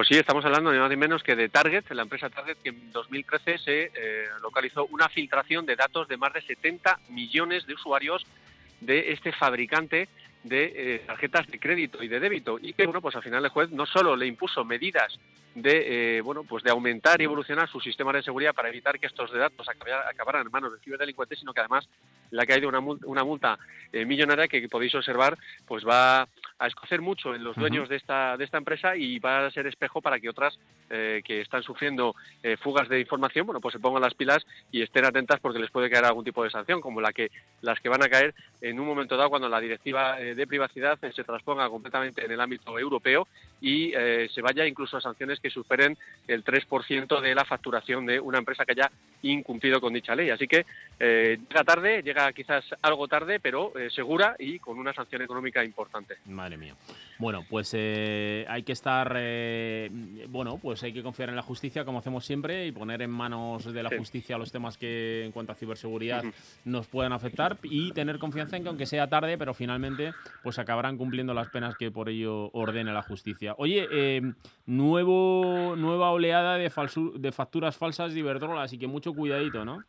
Pues 0.00 0.08
sí, 0.08 0.14
estamos 0.16 0.42
hablando 0.46 0.72
ni 0.72 0.78
más 0.78 0.88
ni 0.88 0.96
menos 0.96 1.22
que 1.22 1.36
de 1.36 1.50
Target, 1.50 1.84
la 1.90 2.00
empresa 2.00 2.30
Target, 2.30 2.56
que 2.64 2.70
en 2.70 2.90
2013 2.90 3.58
se 3.58 3.82
eh, 3.94 4.24
localizó 4.40 4.86
una 4.86 5.10
filtración 5.10 5.66
de 5.66 5.76
datos 5.76 6.08
de 6.08 6.16
más 6.16 6.32
de 6.32 6.40
70 6.40 7.00
millones 7.10 7.66
de 7.66 7.74
usuarios 7.74 8.24
de 8.80 9.12
este 9.12 9.30
fabricante 9.32 10.08
de 10.42 10.72
eh, 10.94 10.98
tarjetas 11.06 11.46
de 11.48 11.60
crédito 11.60 12.02
y 12.02 12.08
de 12.08 12.18
débito. 12.18 12.58
Y 12.58 12.72
que 12.72 12.86
bueno 12.86 13.02
pues 13.02 13.14
al 13.14 13.22
final 13.22 13.44
el 13.44 13.50
juez 13.50 13.68
no 13.72 13.84
solo 13.84 14.16
le 14.16 14.26
impuso 14.26 14.64
medidas 14.64 15.18
de 15.54 16.16
eh, 16.16 16.20
bueno 16.22 16.44
pues 16.44 16.64
de 16.64 16.70
aumentar 16.70 17.20
y 17.20 17.24
evolucionar 17.24 17.68
su 17.68 17.78
sistema 17.78 18.10
de 18.14 18.22
seguridad 18.22 18.54
para 18.54 18.70
evitar 18.70 18.98
que 18.98 19.06
estos 19.06 19.30
datos 19.32 19.68
acabara- 19.68 20.08
acabaran 20.08 20.46
en 20.46 20.50
manos 20.50 20.72
de 20.72 20.78
ciberdelincuentes 20.78 21.40
sino 21.40 21.52
que 21.52 21.60
además 21.60 21.86
le 22.30 22.40
ha 22.40 22.46
caído 22.46 22.68
una 22.70 22.80
multa, 22.80 23.04
una 23.06 23.24
multa 23.24 23.58
millonaria 23.92 24.48
que 24.48 24.66
podéis 24.68 24.94
observar 24.94 25.36
pues 25.66 25.84
va 25.86 26.26
a 26.60 26.66
escocer 26.66 27.00
mucho 27.00 27.34
en 27.34 27.42
los 27.42 27.56
dueños 27.56 27.88
de 27.88 27.96
esta 27.96 28.36
de 28.36 28.44
esta 28.44 28.58
empresa 28.58 28.94
y 28.94 29.18
va 29.18 29.46
a 29.46 29.50
ser 29.50 29.66
espejo 29.66 30.02
para 30.02 30.20
que 30.20 30.28
otras 30.28 30.58
eh, 30.90 31.22
que 31.24 31.40
están 31.40 31.62
sufriendo 31.62 32.14
eh, 32.42 32.58
fugas 32.58 32.86
de 32.88 33.00
información 33.00 33.46
bueno 33.46 33.60
pues 33.60 33.72
se 33.72 33.78
pongan 33.78 34.02
las 34.02 34.12
pilas 34.12 34.46
y 34.70 34.82
estén 34.82 35.06
atentas 35.06 35.40
porque 35.40 35.58
les 35.58 35.70
puede 35.70 35.88
caer 35.88 36.04
algún 36.04 36.24
tipo 36.24 36.44
de 36.44 36.50
sanción 36.50 36.82
como 36.82 37.00
la 37.00 37.12
que 37.12 37.30
las 37.62 37.80
que 37.80 37.88
van 37.88 38.02
a 38.02 38.10
caer 38.10 38.34
en 38.60 38.78
un 38.78 38.86
momento 38.86 39.16
dado 39.16 39.30
cuando 39.30 39.48
la 39.48 39.58
directiva 39.58 40.20
eh, 40.20 40.34
de 40.34 40.46
privacidad 40.46 40.98
se 41.00 41.24
transponga 41.24 41.66
completamente 41.70 42.26
en 42.26 42.30
el 42.30 42.40
ámbito 42.40 42.78
europeo 42.78 43.26
y 43.62 43.92
se 43.92 44.40
vaya 44.40 44.66
incluso 44.66 44.96
a 44.96 45.02
sanciones 45.02 45.38
que 45.38 45.50
superen 45.50 45.96
el 46.26 46.42
3% 46.42 47.20
de 47.20 47.34
la 47.34 47.44
facturación 47.44 48.06
de 48.06 48.18
una 48.18 48.38
empresa 48.38 48.64
que 48.64 48.72
haya 48.72 48.90
incumplido 49.20 49.82
con 49.82 49.92
dicha 49.92 50.14
ley. 50.14 50.30
Así 50.30 50.48
que 50.48 50.64
llega 50.98 51.64
tarde, 51.64 52.02
llega 52.02 52.32
quizás 52.32 52.64
algo 52.80 53.06
tarde, 53.06 53.38
pero 53.38 53.74
segura 53.94 54.34
y 54.38 54.58
con 54.60 54.78
una 54.78 54.94
sanción 54.94 55.20
económica 55.20 55.62
importante. 55.62 56.16
Madre 56.50 56.56
mía. 56.58 56.74
Bueno, 57.20 57.44
pues 57.50 57.70
eh, 57.76 58.46
hay 58.48 58.62
que 58.62 58.72
estar, 58.72 59.12
eh, 59.14 59.90
bueno, 60.30 60.58
pues 60.60 60.82
hay 60.82 60.92
que 60.94 61.02
confiar 61.02 61.28
en 61.28 61.36
la 61.36 61.42
justicia 61.42 61.84
como 61.84 61.98
hacemos 61.98 62.24
siempre 62.24 62.66
y 62.66 62.72
poner 62.72 63.02
en 63.02 63.10
manos 63.10 63.70
de 63.72 63.82
la 63.82 63.90
Sí. 63.90 63.98
justicia 63.98 64.38
los 64.38 64.50
temas 64.50 64.78
que 64.78 65.22
en 65.26 65.30
cuanto 65.32 65.52
a 65.52 65.54
ciberseguridad 65.54 66.24
nos 66.64 66.86
puedan 66.86 67.12
afectar 67.12 67.58
y 67.62 67.92
tener 67.92 68.18
confianza 68.18 68.56
en 68.56 68.62
que 68.62 68.70
aunque 68.70 68.86
sea 68.86 69.06
tarde, 69.06 69.36
pero 69.36 69.52
finalmente 69.52 70.12
pues 70.42 70.58
acabarán 70.58 70.96
cumpliendo 70.96 71.34
las 71.34 71.50
penas 71.50 71.76
que 71.76 71.90
por 71.90 72.08
ello 72.08 72.50
ordene 72.52 72.90
la 72.92 73.02
justicia. 73.02 73.54
Oye, 73.58 73.86
eh, 73.92 74.22
nuevo, 74.64 75.74
nueva 75.76 76.10
oleada 76.12 76.56
de, 76.56 76.72
de 77.18 77.32
facturas 77.32 77.76
falsas 77.76 78.14
de 78.14 78.20
Iberdrola, 78.20 78.62
así 78.62 78.78
que 78.78 78.86
mucho 78.86 79.12
cuidadito, 79.12 79.64
¿no? 79.66 79.84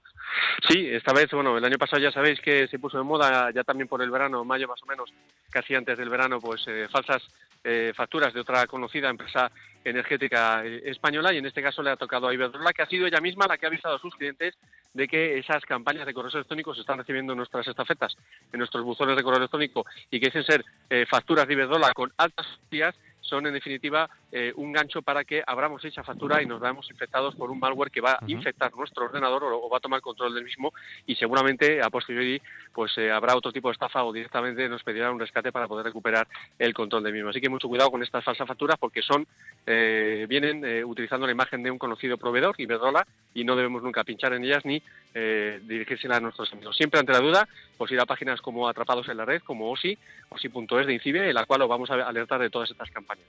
Sí, 0.68 0.88
esta 0.90 1.14
vez, 1.14 1.30
bueno, 1.32 1.58
el 1.58 1.66
año 1.66 1.78
pasado 1.78 2.02
ya 2.02 2.12
sabéis 2.12 2.40
que 2.40 2.68
se 2.68 2.80
puso 2.80 2.98
de 2.98 3.04
moda, 3.04 3.52
ya 3.52 3.64
también 3.64 3.88
por 3.88 4.02
el 4.02 4.12
verano, 4.12 4.46
mayo 4.46 4.68
más 4.68 4.82
o 4.84 4.86
menos, 4.86 5.12
casi 5.50 5.76
antes 5.76 5.98
del 5.98 6.10
verano, 6.10 6.40
pues 6.40 6.64
eh, 6.68 6.88
falsas 6.92 7.24
eh, 7.64 7.94
facturas 7.96 8.34
de 8.34 8.40
otra 8.40 8.66
conocida 8.66 9.10
empresa 9.10 9.52
energética 9.84 10.66
eh, 10.66 10.82
española 10.86 11.32
y 11.32 11.38
en 11.38 11.46
este 11.46 11.62
caso 11.62 11.84
le 11.84 11.92
ha 11.92 11.96
tocado 11.96 12.28
a 12.28 12.34
Iberdrola, 12.34 12.74
que 12.74 12.82
ha 12.82 12.88
sido 12.88 13.06
ella 13.06 13.22
misma 13.22 13.46
la 13.48 13.58
que 13.58 13.66
ha 13.66 13.70
avisado 13.70 13.96
a 13.96 14.00
sus 14.00 14.16
clientes 14.16 14.56
de 14.94 15.08
que 15.08 15.38
esas 15.38 15.64
campañas 15.66 16.06
de 16.06 16.14
correos 16.14 16.36
electrónicos 16.36 16.78
están 16.80 16.98
recibiendo 16.98 17.36
nuestras 17.36 17.68
estafetas 17.68 18.16
en 18.52 18.58
nuestros 18.58 18.84
buzones 18.84 19.16
de 19.16 19.24
correo 19.24 19.38
electrónico 19.38 19.86
y 20.10 20.20
que 20.20 20.28
dicen 20.28 20.44
ser 20.44 20.66
eh, 20.90 21.06
facturas 21.08 21.48
de 21.48 21.54
Iberdrola 21.54 21.94
con 21.94 22.12
altas 22.18 22.48
días 22.70 22.96
son 23.22 23.48
en 23.48 23.54
definitiva 23.54 24.10
eh, 24.32 24.52
un 24.56 24.72
gancho 24.72 25.02
para 25.02 25.24
que 25.24 25.44
abramos 25.46 25.82
dicha 25.82 26.04
factura 26.04 26.42
y 26.42 26.46
nos 26.46 26.60
veamos 26.60 26.90
infectados 26.92 27.36
por 27.36 27.50
un 27.50 27.60
malware 27.60 27.92
que 27.92 28.02
va 28.02 28.14
a 28.14 28.20
infectar 28.28 28.74
nuestro 28.76 29.06
ordenador 29.06 29.44
o, 29.44 29.62
o 29.64 29.70
va 29.70 29.78
a 29.78 29.80
tomar 29.80 30.02
control 30.02 30.34
del 30.34 30.44
mismo 30.44 30.74
y 31.06 31.16
seguramente 31.16 31.82
a 31.82 31.90
posteriori 31.90 32.42
pues 32.74 32.98
eh, 32.98 33.12
habrá 33.12 33.36
otro 33.36 33.52
tipo 33.52 33.70
de 33.70 33.74
estafa 33.74 34.04
o 34.04 34.14
directamente 34.14 34.68
nos 34.68 34.84
pedirán 34.84 35.14
un 35.14 35.20
rescate 35.20 35.52
para 35.52 35.68
poder 35.68 35.86
recuperar 35.86 36.28
el 36.58 36.74
control 36.74 37.04
del 37.04 37.14
mismo. 37.14 37.30
Así 37.30 37.42
que 37.42 37.50
mucho 37.50 37.68
cuidado 37.68 37.92
con 37.92 38.04
estas 38.04 38.24
falsas 38.24 38.48
facturas 38.48 38.78
porque 38.80 39.02
son 39.02 39.28
eh, 39.66 40.26
vienen 40.28 40.64
eh, 40.66 40.84
utilizando 40.84 41.26
la 41.26 41.32
imagen 41.32 41.64
de 41.64 41.72
un 41.72 41.78
conocido 41.78 42.18
proveedor, 42.18 42.56
Iberdrola, 42.58 43.06
y 43.34 43.44
no 43.44 43.56
debemos 43.56 43.84
nunca 43.84 44.04
pinchar 44.04 44.34
en 44.34 44.44
ellas 44.44 44.66
ni 44.66 44.82
dirigírsela 45.14 46.16
a 46.16 46.20
nuestros 46.22 46.54
amigos. 46.54 46.78
Siempre 46.78 46.98
ante 46.98 47.12
la 47.12 47.20
duda, 47.20 47.48
pues 47.78 47.92
ir 47.92 48.00
a 48.00 48.06
páginas 48.06 48.40
como 48.40 48.70
Atrapados 48.70 49.10
en 49.10 49.18
la 49.18 49.26
Red, 49.26 49.42
como 49.42 49.70
OSI, 49.70 49.98
OSI.es 50.30 50.88
de 50.88 50.94
Incibe, 50.94 51.28
en 51.28 51.36
la 51.36 51.46
cual 51.46 51.64
os 51.64 51.68
vamos 51.68 51.92
a 51.92 51.96
alertar 51.96 52.40
de 52.40 52.50
todas 52.50 52.72
estas 52.72 52.90
campañas. 52.92 53.21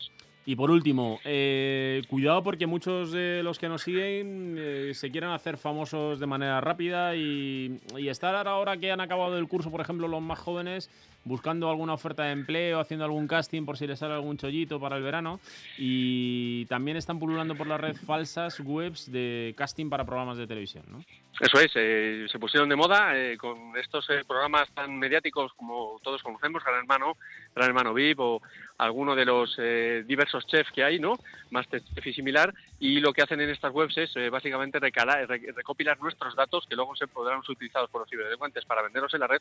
Y 0.44 0.56
por 0.56 0.72
último, 0.72 1.20
eh, 1.24 2.02
cuidado 2.08 2.42
porque 2.42 2.66
muchos 2.66 3.12
de 3.12 3.42
los 3.44 3.60
que 3.60 3.68
nos 3.68 3.82
siguen 3.82 4.56
eh, 4.58 4.90
se 4.92 5.12
quieren 5.12 5.30
hacer 5.30 5.56
famosos 5.56 6.18
de 6.18 6.26
manera 6.26 6.60
rápida 6.60 7.14
y, 7.14 7.80
y 7.96 8.08
estar 8.08 8.48
ahora 8.48 8.76
que 8.76 8.90
han 8.90 9.00
acabado 9.00 9.38
el 9.38 9.46
curso, 9.46 9.70
por 9.70 9.80
ejemplo, 9.80 10.08
los 10.08 10.20
más 10.20 10.40
jóvenes, 10.40 10.90
buscando 11.24 11.70
alguna 11.70 11.94
oferta 11.94 12.24
de 12.24 12.32
empleo, 12.32 12.80
haciendo 12.80 13.04
algún 13.04 13.28
casting 13.28 13.64
por 13.64 13.78
si 13.78 13.86
les 13.86 14.00
sale 14.00 14.14
algún 14.14 14.36
chollito 14.36 14.80
para 14.80 14.96
el 14.96 15.04
verano. 15.04 15.38
Y 15.78 16.66
también 16.66 16.96
están 16.96 17.20
pululando 17.20 17.54
por 17.54 17.68
la 17.68 17.78
red 17.78 17.94
falsas 17.94 18.58
webs 18.58 19.12
de 19.12 19.54
casting 19.56 19.90
para 19.90 20.04
programas 20.04 20.38
de 20.38 20.48
televisión, 20.48 20.84
¿no? 20.90 20.98
Eso 21.40 21.58
es, 21.60 21.72
eh, 21.74 22.26
se 22.30 22.38
pusieron 22.38 22.68
de 22.68 22.76
moda 22.76 23.16
eh, 23.16 23.36
con 23.38 23.76
estos 23.76 24.08
eh, 24.10 24.22
programas 24.28 24.70
tan 24.74 24.96
mediáticos 24.98 25.52
como 25.54 25.98
todos 26.02 26.22
conocemos, 26.22 26.62
Gran 26.62 26.80
Hermano, 26.80 27.16
Gran 27.54 27.68
Hermano 27.68 27.94
VIP 27.94 28.20
o 28.20 28.42
alguno 28.78 29.16
de 29.16 29.24
los 29.24 29.56
eh, 29.58 30.04
diversos 30.06 30.46
chefs 30.46 30.70
que 30.72 30.84
hay, 30.84 30.98
¿no? 30.98 31.14
Masterchef 31.50 32.06
y 32.06 32.12
similar, 32.12 32.52
y 32.78 33.00
lo 33.00 33.12
que 33.12 33.22
hacen 33.22 33.40
en 33.40 33.48
estas 33.50 33.72
webs 33.72 33.96
es 33.96 34.14
eh, 34.16 34.28
básicamente 34.28 34.78
recala- 34.78 35.24
re- 35.26 35.52
recopilar 35.56 35.98
nuestros 36.00 36.36
datos 36.36 36.66
que 36.68 36.76
luego 36.76 36.94
se 36.96 37.06
podrán 37.06 37.42
ser 37.42 37.52
utilizados 37.52 37.88
por 37.90 38.02
los 38.02 38.10
ciberdelincuentes 38.10 38.64
para 38.66 38.82
venderlos 38.82 39.14
en 39.14 39.20
la 39.20 39.26
red 39.26 39.40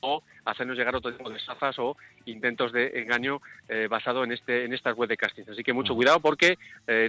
o 0.00 0.22
hacernos 0.44 0.76
llegar 0.76 0.94
otro 0.94 1.12
o 1.22 1.30
de 1.30 1.36
estafas 1.36 1.78
o 1.78 1.96
intentos 2.26 2.72
de 2.72 3.00
engaño 3.00 3.40
eh, 3.68 3.86
basado 3.88 4.24
en 4.24 4.32
este 4.32 4.64
en 4.64 4.74
estas 4.74 4.94
web 4.96 5.08
de 5.08 5.16
castings. 5.16 5.48
Así 5.48 5.62
que 5.62 5.72
mucho 5.72 5.94
cuidado 5.94 6.20
porque 6.20 6.58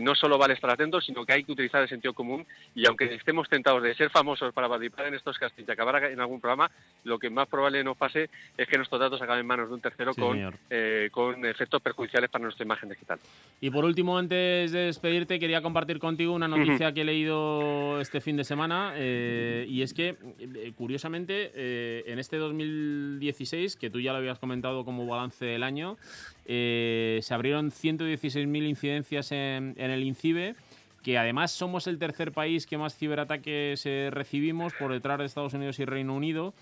no 0.01 0.15
solo 0.15 0.38
vale 0.38 0.53
estar 0.53 0.69
atentos, 0.69 1.05
sino 1.05 1.25
que 1.25 1.34
hay 1.34 1.43
que 1.43 1.51
utilizar 1.51 1.82
el 1.82 1.89
sentido 1.89 2.13
común 2.13 2.45
y 2.75 2.88
aunque 2.88 3.05
estemos 3.15 3.49
tentados 3.49 3.82
de 3.84 3.93
ser 3.95 4.09
famosos 4.22 4.53
para 4.53 4.69
participar 4.69 5.07
en 5.07 5.15
estos 5.15 5.36
castings 5.39 5.67
y 5.67 5.72
acabar 5.72 6.03
en 6.03 6.19
algún 6.19 6.39
programa, 6.39 6.69
lo 7.03 7.17
que 7.17 7.30
más 7.32 7.47
probable 7.47 7.84
nos 7.84 7.97
pase 7.97 8.30
es 8.55 8.67
que 8.67 8.78
nuestros 8.78 9.01
datos 9.01 9.19
acaben 9.19 9.41
en 9.41 9.47
manos 9.47 9.67
de 9.67 9.74
un 9.74 9.82
tercero 9.82 10.13
Sí, 10.13 10.22
con, 10.22 10.38
eh, 10.69 11.09
con 11.11 11.43
efectos 11.45 11.82
perjudiciales 11.82 12.30
para 12.30 12.43
nuestra 12.43 12.63
imagen 12.63 12.89
digital. 12.89 13.17
Y 13.59 13.72
por 13.72 13.84
último, 13.84 14.17
antes 14.17 14.72
de 14.72 14.80
despedirte, 14.86 15.39
quería 15.39 15.61
compartir 15.63 15.97
contigo 15.97 16.34
una 16.34 16.47
noticia 16.47 16.93
que 16.93 17.01
he 17.01 17.05
leído 17.05 17.99
este 17.99 18.22
fin 18.22 18.38
de 18.38 18.43
semana. 18.43 18.93
eh, 18.95 19.65
y 19.67 19.82
es 19.82 19.93
que, 19.93 20.15
eh, 20.39 20.74
curiosamente, 20.78 21.51
eh, 21.55 22.03
en 22.05 22.19
este 22.19 22.38
2016, 22.38 23.76
que 23.76 23.89
tú 23.89 23.99
ya 23.99 24.11
lo 24.11 24.19
habías 24.19 24.38
comentado 24.39 24.86
como 24.86 25.07
balance 25.07 25.45
del 25.45 25.63
año, 25.63 25.97
eh, 26.45 27.19
se 27.22 27.34
abrieron 27.34 27.72
116.000 27.72 28.67
incidencias 28.67 29.32
en, 29.32 29.74
en 29.78 29.91
el 29.91 30.03
INCIBE 30.03 30.55
que 31.04 31.18
además 31.18 31.52
somos 31.52 31.88
el 31.88 31.97
tercer 31.97 32.32
país 32.32 32.66
que 32.68 32.78
más 32.78 32.95
ciberataques 32.95 33.86
eh, 33.86 34.10
recibimos 34.12 34.74
por 34.74 34.91
detrás 34.91 35.20
de 35.20 35.26
Estados 35.26 35.54
Unidos 35.54 35.80
y 35.80 35.86
Reino 35.86 36.16
Unido. 36.16 36.54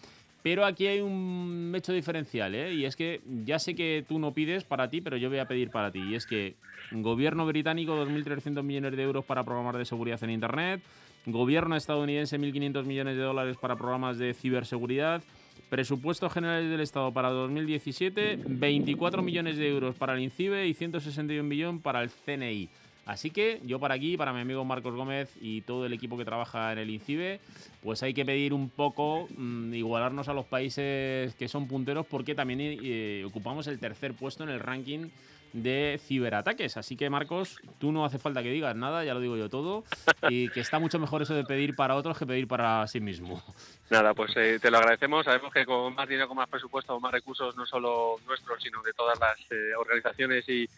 Pero 0.42 0.66
aquí 0.66 0.88
hay 0.88 1.02
un 1.02 1.74
hecho 1.76 1.92
diferencial, 1.92 2.56
¿eh? 2.56 2.74
y 2.74 2.86
es 2.86 2.96
que 2.96 3.20
ya 3.44 3.60
sé 3.60 3.76
que 3.76 4.06
tú 4.08 4.20
no 4.20 4.34
pides 4.34 4.64
para 4.64 4.90
ti, 4.90 5.02
pero 5.02 5.18
yo 5.18 5.30
voy 5.30 5.40
a 5.40 5.48
pedir 5.50 5.70
para 5.70 5.92
ti. 5.92 6.00
Y 6.00 6.16
es 6.16 6.26
que 6.26 6.56
gobierno 6.92 7.46
británico 7.46 7.94
2.300 8.06 8.64
millones 8.64 8.96
de 8.96 9.04
euros 9.04 9.26
para 9.26 9.44
programas 9.44 9.76
de 9.76 9.84
seguridad 9.84 10.24
en 10.24 10.30
Internet, 10.30 10.82
gobierno 11.26 11.76
estadounidense 11.76 12.40
1.500 12.40 12.86
millones 12.86 13.18
de 13.18 13.24
dólares 13.24 13.58
para 13.58 13.76
programas 13.76 14.18
de 14.18 14.34
ciberseguridad, 14.34 15.22
presupuestos 15.70 16.32
generales 16.32 16.70
del 16.70 16.80
Estado 16.80 17.12
para 17.12 17.30
2017, 17.32 18.40
24 18.48 19.22
millones 19.22 19.58
de 19.58 19.68
euros 19.68 19.96
para 19.96 20.14
el 20.14 20.22
INCIBE 20.22 20.68
y 20.68 20.74
161 20.74 21.44
millones 21.44 21.82
para 21.82 22.02
el 22.02 22.10
CNI. 22.10 22.70
Así 23.10 23.32
que 23.32 23.60
yo 23.64 23.80
para 23.80 23.96
aquí, 23.96 24.18
para 24.18 24.34
mi 24.34 24.42
amigo 24.42 24.64
Marcos 24.64 24.94
Gómez 24.94 25.32
y 25.42 25.62
todo 25.62 25.84
el 25.88 25.94
equipo 25.94 26.16
que 26.16 26.26
trabaja 26.26 26.72
en 26.72 26.78
el 26.78 26.92
INCIBE, 26.92 27.40
pues 27.82 28.04
hay 28.04 28.14
que 28.14 28.24
pedir 28.24 28.54
un 28.54 28.70
poco 28.70 29.28
mm, 29.36 29.74
igualarnos 29.74 30.28
a 30.28 30.34
los 30.34 30.46
países 30.46 31.34
que 31.34 31.48
son 31.48 31.68
punteros 31.68 32.06
porque 32.06 32.36
también 32.36 32.60
eh, 32.62 33.24
ocupamos 33.26 33.66
el 33.66 33.80
tercer 33.80 34.14
puesto 34.14 34.44
en 34.44 34.50
el 34.50 34.60
ranking 34.60 35.08
de 35.54 36.00
ciberataques. 36.06 36.78
Así 36.78 36.96
que 36.96 37.10
Marcos, 37.10 37.60
tú 37.80 37.92
no 37.92 38.06
hace 38.06 38.20
falta 38.20 38.44
que 38.44 38.52
digas 38.52 38.76
nada, 38.76 39.04
ya 39.04 39.16
lo 39.16 39.22
digo 39.22 39.38
yo 39.38 39.50
todo, 39.50 39.86
y 40.30 40.50
que 40.50 40.60
está 40.60 40.78
mucho 40.78 41.00
mejor 41.00 41.24
eso 41.24 41.34
de 41.34 41.46
pedir 41.46 41.76
para 41.76 41.96
otros 41.96 42.16
que 42.16 42.28
pedir 42.28 42.48
para 42.48 42.86
sí 42.86 43.00
mismo. 43.00 43.42
Nada, 43.90 44.14
pues 44.14 44.38
eh, 44.38 44.60
te 44.62 44.70
lo 44.70 44.78
agradecemos. 44.78 45.26
Sabemos 45.26 45.52
que 45.52 45.66
con 45.66 45.96
más 45.96 46.08
dinero, 46.08 46.28
con 46.28 46.38
más 46.38 46.48
presupuesto, 46.48 46.94
con 46.94 47.02
más 47.02 47.12
recursos, 47.12 47.56
no 47.56 47.66
solo 47.66 48.18
nuestros, 48.28 48.62
sino 48.62 48.84
de 48.84 48.94
todas 48.94 49.20
las 49.20 49.40
eh, 49.50 49.74
organizaciones 49.76 50.48
y, 50.48 50.70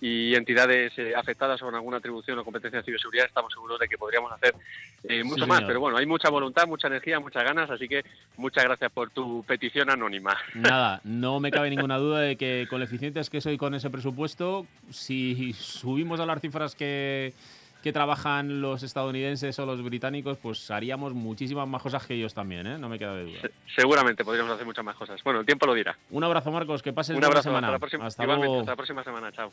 y 0.00 0.34
entidades 0.34 0.92
eh, 0.98 1.12
afectadas 1.14 1.60
con 1.60 1.74
alguna 1.74 1.98
atribución 1.98 2.38
o 2.38 2.44
competencia 2.44 2.78
de 2.80 2.84
ciberseguridad, 2.86 3.26
estamos 3.26 3.52
seguros 3.52 3.78
de 3.78 3.86
que 3.86 3.98
podríamos 3.98 4.32
hacer 4.32 4.54
eh, 5.04 5.22
mucho 5.22 5.44
Sí, 5.44 5.48
más. 5.48 5.58
señor. 5.58 5.68
Pero 5.68 5.80
bueno, 5.80 5.98
hay 5.98 6.06
mucha 6.06 6.30
voluntad, 6.30 6.66
mucha 6.66 6.86
energía, 6.88 7.20
muchas 7.20 7.44
ganas, 7.44 7.68
así 7.70 7.86
que 7.86 8.02
muchas 8.38 8.64
gracias 8.64 8.90
por 8.92 9.10
tu 9.10 9.44
petición 9.46 9.90
anónima. 9.90 10.36
Nada, 10.54 11.00
no 11.04 11.38
me 11.40 11.50
cabe 11.50 11.68
ninguna 11.70 11.98
duda 11.98 12.20
de 12.20 12.36
que 12.36 12.66
con 12.70 12.78
lo 12.78 12.84
eficientes 12.86 13.28
que 13.28 13.40
soy 13.42 13.58
con 13.58 13.74
ese 13.74 13.90
presupuesto, 13.90 14.66
si 14.90 15.52
subimos 15.52 16.18
a 16.20 16.24
las 16.26 16.40
cifras 16.40 16.74
que, 16.74 17.34
que 17.82 17.92
trabajan 17.92 18.62
los 18.62 18.82
estadounidenses 18.82 19.58
o 19.58 19.66
los 19.66 19.82
británicos, 19.82 20.38
pues 20.38 20.70
haríamos 20.70 21.12
muchísimas 21.12 21.68
más 21.68 21.82
cosas 21.82 22.06
que 22.06 22.14
ellos 22.14 22.32
también, 22.32 22.66
¿eh? 22.66 22.78
No 22.78 22.88
me 22.88 22.98
queda 22.98 23.14
de 23.16 23.24
duda. 23.24 23.40
Seguramente 23.76 24.24
podríamos 24.24 24.52
hacer 24.52 24.64
muchas 24.64 24.84
más 24.84 24.96
cosas. 24.96 25.22
Bueno, 25.24 25.40
el 25.40 25.46
tiempo 25.46 25.66
lo 25.66 25.74
dirá. 25.74 25.96
Un 26.10 26.24
abrazo, 26.24 26.50
Marcos, 26.50 26.82
que 26.82 26.92
pases 26.94 27.14
Un 27.16 27.20
buena 27.20 27.42
semana. 27.42 27.66
hasta 27.68 27.72
la 27.72 27.78
próxima, 27.78 28.06
Hasta 28.06 28.24
luego. 28.26 28.60
hasta 28.60 28.72
la 28.72 28.76
próxima 28.76 29.04
semana. 29.04 29.32
Chao. 29.32 29.52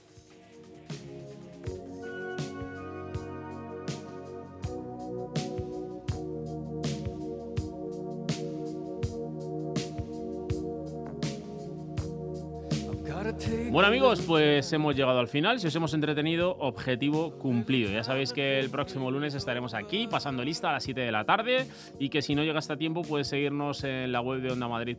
Bueno 13.69 13.89
amigos, 13.89 14.21
pues 14.25 14.71
hemos 14.71 14.95
llegado 14.95 15.19
al 15.19 15.27
final. 15.27 15.59
Si 15.59 15.67
os 15.67 15.75
hemos 15.75 15.93
entretenido, 15.93 16.55
objetivo 16.59 17.37
cumplido. 17.37 17.91
Ya 17.91 18.03
sabéis 18.03 18.31
que 18.31 18.59
el 18.59 18.69
próximo 18.69 19.11
lunes 19.11 19.35
estaremos 19.35 19.73
aquí 19.73 20.07
pasando 20.07 20.43
lista 20.43 20.69
a 20.69 20.73
las 20.73 20.83
7 20.83 21.01
de 21.01 21.11
la 21.11 21.25
tarde 21.25 21.67
y 21.99 22.09
que 22.09 22.21
si 22.21 22.33
no 22.33 22.43
llegas 22.43 22.69
a 22.69 22.77
tiempo 22.77 23.01
puedes 23.01 23.27
seguirnos 23.27 23.83
en 23.83 24.11
la 24.13 24.21
web 24.21 24.41
de 24.41 24.51
Onda 24.53 24.69
Madrid 24.69 24.97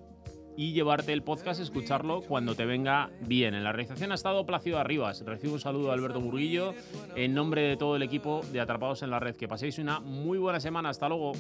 y 0.56 0.72
llevarte 0.72 1.12
el 1.12 1.22
podcast, 1.22 1.60
escucharlo 1.60 2.20
cuando 2.20 2.54
te 2.54 2.66
venga 2.66 3.10
bien. 3.20 3.54
En 3.54 3.64
la 3.64 3.72
realización 3.72 4.12
ha 4.12 4.16
estado 4.16 4.44
Plácido 4.44 4.78
Arribas. 4.78 5.24
Recibo 5.24 5.54
un 5.54 5.60
saludo 5.60 5.86
de 5.86 5.92
Alberto 5.94 6.20
Burguillo 6.20 6.74
en 7.16 7.32
nombre 7.32 7.62
de 7.62 7.76
todo 7.76 7.96
el 7.96 8.02
equipo 8.02 8.42
de 8.52 8.60
Atrapados 8.60 9.02
en 9.02 9.10
la 9.10 9.18
Red. 9.18 9.36
Que 9.36 9.48
paséis 9.48 9.78
una 9.78 9.98
muy 10.00 10.36
buena 10.36 10.60
semana. 10.60 10.90
Hasta 10.90 11.08
luego. 11.08 11.32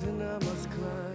Mountain 0.00 0.22
I 0.22 0.44
must 0.44 0.70
climb 0.70 1.07